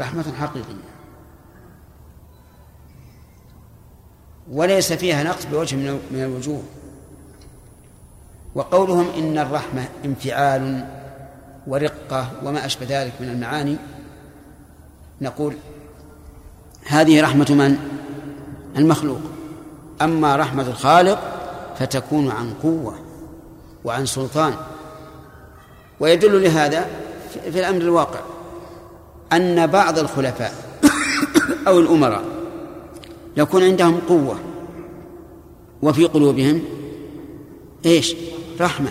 رحمة 0.00 0.32
حقيقية. 0.40 0.94
وليس 4.50 4.92
فيها 4.92 5.22
نقص 5.22 5.44
بوجه 5.44 5.76
من 5.76 6.00
الوجوه. 6.12 6.62
وقولهم 8.54 9.06
إن 9.18 9.38
الرحمة 9.38 9.88
انفعال 10.04 10.88
ورقة 11.66 12.30
وما 12.44 12.66
أشبه 12.66 12.86
ذلك 12.88 13.12
من 13.20 13.28
المعاني 13.28 13.76
نقول 15.20 15.56
هذه 16.86 17.22
رحمة 17.22 17.46
من؟ 17.50 17.78
المخلوق 18.76 19.20
أما 20.02 20.36
رحمة 20.36 20.68
الخالق 20.68 21.20
فتكون 21.78 22.30
عن 22.30 22.54
قوة 22.62 22.94
وعن 23.84 24.06
سلطان 24.06 24.54
ويدل 26.00 26.42
لهذا 26.42 26.86
في 27.52 27.60
الأمر 27.60 27.80
الواقع 27.80 28.20
أن 29.32 29.66
بعض 29.66 29.98
الخلفاء 29.98 30.54
أو 31.68 31.80
الأمراء 31.80 32.24
يكون 33.36 33.62
عندهم 33.62 34.00
قوة 34.08 34.38
وفي 35.82 36.04
قلوبهم 36.04 36.62
إيش؟ 37.86 38.16
رحمة 38.60 38.90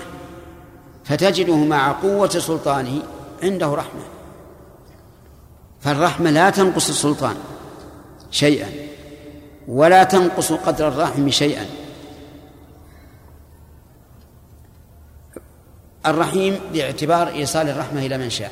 فتجده 1.06 1.56
مع 1.56 1.92
قوة 1.92 2.30
سلطانه 2.30 3.02
عنده 3.44 3.74
رحمة. 3.74 4.04
فالرحمة 5.82 6.30
لا 6.30 6.50
تنقص 6.50 6.90
السلطان 6.90 7.36
شيئا 8.32 8.70
ولا 9.68 10.04
تنقص 10.04 10.52
قدر 10.52 10.88
الرحم 10.88 11.30
شيئا. 11.30 11.66
الرحيم 16.06 16.60
باعتبار 16.74 17.28
إيصال 17.28 17.70
الرحمة 17.70 18.06
إلى 18.06 18.18
من 18.18 18.30
شاء. 18.30 18.52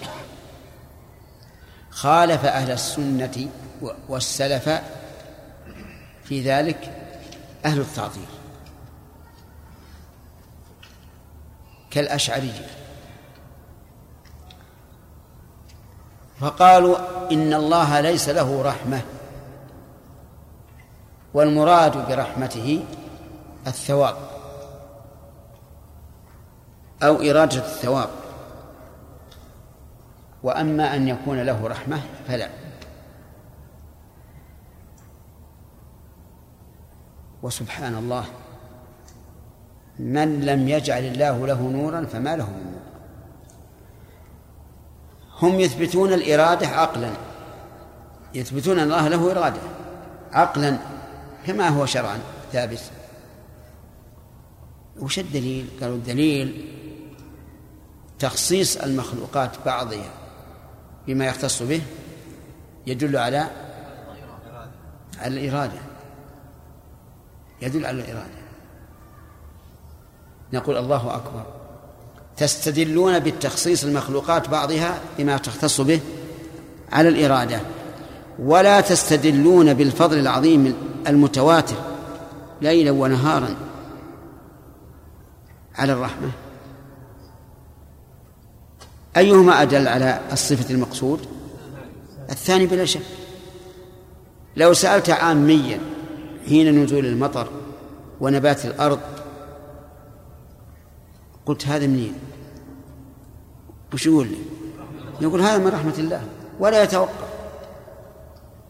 خالف 1.89 2.45
أهل 2.45 2.71
السنة 2.71 3.47
والسلف 4.09 4.69
في 6.23 6.41
ذلك 6.41 6.91
أهل 7.65 7.79
التعطيل 7.79 8.40
كالأشعرية 11.91 12.67
فقالوا 16.39 16.97
إن 17.31 17.53
الله 17.53 17.99
ليس 17.99 18.29
له 18.29 18.61
رحمة 18.61 19.01
والمراد 21.33 22.07
برحمته 22.07 22.85
الثواب 23.67 24.15
أو 27.03 27.15
إرادة 27.15 27.57
الثواب. 27.57 28.09
وأما 30.43 30.95
أن 30.95 31.07
يكون 31.07 31.41
له 31.41 31.67
رحمة 31.67 32.01
فلا. 32.27 32.49
وسبحان 37.43 37.95
الله. 37.95 38.25
من 40.01 40.41
لم 40.45 40.67
يجعل 40.67 41.03
الله 41.03 41.47
له 41.47 41.61
نورا 41.61 42.05
فما 42.05 42.35
له 42.35 42.49
من 42.49 42.71
نور. 42.71 42.81
هم 45.39 45.59
يثبتون 45.59 46.13
الإرادة 46.13 46.67
عقلا. 46.67 47.11
يثبتون 48.33 48.79
أن 48.79 48.83
الله 48.83 49.07
له 49.07 49.31
إرادة 49.31 49.61
عقلا 50.31 50.77
كما 51.47 51.67
هو 51.67 51.85
شرعا 51.85 52.19
ثابت. 52.51 52.81
وش 54.99 55.19
الدليل؟ 55.19 55.67
قالوا 55.81 55.95
الدليل 55.95 56.67
تخصيص 58.19 58.77
المخلوقات 58.77 59.51
بعضها 59.65 60.11
بما 61.07 61.25
يختص 61.25 61.63
به 61.63 61.81
يدل 62.87 63.17
على 63.17 63.47
على 65.19 65.39
الإرادة. 65.39 65.79
يدل 67.61 67.85
على 67.85 68.01
الإرادة. 68.01 68.40
نقول 70.53 70.77
الله 70.77 71.15
أكبر. 71.15 71.43
تستدلون 72.37 73.19
بالتخصيص 73.19 73.83
المخلوقات 73.83 74.49
بعضها 74.49 74.99
بما 75.17 75.37
تختص 75.37 75.81
به 75.81 75.99
على 76.91 77.09
الإرادة. 77.09 77.61
ولا 78.39 78.81
تستدلون 78.81 79.73
بالفضل 79.73 80.19
العظيم 80.19 80.75
المتواتر 81.07 81.75
ليلا 82.61 82.91
ونهارا 82.91 83.55
على 85.75 85.93
الرحمة. 85.93 86.31
أيهما 89.17 89.61
أدل 89.61 89.87
على 89.87 90.19
الصفة 90.31 90.73
المقصود؟ 90.73 91.19
الثاني 92.29 92.65
بلا 92.65 92.85
شك. 92.85 93.01
لو 94.57 94.73
سألت 94.73 95.09
عاميا 95.09 95.79
حين 96.47 96.83
نزول 96.83 97.05
المطر 97.05 97.47
ونبات 98.21 98.65
الأرض 98.65 98.99
قلت 101.51 101.67
هذا 101.67 101.87
منين؟ 101.87 102.13
وش 103.93 104.05
يقول 104.05 104.27
لي؟ 104.27 104.37
يقول 105.21 105.41
هذا 105.41 105.57
من 105.57 105.67
رحمة 105.67 105.93
الله 105.97 106.21
ولا 106.59 106.83
يتوقف. 106.83 107.31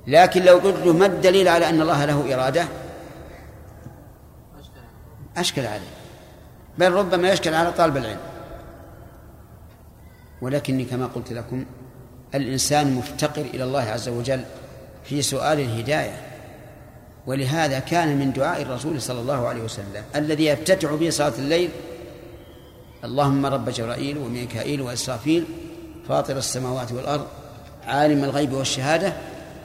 لكن 0.07 0.43
لو 0.43 0.57
قلت 0.57 0.86
له 0.86 0.93
ما 0.93 1.05
الدليل 1.05 1.47
على 1.47 1.69
أن 1.69 1.82
الله 1.82 2.05
له 2.05 2.36
إرادة؟ 2.36 2.67
أشكل 5.38 5.65
عليه. 5.65 5.93
بل 6.77 6.91
ربما 6.91 7.29
يشكل 7.29 7.53
على 7.53 7.71
طالب 7.71 7.97
العلم. 7.97 8.19
ولكني 10.41 10.86
كما 10.86 11.05
قلت 11.05 11.34
لكم 11.34 11.65
الإنسان 12.36 12.95
مفتقر 12.95 13.41
إلى 13.41 13.63
الله 13.63 13.82
عز 13.84 14.09
وجل 14.09 14.43
في 15.03 15.21
سؤال 15.21 15.59
الهداية. 15.59 16.21
ولهذا 17.27 17.79
كان 17.79 18.17
من 18.17 18.34
دعاء 18.34 18.61
الرسول 18.61 19.01
صلى 19.01 19.19
الله 19.19 19.47
عليه 19.47 19.63
وسلم 19.63 20.03
الذي 20.15 20.45
يفتتح 20.45 20.93
به 20.93 21.09
صلاة 21.09 21.34
الليل 21.39 21.69
اللهم 23.04 23.45
رب 23.45 23.70
جبرائيل 23.70 24.18
وميكائيل 24.18 24.82
وإسرافيل 24.82 25.45
فاطر 26.08 26.38
السماوات 26.38 26.91
والأرض 26.91 27.28
عالم 27.84 28.24
الغيب 28.24 28.54
والشهادة 28.54 29.14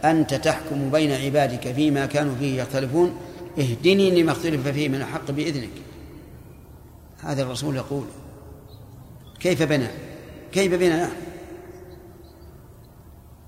أنت 0.04 0.34
تحكم 0.34 0.90
بين 0.90 1.12
عبادك 1.12 1.72
فيما 1.72 2.06
كانوا 2.06 2.34
فيه 2.34 2.62
يختلفون 2.62 3.16
اهدني 3.58 4.22
لما 4.22 4.32
اختلف 4.32 4.68
فيه 4.68 4.88
من 4.88 4.94
الحق 4.94 5.30
بإذنك. 5.30 5.70
هذا 7.20 7.42
الرسول 7.42 7.76
يقول 7.76 8.04
كيف 9.40 9.62
بنا؟ 9.62 9.90
كيف 10.52 10.74
بنا 10.74 11.04
نحن؟ 11.04 11.12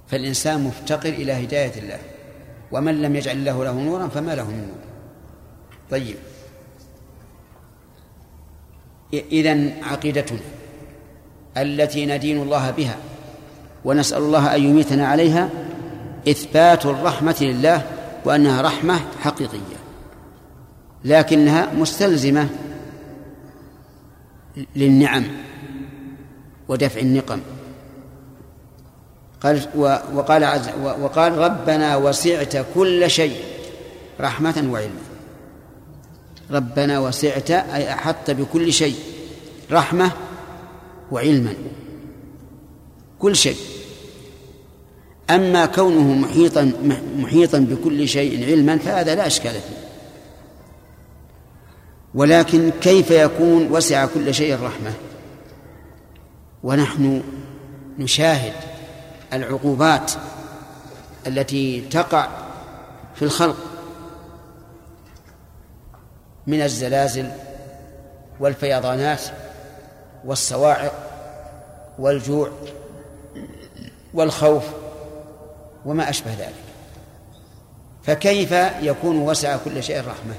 فالإنسان 0.09 0.61
مفتقر 0.61 1.09
إلى 1.09 1.33
هداية 1.33 1.79
الله 1.79 1.99
ومن 2.73 3.03
لم 3.03 3.17
يجعل 3.17 3.37
الله 3.37 3.65
له 3.65 3.73
نورا 3.73 4.09
فما 4.09 4.35
له 4.35 4.51
من 4.51 4.67
نور. 4.69 4.79
طيب. 5.91 6.17
إذن 9.13 9.73
عقيدتنا 9.83 10.39
التي 11.57 12.07
ندين 12.07 12.43
الله 12.43 12.71
بها 12.71 12.97
ونسأل 13.85 14.19
الله 14.19 14.55
أن 14.55 14.63
يميتنا 14.63 15.07
عليها 15.07 15.51
إثبات 16.29 16.87
الرحمة 16.87 17.37
لله 17.41 17.83
وأنها 18.25 18.63
رحمة 18.63 19.01
حقيقية 19.21 19.79
لكنها 21.05 21.73
مستلزمة 21.75 22.49
للنعم 24.77 25.25
ودفع 26.69 27.01
النقم. 27.01 27.41
قال 29.43 29.61
وقال 30.15 30.45
عز 30.45 30.69
وقال 30.85 31.39
ربنا 31.39 31.97
وسعت 31.97 32.57
كل 32.75 33.11
شيء 33.11 33.37
رحمة 34.21 34.69
وعلما. 34.71 35.08
ربنا 36.51 36.99
وسعت 36.99 37.51
أي 37.51 37.93
أحط 37.93 38.31
بكل 38.31 38.73
شيء 38.73 38.97
رحمة 39.71 40.11
وعلما. 41.11 41.55
كل 43.19 43.37
شيء. 43.37 43.57
أما 45.31 45.67
كونه 45.67 46.15
محيطا 46.15 46.73
محيطا 47.19 47.59
بكل 47.59 48.09
شيء 48.09 48.45
علما 48.45 48.79
فهذا 48.79 49.15
لا 49.15 49.27
إشكال 49.27 49.53
فيه. 49.53 49.79
ولكن 52.15 52.71
كيف 52.81 53.11
يكون 53.11 53.73
وسع 53.73 54.07
كل 54.07 54.35
شيء 54.35 54.55
رحمة 54.55 54.93
ونحن 56.63 57.23
نشاهد 57.99 58.53
العقوبات 59.33 60.13
التي 61.27 61.81
تقع 61.81 62.29
في 63.15 63.23
الخلق. 63.23 63.57
من 66.49 66.63
الزلازل 66.63 67.31
والفيضانات 68.41 69.21
والصواعق 70.25 70.93
والجوع 71.99 72.51
والخوف 74.15 74.65
وما 75.85 76.11
أشبه 76.11 76.31
ذلك. 76.31 76.55
فكيف 78.03 78.53
يكون 78.83 79.19
وسع 79.19 79.57
كل 79.57 79.83
شيء 79.83 79.99
رحمة؟ 79.99 80.35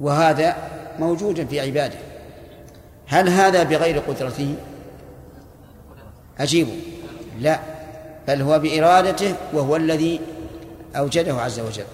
وهذا 0.00 0.56
موجود 0.98 1.48
في 1.48 1.60
عباده. 1.60 1.98
هل 3.06 3.28
هذا 3.28 3.62
بغير 3.62 3.98
قدرته؟ 3.98 4.54
أجيبوا 6.38 6.76
لا 7.40 7.60
بل 8.28 8.42
هو 8.42 8.58
بإرادته 8.58 9.34
وهو 9.52 9.76
الذي 9.76 10.20
أوجده 10.96 11.34
عز 11.34 11.60
وجل. 11.60 11.84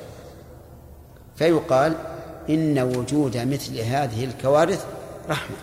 فيقال 1.37 1.95
إن 2.49 2.79
وجود 2.79 3.37
مثل 3.37 3.79
هذه 3.79 4.25
الكوارث 4.25 4.85
رحمة. 5.29 5.57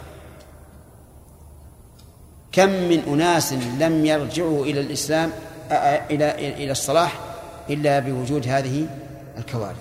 كم 2.52 2.70
من 2.70 3.00
أناس 3.08 3.54
لم 3.54 4.06
يرجعوا 4.06 4.66
إلى 4.66 4.80
الإسلام 4.80 5.32
إلى 6.12 6.54
إلى 6.64 6.72
الصلاح 6.72 7.20
إلا 7.70 8.00
بوجود 8.00 8.48
هذه 8.48 8.88
الكوارث. 9.38 9.76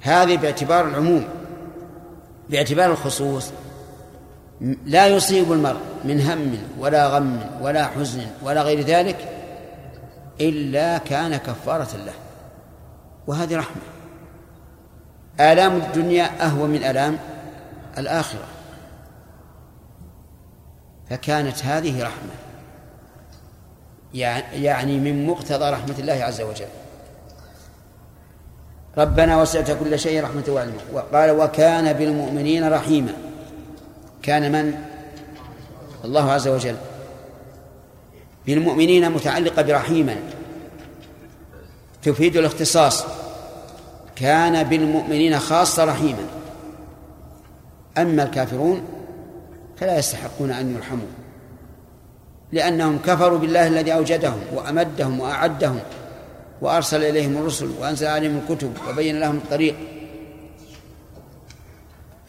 هذه 0.00 0.36
باعتبار 0.36 0.88
العموم 0.88 1.28
باعتبار 2.50 2.90
الخصوص. 2.92 3.50
لا 4.86 5.06
يصيب 5.06 5.52
المرء 5.52 5.80
من 6.04 6.20
هم 6.20 6.58
ولا 6.78 7.08
غم 7.08 7.40
ولا 7.60 7.86
حزن 7.86 8.26
ولا 8.42 8.62
غير 8.62 8.80
ذلك 8.80 9.28
إلا 10.40 10.98
كان 10.98 11.36
كفارة 11.36 11.96
له 11.96 12.12
وهذه 13.26 13.56
رحمة. 13.56 13.93
آلام 15.40 15.76
الدنيا 15.76 16.46
أهوى 16.46 16.68
من 16.68 16.84
آلام 16.84 17.18
الآخرة. 17.98 18.44
فكانت 21.10 21.64
هذه 21.64 22.02
رحمة. 22.02 22.30
يعني 24.52 24.98
من 24.98 25.26
مقتضى 25.26 25.70
رحمة 25.70 25.94
الله 25.98 26.24
عز 26.24 26.40
وجل. 26.40 26.66
ربنا 28.98 29.42
وسعت 29.42 29.70
كل 29.70 29.98
شيء 29.98 30.24
رحمة 30.24 30.44
وعلما 30.48 30.80
وقال 30.92 31.30
وكان 31.30 31.92
بالمؤمنين 31.92 32.68
رحيما. 32.68 33.12
كان 34.22 34.52
من؟ 34.52 34.74
الله 36.04 36.32
عز 36.32 36.48
وجل. 36.48 36.76
بالمؤمنين 38.46 39.10
متعلقة 39.10 39.62
برحيما. 39.62 40.16
تفيد 42.02 42.36
الاختصاص. 42.36 43.04
كان 44.16 44.62
بالمؤمنين 44.62 45.38
خاصة 45.38 45.84
رحيما. 45.84 46.26
أما 47.98 48.22
الكافرون 48.22 48.84
فلا 49.76 49.98
يستحقون 49.98 50.50
أن 50.50 50.74
يرحموا 50.74 51.06
لأنهم 52.52 52.98
كفروا 52.98 53.38
بالله 53.38 53.66
الذي 53.66 53.94
أوجدهم 53.94 54.40
وأمدهم 54.54 55.20
وأعدهم 55.20 55.80
وأرسل 56.60 57.04
إليهم 57.04 57.36
الرسل 57.36 57.70
وأنزل 57.80 58.06
عليهم 58.06 58.40
الكتب 58.48 58.72
وبين 58.88 59.20
لهم 59.20 59.36
الطريق 59.36 59.76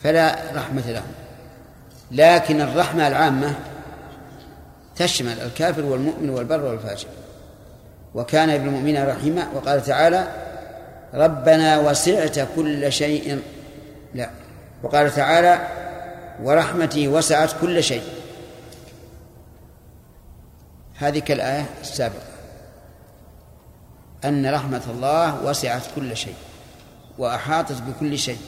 فلا 0.03 0.39
رحمة 0.55 0.91
لهم. 0.91 1.11
لكن 2.11 2.61
الرحمة 2.61 3.07
العامة 3.07 3.55
تشمل 4.95 5.39
الكافر 5.39 5.85
والمؤمن 5.85 6.29
والبر 6.29 6.63
والفاجر. 6.63 7.07
وكان 8.15 8.57
بالمؤمنين 8.57 9.07
رحيما 9.07 9.47
وقال 9.55 9.83
تعالى 9.83 10.27
ربنا 11.15 11.79
وسعت 11.79 12.39
كل 12.55 12.91
شيء. 12.91 13.41
لا. 14.13 14.29
وقال 14.83 15.11
تعالى 15.11 15.67
ورحمتي 16.43 17.07
وسعت 17.07 17.51
كل 17.61 17.83
شيء. 17.83 18.03
هذه 20.95 21.19
كالآية 21.19 21.65
السابقة. 21.81 22.35
أن 24.25 24.53
رحمة 24.53 24.81
الله 24.89 25.43
وسعت 25.45 25.81
كل 25.95 26.17
شيء 26.17 26.35
وأحاطت 27.17 27.81
بكل 27.81 28.17
شيء. 28.17 28.39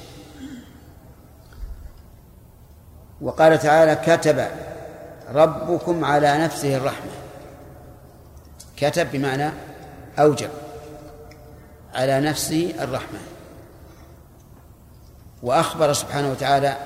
وقال 3.22 3.60
تعالى 3.60 3.96
كتب 3.96 4.48
ربكم 5.34 6.06
على 6.06 6.38
نفسه 6.38 6.78
الرحمة. 6.78 7.12
كتب 8.78 9.12
بمعنى 9.12 9.52
أوجب. 10.20 10.50
على 11.94 12.20
نفسه 12.20 12.74
الرحمة. 12.80 13.20
وأخبر 15.44 15.94
سبحانه 15.94 16.32
وتعالى 16.32 16.78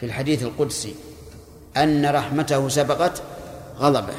في 0.00 0.06
الحديث 0.06 0.42
القدسي 0.42 0.94
أن 1.76 2.06
رحمته 2.06 2.68
سبقت 2.68 3.22
غضبه 3.78 4.14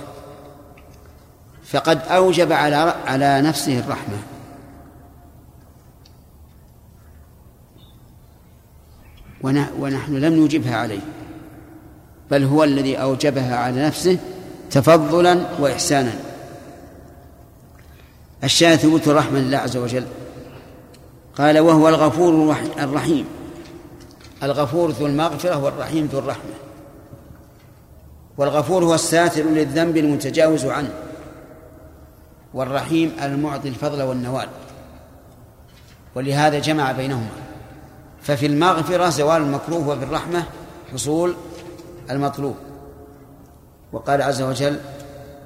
فقد 1.63 2.01
أوجب 2.07 2.51
على 2.51 2.75
على 3.05 3.41
نفسه 3.41 3.79
الرحمة. 3.79 4.17
ونحن 9.79 10.15
لم 10.15 10.33
نوجبها 10.33 10.77
عليه 10.77 10.99
بل 12.31 12.43
هو 12.43 12.63
الذي 12.63 12.95
أوجبها 12.95 13.55
على 13.55 13.85
نفسه 13.85 14.17
تفضلا 14.71 15.45
وإحسانا. 15.59 16.26
الشاهد 18.43 18.79
ثبوت 18.79 19.07
الرحمة 19.07 19.39
لله 19.39 19.57
عز 19.57 19.77
وجل. 19.77 20.05
قال 21.37 21.59
وهو 21.59 21.89
الغفور 21.89 22.55
الرحيم. 22.79 23.25
الغفور 24.43 24.91
ذو 24.91 25.05
المغفرة 25.05 25.63
والرحيم 25.63 26.05
ذو 26.05 26.19
الرحمة. 26.19 26.53
والغفور 28.37 28.83
هو 28.83 28.93
الساتر 28.93 29.43
للذنب 29.43 29.97
المتجاوز 29.97 30.65
عنه. 30.65 30.93
والرحيم 32.53 33.15
المعطي 33.21 33.69
الفضل 33.69 34.01
والنوال. 34.01 34.47
ولهذا 36.15 36.59
جمع 36.59 36.91
بينهما. 36.91 37.29
ففي 38.21 38.45
المغفرة 38.45 39.09
زوال 39.09 39.41
المكروه 39.41 39.87
وفي 39.87 40.03
الرحمة 40.03 40.43
حصول 40.93 41.35
المطلوب. 42.11 42.55
وقال 43.93 44.21
عز 44.21 44.41
وجل 44.41 44.79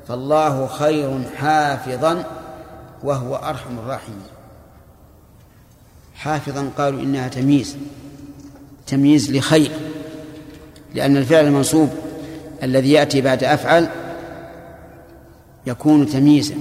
فالله 0.07 0.67
خير 0.67 1.21
حافظا 1.37 2.40
وهو 3.03 3.35
أرحم 3.35 3.79
الراحمين. 3.79 4.21
حافظا 6.15 6.69
قالوا 6.77 7.01
إنها 7.01 7.27
تمييز 7.27 7.77
تمييز 8.87 9.31
لخير 9.31 9.71
لأن 10.95 11.17
الفعل 11.17 11.45
المنصوب 11.45 11.89
الذي 12.63 12.91
يأتي 12.91 13.21
بعد 13.21 13.43
أفعل 13.43 13.89
يكون 15.67 16.05
تمييزا. 16.05 16.55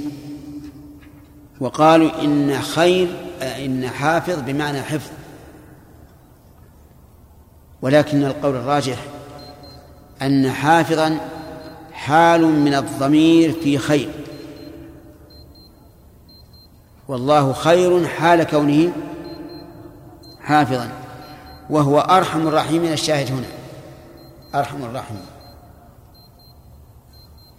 وقالوا 1.60 2.22
إن 2.22 2.60
خير 2.60 3.08
إن 3.42 3.88
حافظ 3.88 4.38
بمعنى 4.46 4.82
حفظ. 4.82 5.10
ولكن 7.82 8.24
القول 8.24 8.56
الراجح 8.56 9.04
أن 10.22 10.50
حافظا 10.50 11.20
حال 11.92 12.44
من 12.44 12.74
الضمير 12.74 13.52
في 13.52 13.78
خير. 13.78 14.10
والله 17.10 17.52
خير 17.52 18.06
حال 18.06 18.42
كونه 18.42 18.92
حافظا 20.40 20.88
وهو 21.70 22.00
أرحم 22.00 22.48
الراحمين. 22.48 22.92
الشاهد 22.92 23.32
هنا 23.32 23.46
أرحم 24.54 24.84
الراحمين. 24.84 25.26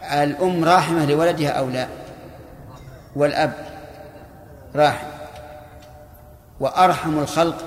الأم 0.01 0.65
راحمة 0.65 1.05
لولدها 1.05 1.49
أو 1.49 1.69
لا؟ 1.69 1.87
والأب 3.15 3.53
راحم. 4.75 5.07
وأرحم 6.59 7.19
الخلق 7.19 7.57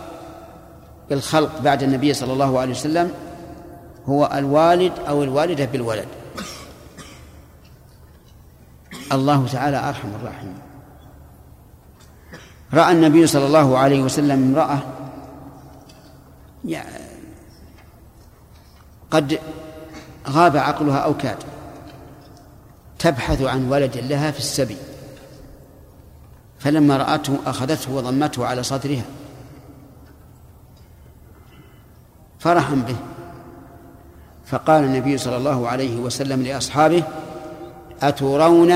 بالخلق 1.10 1.60
بعد 1.60 1.82
النبي 1.82 2.14
صلى 2.14 2.32
الله 2.32 2.60
عليه 2.60 2.72
وسلم 2.72 3.12
هو 4.06 4.30
الوالد 4.34 4.92
أو 5.08 5.22
الوالدة 5.22 5.64
بالولد. 5.64 6.08
الله 9.12 9.46
تعالى 9.46 9.76
أرحم 9.88 10.08
الراحمين. 10.20 10.73
رأى 12.74 12.92
النبي 12.92 13.26
صلى 13.26 13.46
الله 13.46 13.78
عليه 13.78 14.02
وسلم 14.02 14.42
امرأة 14.42 14.78
قد 19.10 19.38
غاب 20.28 20.56
عقلها 20.56 20.98
أو 20.98 21.16
كاد 21.16 21.36
تبحث 22.98 23.42
عن 23.42 23.68
ولد 23.68 23.96
لها 23.96 24.30
في 24.30 24.38
السبي. 24.38 24.76
فلما 26.58 26.96
رأته 26.96 27.38
أخذته 27.46 27.92
وضمته 27.92 28.46
على 28.46 28.62
صدرها. 28.62 29.04
فرحا 32.38 32.74
به. 32.74 32.96
فقال 34.46 34.84
النبي 34.84 35.18
صلى 35.18 35.36
الله 35.36 35.68
عليه 35.68 35.96
وسلم 35.96 36.42
لأصحابه 36.42 37.02
أترون 38.02 38.70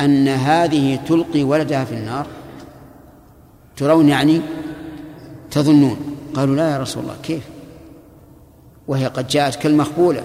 أن 0.00 0.28
هذه 0.28 0.96
تلقي 0.96 1.42
ولدها 1.42 1.84
في 1.84 1.94
النار؟ 1.94 2.26
ترون 3.78 4.08
يعني 4.08 4.40
تظنون. 5.50 5.96
قالوا 6.34 6.56
لا 6.56 6.70
يا 6.70 6.78
رسول 6.78 7.02
الله 7.02 7.16
كيف؟ 7.22 7.42
وهي 8.88 9.06
قد 9.06 9.28
جاءت 9.28 9.54
كالمخبولة 9.54 10.22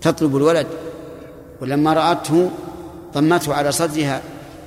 تطلب 0.00 0.36
الولد 0.36 0.66
ولما 1.60 1.92
رأته 1.92 2.50
ضمته 3.14 3.54
على 3.54 3.72
صدرها 3.72 4.22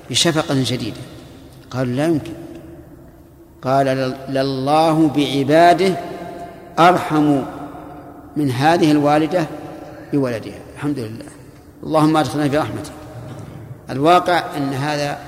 بشفقة 0.10 0.64
شديدة. 0.64 1.02
قالوا 1.72 1.94
لا 1.94 2.06
يمكن. 2.06 2.34
قال 3.62 3.86
لله 4.30 5.08
بعباده 5.08 5.98
أرحم 6.80 7.42
من 8.36 8.52
هذه 8.52 8.92
الوالدة 8.92 9.48
بولدها. 10.14 10.60
الحمد 10.76 11.00
لله. 11.00 11.26
اللهم 11.84 12.18
أدخلنا 12.18 12.50
في 12.50 12.58
رحمتك 12.58 12.92
الواقع 13.90 14.58
أن 14.58 14.74
هذا 14.74 15.20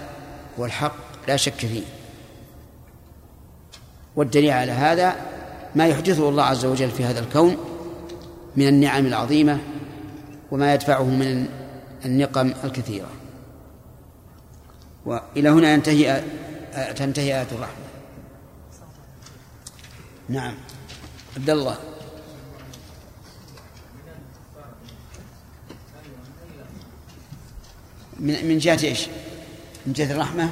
هو 0.60 0.65
الحق 0.65 0.95
لا 1.28 1.36
شك 1.38 1.53
فيه. 1.53 1.84
والدليل 4.16 4.52
على 4.52 4.72
هذا 4.72 5.16
ما 5.76 5.88
يحدثه 5.88 6.30
الله 6.30 6.44
عز 6.44 6.66
وجل 6.66 6.92
في 6.92 7.06
هذا 7.06 7.20
الكون 7.20 7.58
من 8.56 8.68
النعم 8.68 9.06
العظيمة 9.06 9.60
وما 10.52 10.74
يدفعه 10.74 11.04
من 11.04 11.48
النقم 12.06 12.54
الكثيرة. 12.64 13.10
وإلى 15.06 15.50
هنا 15.50 15.74
ينتهي 15.74 16.24
تنتهي 16.96 17.40
آية 17.40 17.48
الرحمة. 17.52 17.86
نعم. 20.30 20.54
عبد 21.38 21.50
الله. 21.50 21.78
من 28.20 28.48
من 28.48 28.58
جهة 28.58 28.84
إيش؟ 28.84 29.08
من 29.86 29.94
جهة 29.94 30.12
الرحمة؟ 30.12 30.50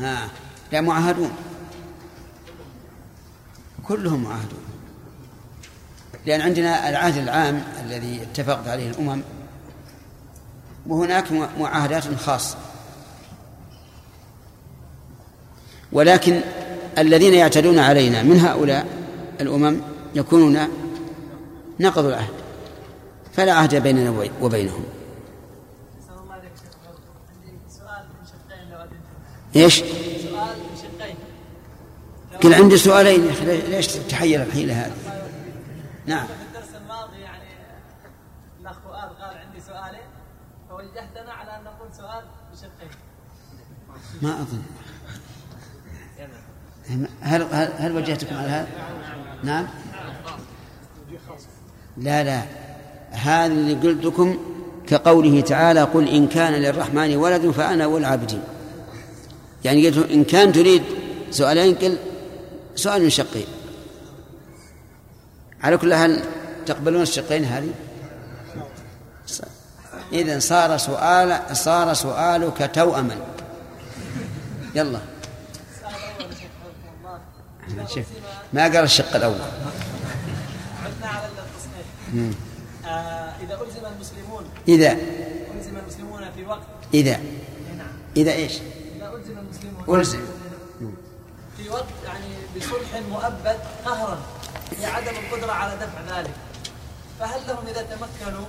ها. 0.00 0.30
لا 0.72 0.80
معاهدون. 0.80 1.30
كلهم 3.84 4.24
معاهدون. 4.24 4.58
لأن 6.26 6.40
عندنا 6.40 6.88
العهد 6.88 7.16
العام 7.16 7.64
الذي 7.84 8.22
اتفقت 8.22 8.68
عليه 8.68 8.90
الأمم 8.90 9.22
وهناك 10.86 11.32
معاهدات 11.32 12.14
خاصة. 12.14 12.56
ولكن 15.92 16.40
الذين 16.98 17.34
يعتدون 17.34 17.78
علينا 17.78 18.22
من 18.22 18.40
هؤلاء 18.40 18.86
الأمم 19.40 19.80
يكونون 20.14 20.58
نقضوا 21.80 22.10
العهد 22.10 22.32
فلا 23.32 23.52
عهد 23.52 23.74
بيننا 23.74 24.28
وبينهم. 24.40 24.84
إيش؟ 29.56 29.82
قل 32.42 32.54
عندي 32.54 32.76
سؤالين 32.76 33.24
يا 33.24 33.30
أخي 33.30 33.60
ليش 33.70 33.86
تحير 33.86 34.42
الحيلة 34.42 34.74
هذه؟ 34.74 34.92
نعم. 36.06 36.26
في 36.26 36.32
الدرس 36.32 36.74
الماضي 36.82 37.20
يعني 37.20 37.44
الأخ 38.60 38.76
فؤاد 38.84 39.08
قال 39.08 39.36
عندي 39.46 39.60
سؤالين 39.60 40.06
فوجهتنا 40.68 41.32
على 41.32 41.56
أن 41.56 41.64
نقول 41.64 41.88
سؤال 41.96 42.24
بشقين. 42.52 42.90
ما 44.22 44.42
أظن. 44.42 44.62
هل 47.20 47.42
هل, 47.52 47.72
هل 47.78 47.96
وجهتكم 47.96 48.36
على 48.36 48.48
هذا؟ 48.48 48.68
نعم. 49.42 49.66
لا 51.96 52.24
لا. 52.24 52.42
هذا 53.10 53.46
اللي 53.46 53.74
قلت 53.74 54.04
لكم 54.04 54.38
كقوله 54.86 55.40
تعالى 55.40 55.82
قل 55.82 56.08
إن 56.08 56.28
كان 56.28 56.52
للرحمن 56.52 57.16
ولد 57.16 57.50
فأنا 57.50 57.86
والعابدين. 57.86 58.42
يعني 59.64 59.88
قلت 59.88 60.10
إن 60.10 60.24
كان 60.24 60.52
تريد 60.52 60.82
سؤالين 61.30 61.74
قل 61.74 61.98
سؤال 62.76 63.12
شقي. 63.12 63.44
على 65.62 65.76
كل 65.76 65.92
هل 65.92 66.24
تقبلون 66.66 67.02
الشقين 67.02 67.44
هذه؟ 67.44 67.70
إذا 70.12 70.38
صار 70.38 70.76
سؤال 70.76 71.56
صار 71.56 71.94
سؤالك 71.94 72.70
توأما. 72.74 73.16
يلا. 74.74 75.00
شوف 77.94 78.04
ما 78.52 78.62
قال 78.62 78.76
الشق 78.76 79.16
الأول؟ 79.16 79.40
عدنا 80.84 81.06
على 81.06 81.26
التصحيح 81.26 81.86
آه 82.86 82.88
إذا 83.40 83.54
ألزم 83.54 83.86
المسلمون 83.94 84.44
إذا. 84.68 84.92
ألزم 84.92 85.76
المسلمون 85.76 86.32
في 86.36 86.44
وقت. 86.44 86.66
إذا. 86.94 87.16
نعم. 87.78 87.86
إذا 88.16 88.32
إيش؟ 88.32 88.52
إذا 88.96 89.12
ألزم 89.14 89.38
المسلمون 89.38 90.00
ألزم. 90.00 90.20
في 91.56 91.68
وقت 91.70 91.84
يعني 92.04 92.26
بصلح 92.56 93.02
مؤبد 93.10 93.58
قهرا 93.84 94.18
لعدم 94.82 95.12
القدرة 95.24 95.52
على 95.52 95.76
دفع 95.76 96.18
ذلك. 96.18 96.30
فهل 97.20 97.40
لهم 97.48 97.66
إذا 97.66 97.82
تمكنوا 97.82 98.44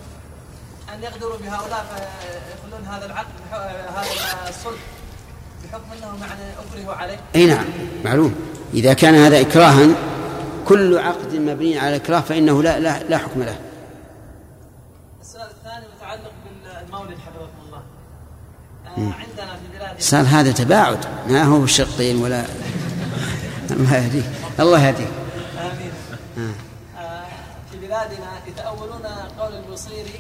أن 0.94 1.04
يقدروا 1.04 1.38
بهؤلاء؟ 1.38 2.12
يخلون 2.54 2.86
هذا 2.88 3.06
العقد 3.06 3.32
هذا 3.96 4.50
الصلح 4.50 4.80
بحكم 5.64 5.92
أنهم 5.98 6.20
أكرهوا 6.74 6.94
عليه؟ 6.94 7.20
أي 7.36 7.46
نعم 7.46 7.66
معلوم. 8.06 8.36
إذا 8.74 8.94
كان 8.94 9.16
هذا 9.16 9.42
إكراها 9.42 9.88
كل 10.68 10.98
عقد 10.98 11.36
مبني 11.36 11.80
على 11.80 11.96
إكراه 11.96 12.20
فإنه 12.20 12.64
لا 12.64 12.80
لا, 12.80 13.04
لا 13.04 13.18
حكم 13.18 13.44
له. 13.44 13.60
السؤال 15.22 15.48
الثاني 15.50 15.86
متعلق 15.98 16.32
بالمولد 16.44 17.18
حفظكم 17.18 17.62
الله. 17.66 17.82
آه 18.88 19.14
عندنا 19.14 19.56
في 19.56 19.78
بلادنا 19.78 20.00
صار 20.00 20.26
هذا 20.26 20.52
تباعد. 20.52 21.06
ما 21.30 21.44
هو 21.44 21.66
شقين 21.66 22.22
ولا 22.22 22.46
الله 23.72 23.96
يهديك 23.96 24.26
الله 24.60 24.88
يهديك 24.88 25.08
آمين. 25.60 25.94
آه. 26.38 27.26
في 27.72 27.78
بلادنا 27.78 28.32
يتأولون 28.48 29.06
قول 29.40 29.56
البوصيري 29.56 30.20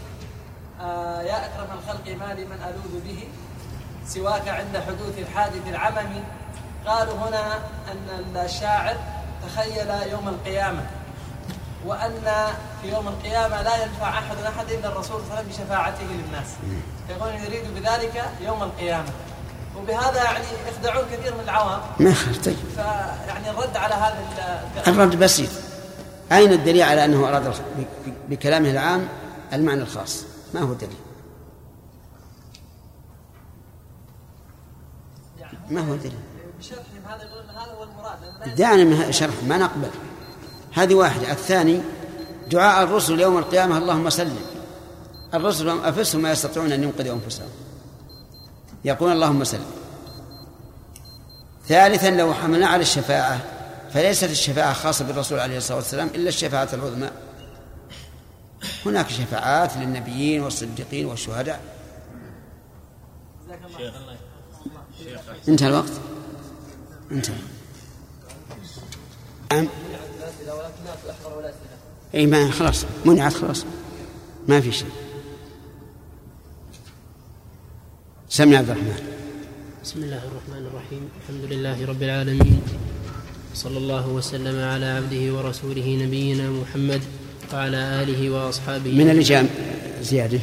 آه 0.81 1.21
يا 1.21 1.45
أكرم 1.45 1.67
الخلق 1.79 2.15
ما 2.19 2.33
لي 2.33 2.45
من 2.45 2.59
ألوذ 2.63 3.01
به 3.05 3.27
سواك 4.07 4.47
عند 4.47 4.77
حدوث 4.87 5.17
الحادث 5.17 5.67
العممي 5.67 6.23
قالوا 6.87 7.13
هنا 7.13 7.55
أن 7.91 8.37
الشاعر 8.45 8.95
تخيل 9.47 9.89
يوم 10.11 10.27
القيامة 10.29 10.85
وأن 11.85 12.21
في 12.81 12.91
يوم 12.93 13.07
القيامة 13.07 13.61
لا 13.61 13.83
ينفع 13.83 14.09
أحد 14.09 14.37
أحد 14.47 14.71
إلا 14.71 14.87
الرسول 14.89 15.03
صلى 15.03 15.23
الله 15.23 15.35
عليه 15.35 15.47
وسلم 15.49 15.63
بشفاعته 15.65 16.03
للناس. 16.03 16.47
يقول 17.09 17.33
يريد 17.33 17.73
بذلك 17.75 18.23
يوم 18.41 18.63
القيامة. 18.63 19.09
وبهذا 19.81 20.23
يعني 20.23 20.45
يخدعون 20.69 21.05
كثير 21.11 21.33
من 21.33 21.43
العوام. 21.43 21.81
ما 21.99 22.09
يخالف 22.09 22.45
طيب. 22.45 22.55
فيعني 22.75 23.49
الرد 23.49 23.77
على 23.77 23.93
هذا 23.93 24.17
الرد 24.87 25.19
بسيط. 25.19 25.49
أين 26.31 26.51
الدليل 26.53 26.81
على 26.81 27.05
أنه 27.05 27.27
أراد 27.27 27.53
بكلامه 28.29 28.71
العام 28.71 29.07
المعنى 29.53 29.81
الخاص؟ 29.81 30.23
ما 30.53 30.61
هو 30.61 30.71
الدليل؟ 30.71 30.97
ما 35.69 35.81
هو 35.81 35.93
الدليل؟ 35.93 36.19
بشرحهم 36.59 36.83
هذا 37.07 37.23
يقولون 37.23 37.49
هذا 37.49 37.71
هو 37.71 37.83
المراد 37.83 38.55
دعنا 38.55 38.83
من 38.83 39.11
شرح 39.11 39.33
ما 39.47 39.57
نقبل. 39.57 39.89
هذه 40.73 40.95
واحدة. 40.95 41.31
الثاني 41.31 41.81
دعاء 42.51 42.83
الرسل 42.83 43.19
يوم 43.19 43.37
القيامة 43.37 43.77
اللهم 43.77 44.09
سلم. 44.09 44.39
الرسل 45.33 45.69
أنفسهم 45.69 46.21
ما 46.21 46.31
يستطيعون 46.31 46.71
أن 46.71 46.83
ينقذوا 46.83 47.15
أنفسهم. 47.15 47.47
يقول 48.85 49.11
اللهم 49.11 49.43
سلم 49.43 49.65
ثالثا 51.67 52.09
لو 52.09 52.33
حملنا 52.33 52.67
على 52.67 52.81
الشفاعة 52.81 53.41
فليست 53.93 54.23
الشفاعة 54.23 54.73
خاصة 54.73 55.05
بالرسول 55.05 55.39
عليه 55.39 55.57
الصلاة 55.57 55.77
والسلام 55.77 56.07
إلا 56.15 56.29
الشفاعة 56.29 56.69
العظمى. 56.73 57.09
هناك 58.85 59.09
شفاعات 59.09 59.77
للنبيين 59.77 60.41
والصديقين 60.41 61.05
والشهداء. 61.05 61.61
انتهى 65.47 65.67
الوقت. 65.67 65.91
انتهى. 67.11 67.35
نعم 69.51 69.67
اي 72.15 72.25
ما 72.25 72.51
خلاص 72.51 72.85
منعت 73.05 73.33
خلاص. 73.33 73.65
ما 74.47 74.61
في 74.61 74.71
شيء. 74.71 75.06
سمع 78.29 78.57
عبد 78.57 78.69
الرحمن. 78.69 78.99
بسم 79.83 80.03
الله 80.03 80.19
الرحمن 80.27 80.63
الرحيم. 80.67 81.03
الحمد 81.23 81.43
لله 81.51 81.77
رب 81.87 82.03
العالمين. 82.03 82.61
صلى 83.55 83.77
الله 83.77 84.07
وسلم 84.07 84.57
على 84.63 84.85
عبده 84.85 85.23
ورسوله 85.31 85.87
نبينا 86.03 86.51
محمد 86.51 87.01
وعلى 87.53 88.03
آله 88.03 88.29
وأصحابه 88.29 88.91
من 88.91 89.09
اللي 89.09 89.23
جاء 89.23 89.47
زيادة؟ 90.03 90.39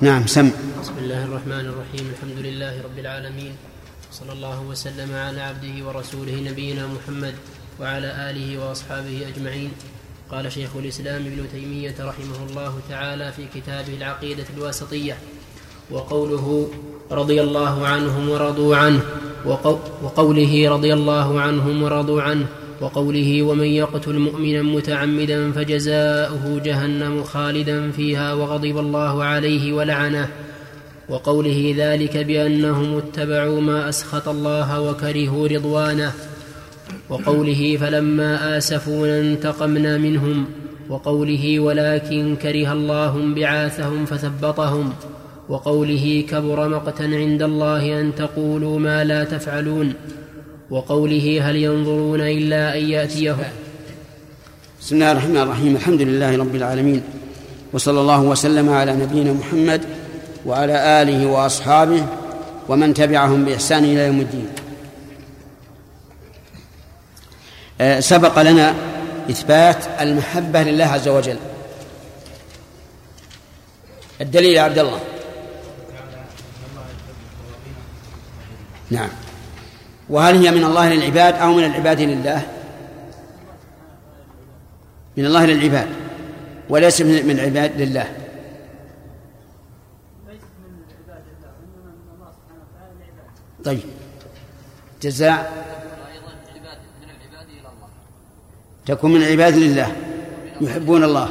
نعم 0.00 0.26
سم. 0.26 0.52
بسم 0.82 0.96
الله 0.98 1.24
الرحمن 1.24 1.66
الرحيم. 1.72 2.04
الحمد 2.12 2.38
لله 2.44 2.84
رب 2.84 2.98
العالمين. 2.98 3.52
صلى 4.12 4.32
الله 4.32 4.60
وسلم 4.60 5.10
على 5.14 5.40
عبده 5.40 5.74
ورسوله 5.88 6.36
نبينا 6.52 6.86
محمد 6.86 7.34
وعلى 7.80 8.30
آله 8.30 8.48
وأصحابه 8.60 9.24
أجمعين. 9.32 9.72
قال 10.30 10.52
شيخ 10.52 10.76
الإسلام 10.76 11.22
ابن 11.22 11.48
تيمية 11.52 11.96
رحمه 12.00 12.38
الله 12.50 12.72
تعالى 12.88 13.32
في 13.32 13.48
كتابه 13.54 13.94
العقيدة 13.94 14.44
الواسطية 14.56 15.16
وقوله 15.90 16.68
رضي 17.12 17.40
الله 17.40 17.86
عنهم 17.86 18.30
ورضوا 18.30 18.76
عنه 18.76 19.00
وقوله 20.02 20.70
رضي 20.70 20.92
الله 20.94 21.40
عنهم 21.40 21.82
ورضوا 21.82 22.22
عنه 22.22 22.46
وقوله 22.80 23.42
ومن 23.42 23.66
يقتل 23.66 24.18
مؤمنا 24.18 24.62
متعمدا 24.62 25.52
فجزاؤه 25.52 26.60
جهنم 26.64 27.22
خالدا 27.22 27.90
فيها 27.90 28.34
وغضب 28.34 28.78
الله 28.78 29.24
عليه 29.24 29.72
ولعنه 29.72 30.28
وقوله 31.08 31.74
ذلك 31.78 32.16
بأنهم 32.16 32.96
اتبعوا 32.96 33.60
ما 33.60 33.88
أسخط 33.88 34.28
الله 34.28 34.80
وكرهوا 34.80 35.48
رضوانه 35.48 36.12
وقوله 37.08 37.78
فلما 37.80 38.58
آسفونا 38.58 39.20
انتقمنا 39.20 39.98
منهم 39.98 40.44
وقوله 40.88 41.60
ولكن 41.60 42.36
كره 42.42 42.72
الله 42.72 43.34
بعاثهم 43.34 44.04
فثبطهم 44.04 44.92
وقوله 45.48 46.24
كبر 46.30 46.68
مقتا 46.68 47.02
عند 47.02 47.42
الله 47.42 48.00
أن 48.00 48.14
تقولوا 48.14 48.78
ما 48.78 49.04
لا 49.04 49.24
تفعلون 49.24 49.94
وقوله 50.70 51.50
هل 51.50 51.56
ينظرون 51.56 52.20
إلا 52.20 52.78
أن 52.78 52.90
يأتيهم. 52.90 53.52
بسم 54.80 54.94
الله 54.94 55.12
الرحمن 55.12 55.36
الرحيم. 55.36 55.76
الحمد 55.76 56.02
لله 56.02 56.38
رب 56.38 56.54
العالمين. 56.54 57.02
وصلى 57.72 58.00
الله 58.00 58.20
وسلم 58.20 58.70
على 58.70 58.92
نبينا 58.92 59.32
محمد 59.32 59.82
وعلى 60.46 61.02
آله 61.02 61.26
وأصحابه 61.26 62.06
ومن 62.68 62.94
تبعهم 62.94 63.44
بإحسان 63.44 63.84
إلى 63.84 64.06
يوم 64.06 64.20
الدين. 64.20 64.48
آه، 67.80 68.00
سبق 68.00 68.42
لنا 68.42 68.74
إثبات 69.30 69.84
المحبة 70.00 70.62
لله 70.62 70.84
عز 70.84 71.08
وجل. 71.08 71.36
الدليل 74.20 74.52
يا 74.52 74.62
عبد 74.62 74.78
الله. 74.78 75.00
نعم. 78.90 79.08
وهل 80.08 80.36
هي 80.36 80.50
من 80.50 80.64
الله 80.64 80.94
للعباد 80.94 81.34
أو 81.34 81.52
من 81.52 81.64
العباد 81.64 82.00
لله؟ 82.00 82.46
من 85.16 85.26
الله 85.26 85.46
للعباد 85.46 85.88
وليس 86.68 87.00
من 87.02 87.30
العباد 87.30 87.80
لله. 87.80 88.06
طيب. 93.64 93.80
جزاء. 95.02 95.66
تكون 98.86 99.12
من 99.12 99.22
العباد 99.22 99.56
لله. 99.56 99.96
يحبون 100.60 101.04
الله. 101.04 101.28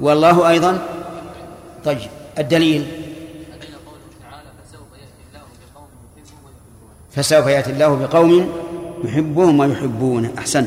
والله 0.00 0.48
أيضا. 0.48 0.88
طيب. 1.84 2.10
الدليل. 2.38 3.03
فسوف 7.16 7.46
يأتي 7.46 7.70
الله 7.70 7.94
بقوم 7.96 8.52
يحبهم 9.04 9.60
ويحبونه. 9.60 10.32
أحسن. 10.38 10.66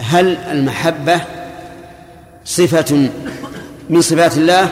هل 0.00 0.36
المحبة 0.36 1.20
صفة 2.44 3.10
من 3.90 4.00
صفات 4.00 4.36
الله 4.36 4.68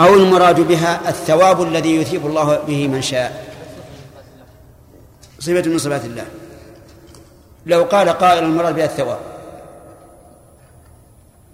أو 0.00 0.14
المراد 0.14 0.60
بها 0.60 1.08
الثواب 1.08 1.62
الذي 1.62 1.96
يثيب 1.96 2.26
الله 2.26 2.56
به 2.56 2.88
من 2.88 3.02
شاء؟ 3.02 3.44
صفة 5.38 5.70
من 5.70 5.78
صفات 5.78 6.04
الله. 6.04 6.24
لو 7.66 7.82
قال 7.84 8.08
قائل 8.08 8.44
المراد 8.44 8.74
بها 8.74 8.84
الثواب. 8.84 9.18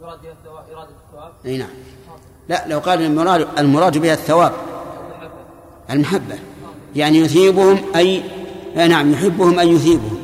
بها 0.00 0.14
الثواب 0.14 0.64
إرادة 0.72 0.90
الثواب؟ 1.06 1.32
أي 1.46 1.58
نعم. 1.58 1.68
لا 2.48 2.64
لو 2.66 2.78
قال 2.78 3.02
المراد 3.02 3.48
المراد 3.58 3.98
بها 3.98 4.12
الثواب. 4.12 4.52
المحبة. 5.90 6.38
يعني 6.96 7.18
يثيبهم 7.18 7.84
أي 7.96 8.22
نعم 8.76 9.12
يحبهم 9.12 9.58
أن 9.58 9.68
يثيبهم. 9.68 10.18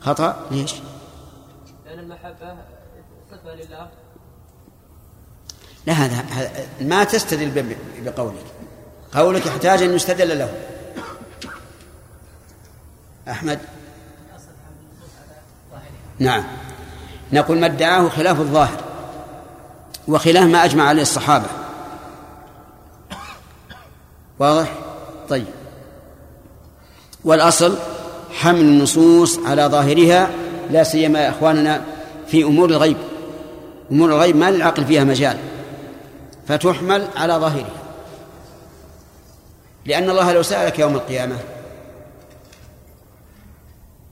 خطأ؟ 0.00 0.46
ليش؟ 0.50 0.74
لأن 1.86 1.98
المحبة 1.98 2.56
صفة 3.30 3.54
لله. 3.54 3.88
لا 5.86 5.92
هذا 5.92 6.24
ما 6.80 7.04
تستدل 7.04 7.74
بقولك. 8.04 8.46
قولك 9.14 9.46
يحتاج 9.46 9.82
أن 9.82 9.94
يستدل 9.94 10.38
له. 10.38 10.54
أحمد؟ 13.28 13.58
نعم. 16.18 16.44
نقول 17.32 17.58
ما 17.60 17.66
ادعاه 17.66 18.08
خلاف 18.08 18.40
الظاهر 18.40 18.84
وخلاف 20.08 20.44
ما 20.44 20.64
أجمع 20.64 20.84
عليه 20.84 21.02
الصحابة. 21.02 21.46
واضح؟ 24.38 24.72
طيب. 25.28 25.57
والأصل 27.28 27.78
حمل 28.32 28.60
النصوص 28.60 29.38
على 29.38 29.62
ظاهرها 29.62 30.30
لا 30.70 30.84
سيما 30.84 31.18
يا 31.18 31.30
إخواننا 31.30 31.84
في 32.26 32.44
أمور 32.44 32.70
الغيب. 32.70 32.96
أمور 33.92 34.10
الغيب 34.10 34.36
ما 34.36 34.50
للعقل 34.50 34.84
فيها 34.84 35.04
مجال 35.04 35.38
فتحمل 36.46 37.08
على 37.16 37.34
ظاهرها. 37.34 37.82
لأن 39.86 40.10
الله 40.10 40.32
لو 40.32 40.42
سألك 40.42 40.78
يوم 40.78 40.94
القيامة 40.94 41.36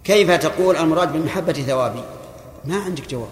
كيف 0.05 0.31
تقول 0.31 0.77
المراد 0.77 1.13
بالمحبة 1.13 1.53
ثوابي؟ 1.53 2.03
ما 2.65 2.77
عندك 2.77 3.11
جواب. 3.11 3.29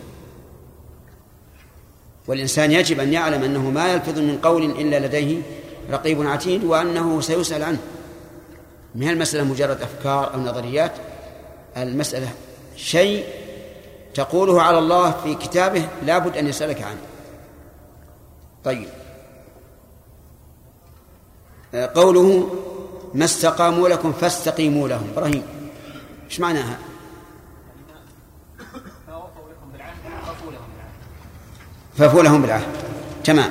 والإنسان 2.27 2.73
يجب 2.73 3.01
أن 3.01 3.12
يعلم 3.12 3.43
أنه 3.43 3.70
ما 3.70 3.93
يلفظ 3.93 4.19
من 4.19 4.39
قول 4.43 4.65
إلا 4.65 5.06
لديه 5.06 5.43
رقيب 5.90 6.27
عتيد 6.27 6.65
وأنه 6.65 7.20
سيسأل 7.20 7.62
عنه. 7.62 7.78
من 8.95 9.09
المسألة 9.09 9.45
مجرد 9.45 9.83
أفكار 9.83 10.35
أو 10.35 10.41
نظريات؟ 10.41 10.93
المسألة 11.77 12.29
شيء 12.77 13.25
تقوله 14.15 14.62
على 14.62 14.79
الله 14.79 15.11
في 15.11 15.35
كتابه 15.35 15.89
لابد 16.03 16.37
أن 16.37 16.47
يسألك 16.47 16.83
عنه. 16.83 17.01
طيب. 18.65 18.89
قوله 21.95 22.51
ما 23.15 23.25
استقاموا 23.25 23.89
لكم 23.89 24.12
فاستقيموا 24.12 24.89
لهم. 24.89 25.11
إبراهيم 25.12 25.43
إيش 26.31 26.41
معناها؟ 26.41 26.79
ففوا 31.97 32.23
لهم 32.23 32.43
بالعهد. 32.43 32.66
تمام. 33.25 33.51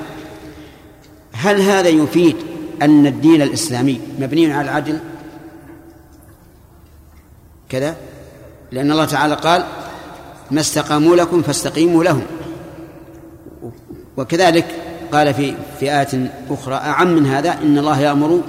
هل 1.34 1.62
هذا 1.62 1.90
يفيد 1.90 2.36
أن 2.82 3.08
الدين 3.08 3.42
الإسلامي 3.42 4.02
مبني 4.20 4.54
على 4.54 4.70
العدل؟ 4.70 5.00
كذا؟ 7.74 7.96
لأن 8.72 8.92
الله 8.92 9.06
تعالى 9.06 9.36
قال 9.36 9.66
ما 10.52 10.62
استقاموا 10.62 11.16
لكم 11.16 11.42
فاستقيموا 11.42 12.04
لهم. 12.04 12.26
وكذلك 14.18 14.66
قال 15.12 15.34
في 15.34 15.56
في 15.80 16.00
آية 16.00 16.32
أخرى 16.50 16.76
أعم 16.76 17.16
من 17.16 17.26
هذا؟ 17.26 17.54
إن 17.54 17.78
الله 17.78 18.00
يأمر 18.00 18.42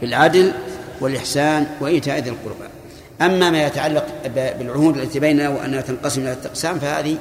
بالعدل 0.00 0.52
والإحسان 1.00 1.66
وإيتاء 1.80 2.18
ذي 2.18 2.30
القربى. 2.30 2.68
أما 3.20 3.50
ما 3.50 3.66
يتعلق 3.66 4.06
بالعهود 4.34 4.96
التي 4.96 5.20
بيننا 5.20 5.48
وأنها 5.48 5.80
تنقسم 5.80 6.20
إلى 6.20 6.32
التقسام 6.32 6.78
فهذه 6.78 7.16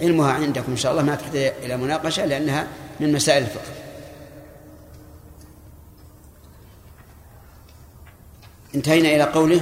علمها 0.00 0.32
عندكم 0.32 0.72
إن 0.72 0.76
شاء 0.76 0.92
الله 0.92 1.02
ما 1.02 1.14
تحتاج 1.14 1.52
إلى 1.64 1.76
مناقشة 1.76 2.26
لأنها 2.26 2.66
من 3.00 3.12
مسائل 3.12 3.42
الفقه. 3.42 3.72
انتهينا 8.74 9.08
إلى 9.08 9.22
قوله 9.22 9.60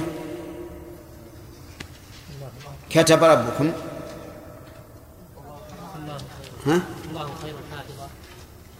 كتب 2.89 3.23
ربكم. 3.23 3.71
ها؟ 6.65 6.81
الله 7.09 7.29
خير 7.41 7.53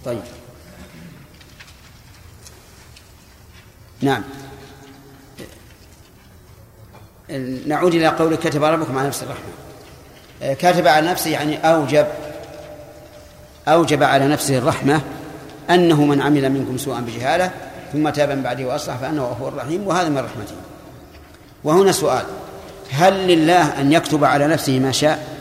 طيب. 0.06 0.22
نعم. 4.02 4.24
نعود 7.68 7.94
إلى 7.94 8.08
قوله 8.08 8.36
كتب 8.36 8.64
ربكم 8.64 8.98
على 8.98 9.08
نفس 9.08 9.24
الرحمة. 9.24 9.54
كتب 10.54 10.88
على 10.88 11.08
نفسه 11.08 11.30
يعني 11.30 11.58
أوجب 11.58 12.08
أوجب 13.68 14.04
على 14.04 14.28
نفسه 14.28 14.58
الرحمة 14.58 15.02
أنه 15.70 16.06
من 16.06 16.22
عمل 16.22 16.50
منكم 16.50 16.78
سوءا 16.78 17.00
بجهالة 17.00 17.52
ثم 17.94 18.10
تاب 18.10 18.32
من 18.32 18.44
بعده 18.44 18.66
وأصلح 18.66 18.96
فأنه 18.96 19.26
غفور 19.26 19.54
رحيم 19.54 19.88
وهذا 19.88 20.10
من 20.10 20.18
رحمته. 20.18 20.56
وهنا 21.64 21.92
سؤال. 21.92 22.26
هل 22.92 23.28
لله 23.28 23.82
أن 23.82 23.92
يكتب 23.94 24.24
على 24.24 24.48
نفسه 24.48 24.80
ما 24.80 24.92
شاء 24.92 25.38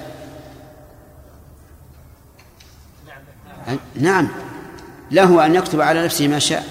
نعم 3.94 4.28
له 5.10 5.46
أن 5.46 5.54
يكتب 5.54 5.80
على 5.80 6.04
نفسه 6.04 6.28
ما 6.28 6.38
شاء 6.38 6.64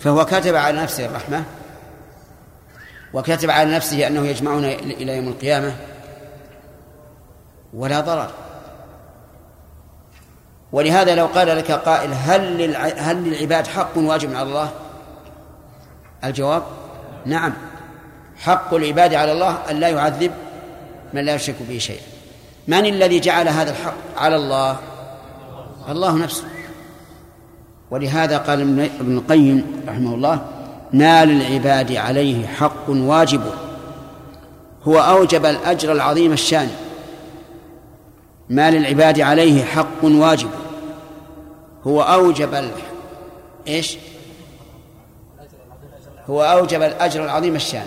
فهو 0.00 0.24
كتب 0.24 0.54
على 0.54 0.82
نفسه 0.82 1.06
الرحمة 1.06 1.44
وكتب 3.12 3.50
على 3.50 3.74
نفسه 3.76 4.06
أنه 4.06 4.26
يجمعنا 4.26 4.72
إلى 4.72 5.16
يوم 5.16 5.28
القيامة 5.28 5.76
ولا 7.74 8.00
ضرر 8.00 8.30
ولهذا 10.72 11.14
لو 11.14 11.26
قال 11.26 11.48
لك 11.48 11.70
قائل 11.70 12.12
هل. 12.12 12.76
هل 12.76 13.24
للعباد 13.24 13.66
حق 13.66 13.98
واجب 13.98 14.34
على 14.34 14.42
الله؟ 14.42 14.70
الجواب 16.24 16.62
نعم 17.26 17.52
حق 18.38 18.74
العباد 18.74 19.14
على 19.14 19.32
الله 19.32 19.58
أن 19.70 19.80
لا 19.80 19.88
يعذب 19.88 20.30
من 21.12 21.24
لا 21.24 21.34
يشرك 21.34 21.56
به 21.68 21.78
شيئا. 21.78 22.02
من 22.68 22.86
الذي 22.86 23.20
جعل 23.20 23.48
هذا 23.48 23.70
الحق 23.70 23.94
على 24.16 24.36
الله؟ 24.36 24.76
الله 25.88 26.16
نفسه. 26.16 26.44
ولهذا 27.90 28.38
قال 28.38 28.60
ابن 29.00 29.16
القيم 29.16 29.82
رحمه 29.88 30.14
الله 30.14 30.46
ما 30.92 31.24
للعباد 31.24 31.92
عليه 31.92 32.46
حق 32.46 32.88
واجب. 32.88 33.42
هو 34.82 34.98
أوجب 34.98 35.46
الأجر 35.46 35.92
العظيم 35.92 36.32
الشان. 36.32 36.70
ما 38.50 38.70
للعباد 38.70 39.20
عليه 39.20 39.64
حق 39.64 40.04
واجب. 40.04 40.50
هو 41.86 42.02
أوجب 42.02 42.54
ال... 42.54 42.70
إيش؟ 43.68 43.96
هو 46.30 46.42
أوجب 46.42 46.82
الأجر 46.82 47.24
العظيم 47.24 47.54
الشان. 47.54 47.86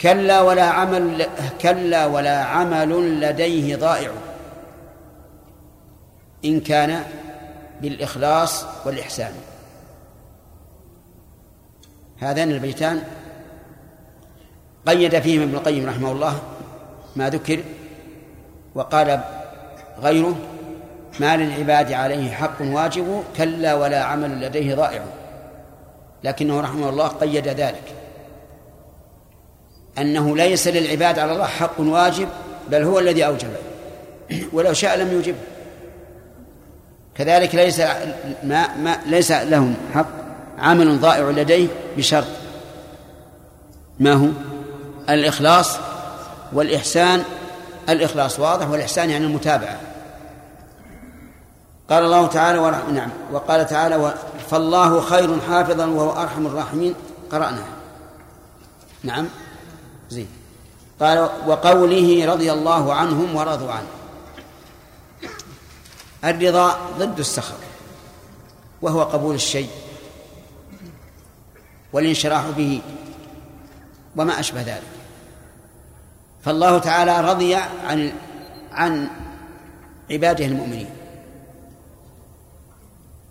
كلا 0.00 0.40
ولا 0.40 0.64
عمل 0.64 1.26
كلا 1.60 2.06
ولا 2.06 2.44
عمل 2.44 3.20
لديه 3.20 3.76
ضائع. 3.76 4.10
إن 6.44 6.60
كان 6.60 7.02
بالإخلاص 7.82 8.64
والإحسان. 8.84 9.32
هذان 12.18 12.50
البيتان 12.50 13.02
قيد 14.86 15.18
فيهما 15.18 15.44
ابن 15.44 15.54
القيم 15.54 15.88
رحمه 15.88 16.12
الله 16.12 16.42
ما 17.16 17.30
ذكر 17.30 17.60
وقال 18.74 19.20
غيره 20.00 20.36
ما 21.20 21.36
للعباد 21.36 21.92
عليه 21.92 22.30
حق 22.30 22.60
واجب 22.60 23.24
كلا 23.36 23.74
ولا 23.74 24.04
عمل 24.04 24.40
لديه 24.40 24.74
ضائع. 24.74 25.04
لكنه 26.24 26.60
رحمه 26.60 26.88
الله 26.88 27.08
قيد 27.08 27.48
ذلك. 27.48 27.97
أنه 30.00 30.36
ليس 30.36 30.68
للعباد 30.68 31.18
على 31.18 31.32
الله 31.32 31.46
حق 31.46 31.80
واجب 31.80 32.28
بل 32.70 32.82
هو 32.82 32.98
الذي 32.98 33.26
أوجبه 33.26 33.56
ولو 34.52 34.72
شاء 34.72 34.98
لم 34.98 35.18
يجبه 35.18 35.38
كذلك 37.18 37.54
ليس 37.54 37.80
ما, 38.42 38.76
ما 38.76 38.98
ليس 39.06 39.32
لهم 39.32 39.74
حق. 39.94 40.06
عمل 40.58 41.00
ضائع 41.00 41.30
لديه 41.30 41.68
بشرط. 41.96 42.26
ما 44.00 44.12
هو؟ 44.12 44.28
الإخلاص 45.08 45.76
والإحسان. 46.52 47.22
الإخلاص 47.88 48.40
واضح 48.40 48.68
والإحسان 48.68 49.10
يعني 49.10 49.24
المتابعة. 49.24 49.80
قال 51.90 52.04
الله 52.04 52.26
تعالى 52.26 52.58
ورح... 52.58 52.78
نعم. 52.92 53.10
وقال 53.32 53.66
تعالى 53.66 54.14
فالله 54.50 55.00
خير 55.00 55.40
حافظا 55.48 55.86
وهو 55.86 56.22
أرحم 56.22 56.46
الراحمين. 56.46 56.94
قرأناها 57.30 57.78
نعم. 59.04 59.28
زين 60.10 60.28
قال 61.00 61.18
وقوله 61.46 62.32
رضي 62.32 62.52
الله 62.52 62.94
عنهم 62.94 63.36
ورضوا 63.36 63.72
عنه. 63.72 63.88
الرضا 66.24 66.90
ضد 66.98 67.18
السخط 67.18 67.58
وهو 68.82 69.02
قبول 69.02 69.34
الشيء 69.34 69.70
والانشراح 71.92 72.50
به 72.50 72.82
وما 74.16 74.40
أشبه 74.40 74.62
ذلك. 74.62 74.82
فالله 76.44 76.78
تعالى 76.78 77.30
رضي 77.30 77.54
عن 77.54 78.12
عن 78.72 79.08
عباده 80.10 80.44
المؤمنين. 80.44 80.90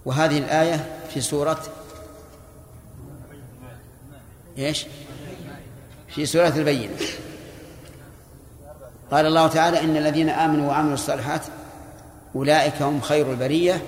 وهذه 0.05 0.37
الآية 0.37 0.99
في 1.13 1.21
سورة 1.21 1.63
إيش؟ 4.57 4.85
في 6.17 6.25
سورة 6.25 6.47
البينة. 6.47 6.93
قال 9.11 9.25
الله 9.25 9.47
تعالى 9.47 9.81
إن 9.81 9.97
الذين 9.97 10.29
آمنوا 10.29 10.69
وعملوا 10.69 10.93
الصالحات 10.93 11.41
أولئك 12.35 12.81
هم 12.81 13.01
خير 13.01 13.31
البرية. 13.31 13.81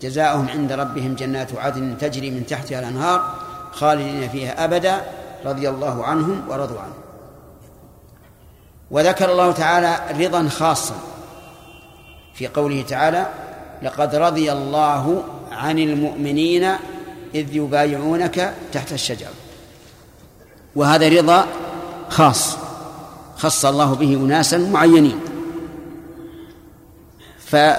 جزاؤهم 0.00 0.48
عند 0.48 0.72
ربهم 0.72 1.14
جنات 1.14 1.56
عدن 1.56 1.98
تجري 1.98 2.30
من 2.30 2.46
تحتها 2.46 2.80
الأنهار 2.80 3.34
خالدين 3.72 4.28
فيها 4.28 4.64
أبدا 4.64 5.00
رضي 5.44 5.68
الله 5.68 6.04
عنهم 6.04 6.48
ورضوا 6.48 6.80
عنه. 6.80 6.94
وذكر 8.90 9.32
الله 9.32 9.52
تعالى 9.52 10.24
رضا 10.26 10.48
خاصا 10.48 10.96
في 12.34 12.48
قوله 12.48 12.82
تعالى 12.82 13.26
لقد 13.82 14.14
رضي 14.14 14.52
الله 14.52 15.22
عن 15.52 15.78
المؤمنين 15.78 16.64
إذ 17.34 17.56
يبايعونك 17.56 18.54
تحت 18.72 18.92
الشجرة. 18.92 19.41
وهذا 20.76 21.08
رضا 21.08 21.46
خاص 22.08 22.56
خص 23.36 23.64
الله 23.64 23.94
به 23.94 24.14
أناسا 24.14 24.58
معينين. 24.58 25.20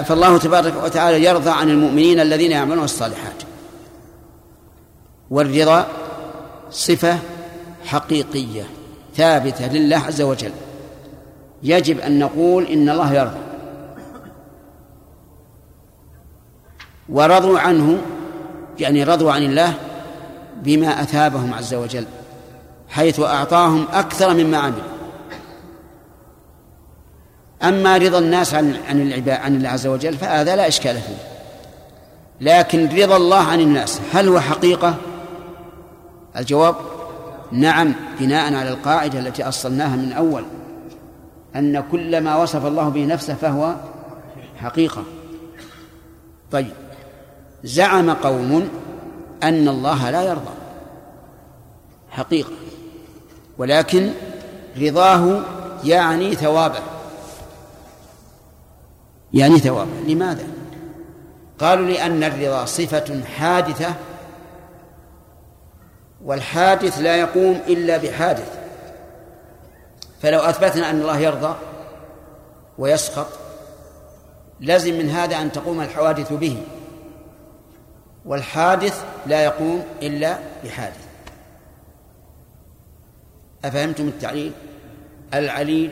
فالله 0.06 0.38
تبارك 0.38 0.84
وتعالى 0.84 1.24
يرضى 1.24 1.50
عن 1.50 1.70
المؤمنين 1.70 2.20
الذين 2.20 2.52
يعملون 2.52 2.84
الصالحات. 2.84 3.44
والرضا 5.30 5.88
صفة 6.72 7.18
حقيقية 7.86 8.64
ثابتة 9.16 9.68
لله 9.68 9.98
عز 9.98 10.22
وجل. 10.22 10.52
يجب 11.64 12.00
أن 12.00 12.20
نقول 12.20 12.66
إن 12.66 12.90
الله 12.90 13.14
يرضى. 13.14 13.40
ورضوا 17.10 17.60
عنه 17.60 18.02
يعني 18.80 19.04
رضوا 19.04 19.32
عن 19.32 19.44
الله 19.44 19.74
بما 20.64 21.02
أثابهم 21.02 21.54
عز 21.54 21.74
وجل. 21.74 22.06
حيث 22.94 23.20
أعطاهم 23.20 23.88
أكثر 23.94 24.34
مما 24.34 24.58
عملوا. 24.58 24.84
أما 27.64 27.98
رضا 27.98 28.20
الناس 28.20 28.54
عن 28.54 28.76
عن 28.90 29.24
عن 29.28 29.56
الله 29.56 29.70
عز 29.70 29.88
وجل 29.88 30.18
فهذا 30.18 30.56
لا 30.56 30.68
إشكال 30.68 30.96
فيه. 30.96 31.16
لكن 32.42 32.90
رضا 32.98 33.18
الله 33.18 33.44
عن 33.44 33.60
الناس 33.60 34.02
هل 34.14 34.28
هو 34.28 34.40
حقيقة؟ 34.40 34.96
الجواب 36.38 36.76
نعم 37.52 37.94
بناء 38.20 38.54
على 38.54 38.70
القاعدة 38.70 39.20
التي 39.20 39.44
أصلناها 39.44 39.96
من 39.96 40.14
أول 40.14 40.46
أن 41.56 41.84
كل 41.92 42.22
ما 42.22 42.36
وصف 42.36 42.66
الله 42.66 42.90
به 42.90 43.06
نفسه 43.06 43.34
فهو 43.34 43.76
حقيقة. 44.58 45.04
طيب 46.52 46.74
زعم 47.64 48.10
قوم 48.10 48.70
أن 49.44 49.68
الله 49.68 50.10
لا 50.10 50.22
يرضى. 50.24 50.54
حقيقة. 52.10 52.52
ولكن 53.58 54.12
رضاه 54.78 55.42
يعني 55.84 56.36
ثوابه. 56.36 56.80
يعني 59.34 59.60
ثوابه. 59.60 60.00
لماذا؟ 60.08 60.48
قالوا 61.60 61.86
لأن 61.86 62.24
الرضا 62.24 62.66
صفة 62.66 63.24
حادثة 63.38 63.94
والحادث 66.26 67.00
لا 67.00 67.16
يقوم 67.16 67.62
إلا 67.68 67.98
بحادث. 67.98 68.60
فلو 70.22 70.40
أثبتنا 70.40 70.90
أن 70.90 71.02
الله 71.02 71.20
يرضى 71.20 71.56
ويسخط 72.78 73.28
لازم 74.60 74.98
من 74.98 75.10
هذا 75.10 75.42
أن 75.42 75.52
تقوم 75.52 75.82
الحوادث 75.82 76.34
به. 76.34 76.64
والحادث 78.26 79.04
لا 79.26 79.44
يقوم 79.44 79.84
إلا 80.02 80.40
بحادث. 80.64 81.03
أفهمتم 83.66 84.08
التعليل؟ 84.08 84.52
العليل 85.34 85.92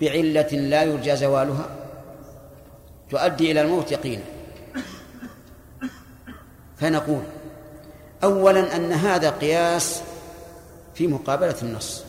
بعلة 0.00 0.52
لا 0.52 0.82
يرجى 0.82 1.16
زوالها؟ 1.16 1.66
تؤدي 3.10 3.52
إلى 3.52 3.60
الموت 3.60 3.92
يقينا. 3.92 4.22
فنقول 6.76 7.22
أولا 8.24 8.76
أن 8.76 8.92
هذا 8.92 9.30
قياس 9.30 10.02
في 10.94 11.06
مقابلة 11.06 11.56
النص. 11.62 12.04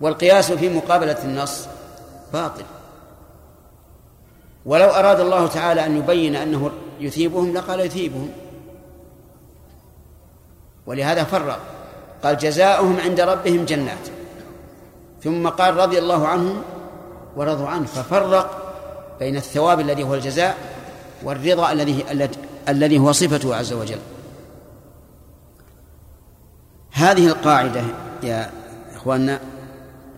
والقياس 0.00 0.52
في 0.52 0.68
مقابلة 0.68 1.24
النص 1.24 1.66
باطل. 2.32 2.64
ولو 4.66 4.88
أراد 4.88 5.20
الله 5.20 5.46
تعالى 5.46 5.86
أن 5.86 5.96
يبين 5.96 6.36
أنه 6.36 6.70
يثيبهم 7.00 7.52
لقال 7.52 7.80
يثيبهم. 7.80 8.30
ولهذا 10.86 11.24
فرق. 11.24 11.60
قال 12.24 12.36
جزاؤهم 12.36 12.96
عند 13.00 13.20
ربهم 13.20 13.64
جنات. 13.64 14.08
ثم 15.22 15.48
قال 15.48 15.76
رضي 15.76 15.98
الله 15.98 16.28
عنهم 16.28 16.62
ورضوا 17.36 17.68
عنه 17.68 17.86
ففرق 17.86 18.74
بين 19.20 19.36
الثواب 19.36 19.80
الذي 19.80 20.02
هو 20.02 20.14
الجزاء 20.14 20.56
والرضا 21.22 21.72
الذي 21.72 22.04
الذي 22.68 22.98
هو 22.98 23.12
صفته 23.12 23.56
عز 23.56 23.72
وجل. 23.72 23.98
هذه 26.92 27.26
القاعدة 27.26 27.82
يا 28.22 28.50
إخواننا 28.96 29.40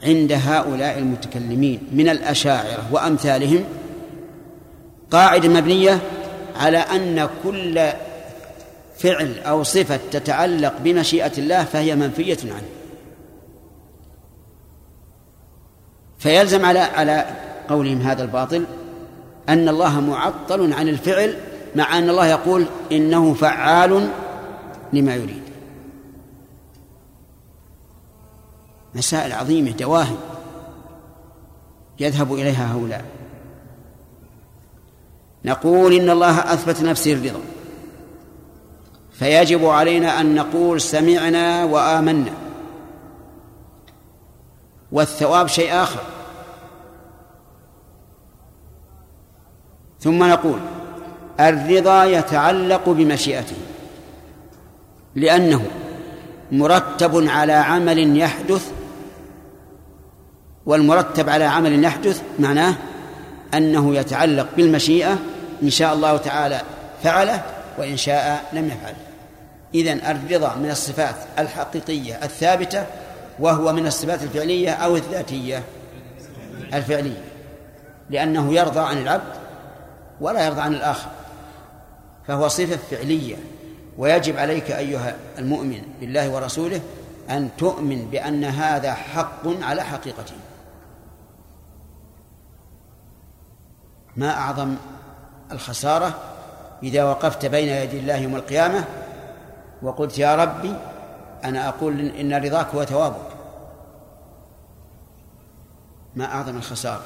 عند 0.02 0.32
هؤلاء 0.32 0.98
المتكلمين 0.98 1.88
من 1.92 2.08
الأشاعرة 2.08 2.88
وأمثالهم 2.92 3.64
قاعدة 5.10 5.48
مبنية 5.48 6.00
على 6.56 6.78
أن 6.78 7.28
كل 7.44 7.80
فعل 8.98 9.38
أو 9.38 9.62
صفة 9.62 10.00
تتعلق 10.10 10.74
بمشيئة 10.80 11.32
الله 11.38 11.64
فهي 11.64 11.96
منفية 11.96 12.38
عنه. 12.44 12.68
فيلزم 16.18 16.64
على 16.64 16.78
على 16.78 17.26
قولهم 17.68 18.00
هذا 18.00 18.22
الباطل 18.22 18.64
أن 19.48 19.68
الله 19.68 20.00
معطل 20.00 20.72
عن 20.72 20.88
الفعل 20.88 21.36
مع 21.76 21.98
أن 21.98 22.10
الله 22.10 22.26
يقول 22.26 22.66
إنه 22.92 23.34
فعال 23.34 24.08
لما 24.92 25.14
يريد. 25.14 25.42
مسائل 28.94 29.32
عظيمة 29.32 29.70
دواهي 29.70 30.16
يذهب 32.00 32.34
إليها 32.34 32.74
هؤلاء. 32.74 33.04
نقول 35.44 35.92
إن 35.92 36.10
الله 36.10 36.38
أثبت 36.52 36.80
نفسه 36.82 37.12
الرضا. 37.12 37.40
فيجب 39.18 39.66
علينا 39.66 40.20
أن 40.20 40.34
نقول 40.34 40.80
سمعنا 40.80 41.64
وآمنا. 41.64 42.32
والثواب 44.92 45.46
شيء 45.46 45.72
آخر. 45.82 46.00
ثم 50.04 50.24
نقول 50.24 50.58
الرضا 51.40 52.04
يتعلق 52.04 52.88
بمشيئته 52.88 53.56
لأنه 55.14 55.66
مرتب 56.52 57.28
على 57.28 57.52
عمل 57.52 58.18
يحدث 58.18 58.72
والمرتب 60.66 61.28
على 61.28 61.44
عمل 61.44 61.84
يحدث 61.84 62.22
معناه 62.38 62.74
أنه 63.54 63.94
يتعلق 63.94 64.48
بالمشيئة 64.56 65.18
إن 65.62 65.70
شاء 65.70 65.94
الله 65.94 66.16
تعالى 66.16 66.60
فعله 67.02 67.42
وإن 67.78 67.96
شاء 67.96 68.50
لم 68.52 68.66
يفعل 68.66 68.94
إذن 69.74 70.00
الرضا 70.00 70.54
من 70.54 70.70
الصفات 70.70 71.14
الحقيقية 71.38 72.24
الثابتة 72.24 72.86
وهو 73.38 73.72
من 73.72 73.86
الصفات 73.86 74.22
الفعلية 74.22 74.70
أو 74.70 74.96
الذاتية 74.96 75.62
الفعلية 76.74 77.24
لأنه 78.10 78.54
يرضى 78.54 78.80
عن 78.80 78.98
العبد 78.98 79.34
ولا 80.20 80.46
يرضى 80.46 80.60
عن 80.60 80.74
الآخر 80.74 81.08
فهو 82.26 82.48
صفة 82.48 82.78
فعلية. 82.90 83.36
ويجب 83.98 84.38
عليك 84.38 84.70
أيها 84.70 85.16
المؤمن 85.38 85.82
بالله 86.00 86.30
ورسوله 86.30 86.80
أن 87.30 87.48
تؤمن 87.58 88.08
بأن 88.10 88.44
هذا 88.44 88.94
حق 88.94 89.62
على 89.62 89.82
حقيقته. 89.82 90.34
ما 94.16 94.30
أعظم 94.30 94.74
الخسارة 95.52 96.14
إذا 96.82 97.04
وقفت 97.04 97.46
بين 97.46 97.68
يدي 97.68 97.98
الله 97.98 98.16
يوم 98.16 98.36
القيامة 98.36 98.84
وقلت 99.84 100.18
يا 100.18 100.34
ربي 100.34 100.74
أنا 101.44 101.68
أقول 101.68 102.00
إن 102.00 102.34
رضاك 102.34 102.66
هو 102.74 102.84
ثوابك. 102.84 103.28
ما 106.16 106.24
أعظم 106.24 106.56
الخسارة. 106.56 107.02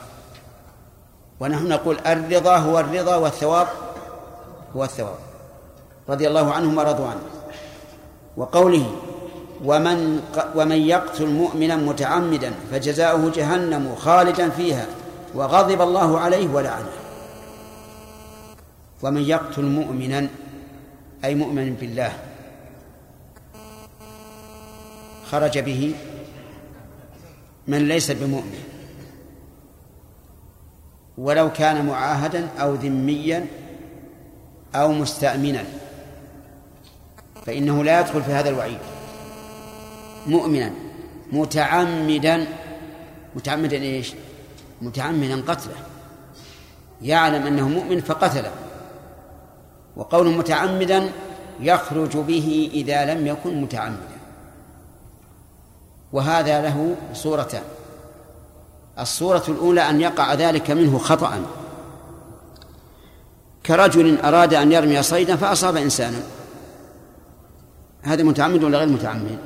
ونحن 1.41 1.69
نقول 1.69 1.99
الرضا 2.07 2.57
هو 2.57 2.81
الرضا 2.81 3.17
والثواب 3.17 3.67
هو 4.77 4.85
الثواب. 4.85 5.19
رضي 6.09 6.29
الله 6.29 6.53
عنهم 6.53 6.79
ورضوا 6.79 7.07
عنه. 7.07 7.21
وقوله 8.37 8.97
ومن 9.65 10.23
ومن 10.55 10.77
يقتل 10.77 11.27
مؤمنا 11.27 11.77
متعمدا 11.77 12.53
فجزاؤه 12.71 13.31
جهنم 13.31 13.95
خالدا 13.95 14.51
فيها 14.51 14.87
وغضب 15.35 15.81
الله 15.81 16.21
عليه 16.21 16.49
ولعنه. 16.55 16.93
ومن 19.03 19.23
يقتل 19.23 19.65
مؤمنا 19.65 20.29
أي 21.25 21.35
مؤمن 21.35 21.75
بالله 21.75 22.28
خرج 25.31 25.59
به 25.59 25.95
من 27.69 27.89
ليس 27.89 28.11
بمؤمن. 28.11 28.59
ولو 31.19 31.53
كان 31.53 31.87
معاهدا 31.87 32.49
أو 32.61 32.75
ذميا 32.75 33.47
أو 34.75 34.93
مستأمنا. 34.93 35.65
فإنه 37.47 37.85
لا 37.85 38.01
يدخل 38.01 38.23
في 38.23 38.33
هذا 38.33 38.49
الوعيد. 38.49 38.79
مؤمنا 40.27 40.71
متعمدا 41.33 42.47
متعمدا 43.37 43.77
إيش؟ 43.77 44.15
متعمدا 44.83 45.43
قتله. 45.43 45.77
يعلم 47.03 47.47
أنه 47.47 47.69
مؤمن 47.69 48.01
فقتله. 48.01 48.53
وقول 49.97 50.29
متعمدا 50.29 51.11
يخرج 51.61 52.17
به 52.17 52.71
إذا 52.75 53.15
لم 53.15 53.27
يكن 53.27 53.63
متعمدا. 53.63 54.18
وهذا 56.13 56.63
له 56.63 56.97
صورتان. 57.15 57.63
الصورة 58.99 59.45
الأولى 59.49 59.91
أن 59.91 60.01
يقع 60.01 60.35
ذلك 60.35 60.71
منه 60.71 60.99
خطأ. 60.99 61.41
كرجل 63.67 64.21
أراد 64.21 64.55
أن 64.55 64.73
يرمي 64.73 65.03
صيدا 65.03 65.37
فأصاب 65.37 65.77
إنسانا 65.77 66.23
هذا 68.03 68.23
متعمد 68.23 68.65
ولا 68.65 68.79
غير 68.79 68.89
متعمد؟ 68.89 69.39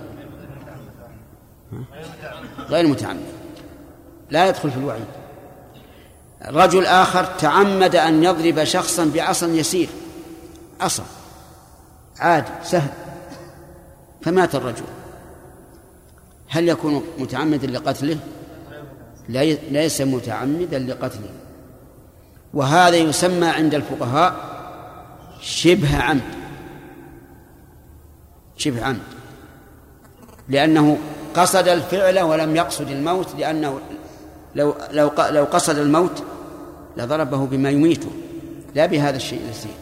غير 2.69 2.87
متعمد. 2.87 3.33
لا 4.31 4.49
يدخل 4.49 4.71
في 4.71 4.77
الوعيد. 4.77 5.05
رجل 6.49 6.87
آخر 6.87 7.25
تعمد 7.25 7.97
أن 7.97 8.25
يضرب 8.25 8.65
شخصا 8.65 9.11
بعصا 9.15 9.47
يسير. 9.47 9.89
عصا. 10.81 11.05
عادي 12.19 12.51
سهل. 12.65 12.91
فمات 14.23 14.55
الرجل. 14.55 14.85
هل 16.53 16.69
يكون 16.69 17.03
متعمدا 17.19 17.67
لقتله؟ 17.67 18.19
ليس 19.71 20.01
متعمدا 20.01 20.79
لقتله. 20.79 21.31
وهذا 22.55 22.97
يسمى 22.97 23.47
عند 23.47 23.75
الفقهاء 23.75 24.35
شبه 25.41 25.97
عمد. 25.97 26.23
شبه 28.57 28.85
عمد. 28.85 28.99
لأنه 30.49 30.99
قصد 31.35 31.69
الفعل 31.69 32.21
ولم 32.21 32.57
يقصد 32.57 32.91
الموت 32.91 33.35
لأنه 33.39 33.81
لو 34.55 34.75
لو 34.91 35.11
لو 35.31 35.45
قصد 35.45 35.79
الموت 35.79 36.23
لضربه 36.97 37.47
بما 37.47 37.71
يميته. 37.71 38.11
لا 38.75 38.87
بهذا 38.87 39.17
الشيء 39.17 39.41
اليسير 39.45 39.73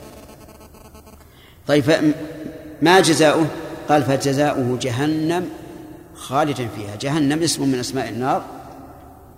طيب 1.67 2.15
ما 2.83 3.01
جزاؤه؟ 3.01 3.47
قال 3.89 4.03
فجزاؤه 4.03 4.79
جهنم. 4.81 5.60
خالدا 6.21 6.69
فيها. 6.77 6.97
جهنم 7.01 7.43
اسم 7.43 7.69
من 7.69 7.79
أسماء 7.79 8.09
النار. 8.09 8.45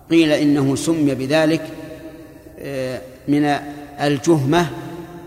قيل 0.09 0.31
إنه 0.31 0.75
سمي 0.75 1.15
بذلك 1.15 1.69
آه، 2.59 3.01
من 3.27 3.45
الجهمة 3.99 4.69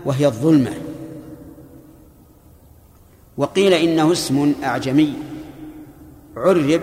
وهي 0.05 0.25
الظلمة. 0.25 0.73
وقيل 3.37 3.73
إنه 3.73 4.11
اسم 4.11 4.53
أعجمي. 4.63 5.13
عرب 6.37 6.81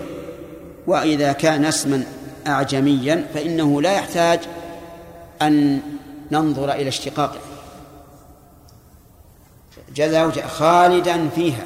وإذا 0.87 1.33
كان 1.33 1.65
اسما 1.65 2.05
أعجميا 2.47 3.27
فإنه 3.35 3.83
لا 3.83 3.93
يحتاج 3.93 4.41
أن 5.43 5.81
ننظر 6.33 6.73
إلى 6.73 6.89
اشتقاقه. 6.89 7.41
جزاء 9.95 10.47
خالدا 10.47 11.29
فيها 11.29 11.65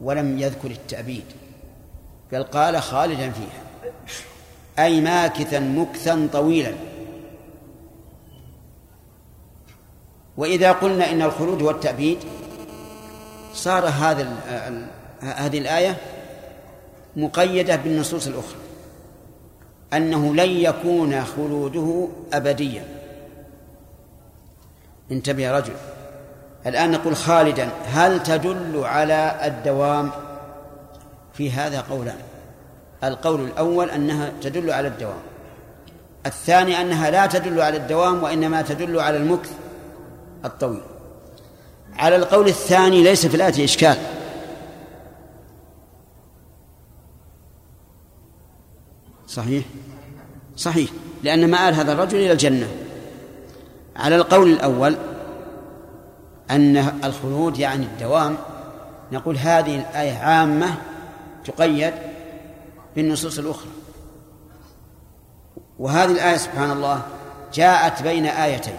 ولم 0.00 0.38
يذكر 0.38 0.70
التأبيد. 0.70 1.24
بل 2.32 2.42
قال 2.42 2.82
خالدا 2.82 3.30
فيها. 3.30 3.94
أي 4.78 5.00
ماكثا 5.00 5.58
مكثا 5.60 6.28
طويلا. 6.32 6.74
وإذا 10.36 10.72
قلنا 10.72 11.10
إن 11.10 11.22
الخلود 11.22 11.62
هو 11.62 11.70
التأبيد 11.70 12.18
صار 13.54 13.86
هذا 13.86 14.28
هذه 15.20 15.58
الآية 15.58 15.96
مقيدة 17.16 17.76
بالنصوص 17.76 18.26
الأخرى. 18.26 18.58
أنه 19.92 20.34
لن 20.34 20.50
يكون 20.50 21.24
خلوده 21.24 22.08
أبديا. 22.32 22.84
انتبه 25.10 25.42
يا 25.42 25.58
رجل. 25.58 25.74
الآن 26.66 26.90
نقول 26.90 27.16
خالدا 27.16 27.68
هل 27.86 28.22
تدل 28.22 28.84
على 28.84 29.40
الدوام 29.44 30.10
في 31.40 31.50
هذا 31.50 31.80
قولان 31.80 32.18
القول 33.04 33.40
الأول 33.40 33.90
أنها 33.90 34.32
تدل 34.42 34.70
على 34.70 34.88
الدوام. 34.88 35.22
الثاني 36.26 36.80
أنها 36.80 37.10
لا 37.10 37.26
تدل 37.26 37.60
على 37.60 37.76
الدوام 37.76 38.22
وإنما 38.22 38.62
تدل 38.62 39.00
على 39.00 39.16
المكث 39.16 39.52
الطويل. 40.44 40.82
على 41.92 42.16
القول 42.16 42.48
الثاني 42.48 43.02
ليس 43.02 43.26
في 43.26 43.34
الآية 43.34 43.64
إشكال. 43.64 43.96
صحيح؟ 49.26 49.64
صحيح. 50.56 50.90
لأن 51.22 51.50
مآل 51.50 51.74
هذا 51.74 51.92
الرجل 51.92 52.18
إلى 52.18 52.32
الجنة. 52.32 52.68
على 53.96 54.16
القول 54.16 54.52
الأول 54.52 54.96
أن 56.50 56.76
الخلود 57.04 57.58
يعني 57.58 57.84
الدوام 57.84 58.36
نقول 59.12 59.36
هذه 59.36 59.76
الآية 59.76 60.18
عامة 60.18 60.89
تقيد 61.44 61.94
بالنصوص 62.96 63.38
الأخرى. 63.38 63.70
وهذه 65.78 66.10
الآية 66.10 66.36
سبحان 66.36 66.70
الله 66.70 67.02
جاءت 67.54 68.02
بين 68.02 68.26
آيتين. 68.26 68.78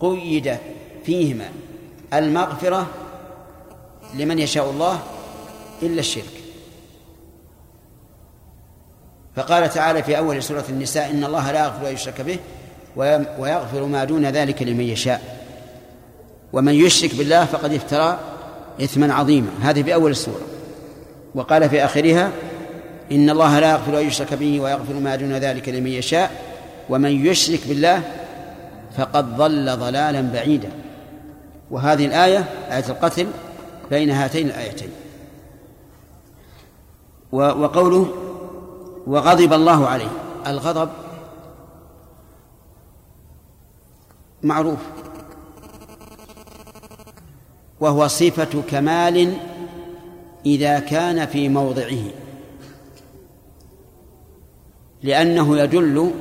قيد 0.00 0.56
فيهما 1.04 1.48
المغفرة 2.14 2.86
لمن 4.14 4.38
يشاء 4.38 4.70
الله 4.70 5.00
إلا 5.82 6.00
الشرك. 6.00 6.42
فقال 9.36 9.70
تعالى 9.70 10.02
في 10.02 10.18
أول 10.18 10.42
سورة 10.42 10.64
النساء 10.68 11.10
إن 11.10 11.24
الله 11.24 11.52
لا 11.52 11.64
يغفر 11.64 11.88
أن 11.88 11.94
يشرك 11.94 12.20
به 12.20 12.38
ويغفر 13.38 13.84
ما 13.84 14.04
دون 14.04 14.26
ذلك 14.26 14.62
لمن 14.62 14.84
يشاء. 14.84 15.46
ومن 16.52 16.74
يشرك 16.74 17.14
بالله 17.14 17.44
فقد 17.44 17.72
افترى 17.72 18.18
إثما 18.82 19.14
عظيما. 19.14 19.50
هذه 19.62 19.82
في 19.82 19.94
أول 19.94 20.10
السورة 20.10 20.40
وقال 21.34 21.70
في 21.70 21.84
آخرها 21.84 22.30
إن 23.12 23.30
الله 23.30 23.60
لا 23.60 23.70
يغفر 23.70 24.00
أن 24.00 24.06
يشرك 24.06 24.34
به 24.34 24.60
ويغفر 24.60 24.94
ما 24.94 25.16
دون 25.16 25.32
ذلك 25.32 25.68
لمن 25.68 25.86
يشاء 25.90 26.30
ومن 26.88 27.26
يشرك 27.26 27.60
بالله 27.68 28.02
فقد 28.96 29.36
ضل 29.36 29.76
ضلالا 29.76 30.20
بعيدا. 30.20 30.70
وهذه 31.70 32.06
الآية 32.06 32.44
آية 32.70 32.84
القتل 32.88 33.26
بين 33.90 34.10
هاتين 34.10 34.46
الآيتين. 34.46 34.90
وقوله 37.32 38.08
وغضب 39.06 39.52
الله 39.52 39.86
عليه. 39.86 40.10
الغضب 40.46 40.88
معروف. 44.42 44.78
وهو 47.80 48.08
صفة 48.08 48.62
كمال 48.70 49.36
إذا 50.46 50.78
كان 50.78 51.26
في 51.26 51.48
موضعه 51.48 52.04
لأنه 55.02 55.58
يدل 55.58 56.12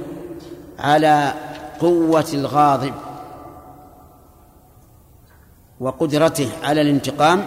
على 0.79 1.33
قوة 1.79 2.27
الغاضب 2.33 2.93
وقدرته 5.79 6.49
على 6.63 6.81
الانتقام 6.81 7.45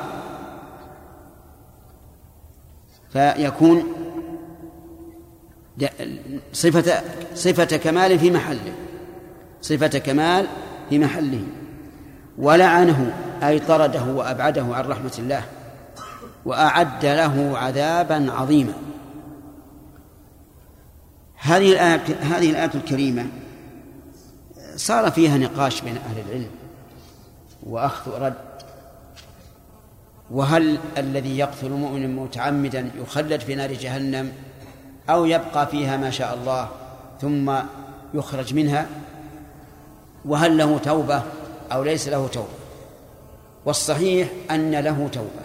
فيكون 3.13 3.85
صفة 6.53 7.03
صفة 7.35 7.77
كمال 7.77 8.19
في 8.19 8.31
محله 8.31 8.73
صفة 9.63 9.99
كمال 9.99 10.47
في 10.91 10.99
محله 10.99 11.45
ولعنه 12.39 13.13
أي 13.43 13.59
طرده 13.59 14.05
وأبعده 14.05 14.65
عن 14.75 14.85
رحمة 14.85 15.13
الله. 15.19 15.43
وأعد 16.45 17.07
له 17.07 17.59
عذابا 17.59 18.33
عظيما. 18.33 18.73
هذه 21.37 21.73
الآية 21.73 22.17
هذه 22.21 22.51
الآية 22.51 22.71
الكريمة 22.75 23.27
صار 24.77 25.11
فيها 25.11 25.39
نقاش 25.39 25.81
بين 25.81 25.97
أهل 25.97 26.21
العلم 26.29 26.51
وأخذ 27.63 28.13
ورد. 28.13 28.35
وهل 30.31 30.79
الذي 30.99 31.39
يقتل 31.39 31.71
مؤمنا 31.71 32.07
متعمدا 32.07 32.91
يخلد 33.03 33.41
في 33.41 33.55
نار 33.55 33.73
جهنم 33.73 34.33
أو 35.11 35.25
يبقى 35.25 35.67
فيها 35.67 35.97
ما 35.97 36.11
شاء 36.11 36.35
الله 36.35 36.69
ثم 37.21 37.53
يخرج 38.15 38.55
منها؟ 38.55 38.87
وهل 40.25 40.59
له 40.59 40.79
توبة 40.79 41.23
أو 41.73 41.83
ليس 41.83 42.09
له 42.09 42.29
توبة؟ 42.29 42.49
والصحيح 43.65 44.29
أن 44.51 44.75
له 44.75 45.09
توبة. 45.13 45.44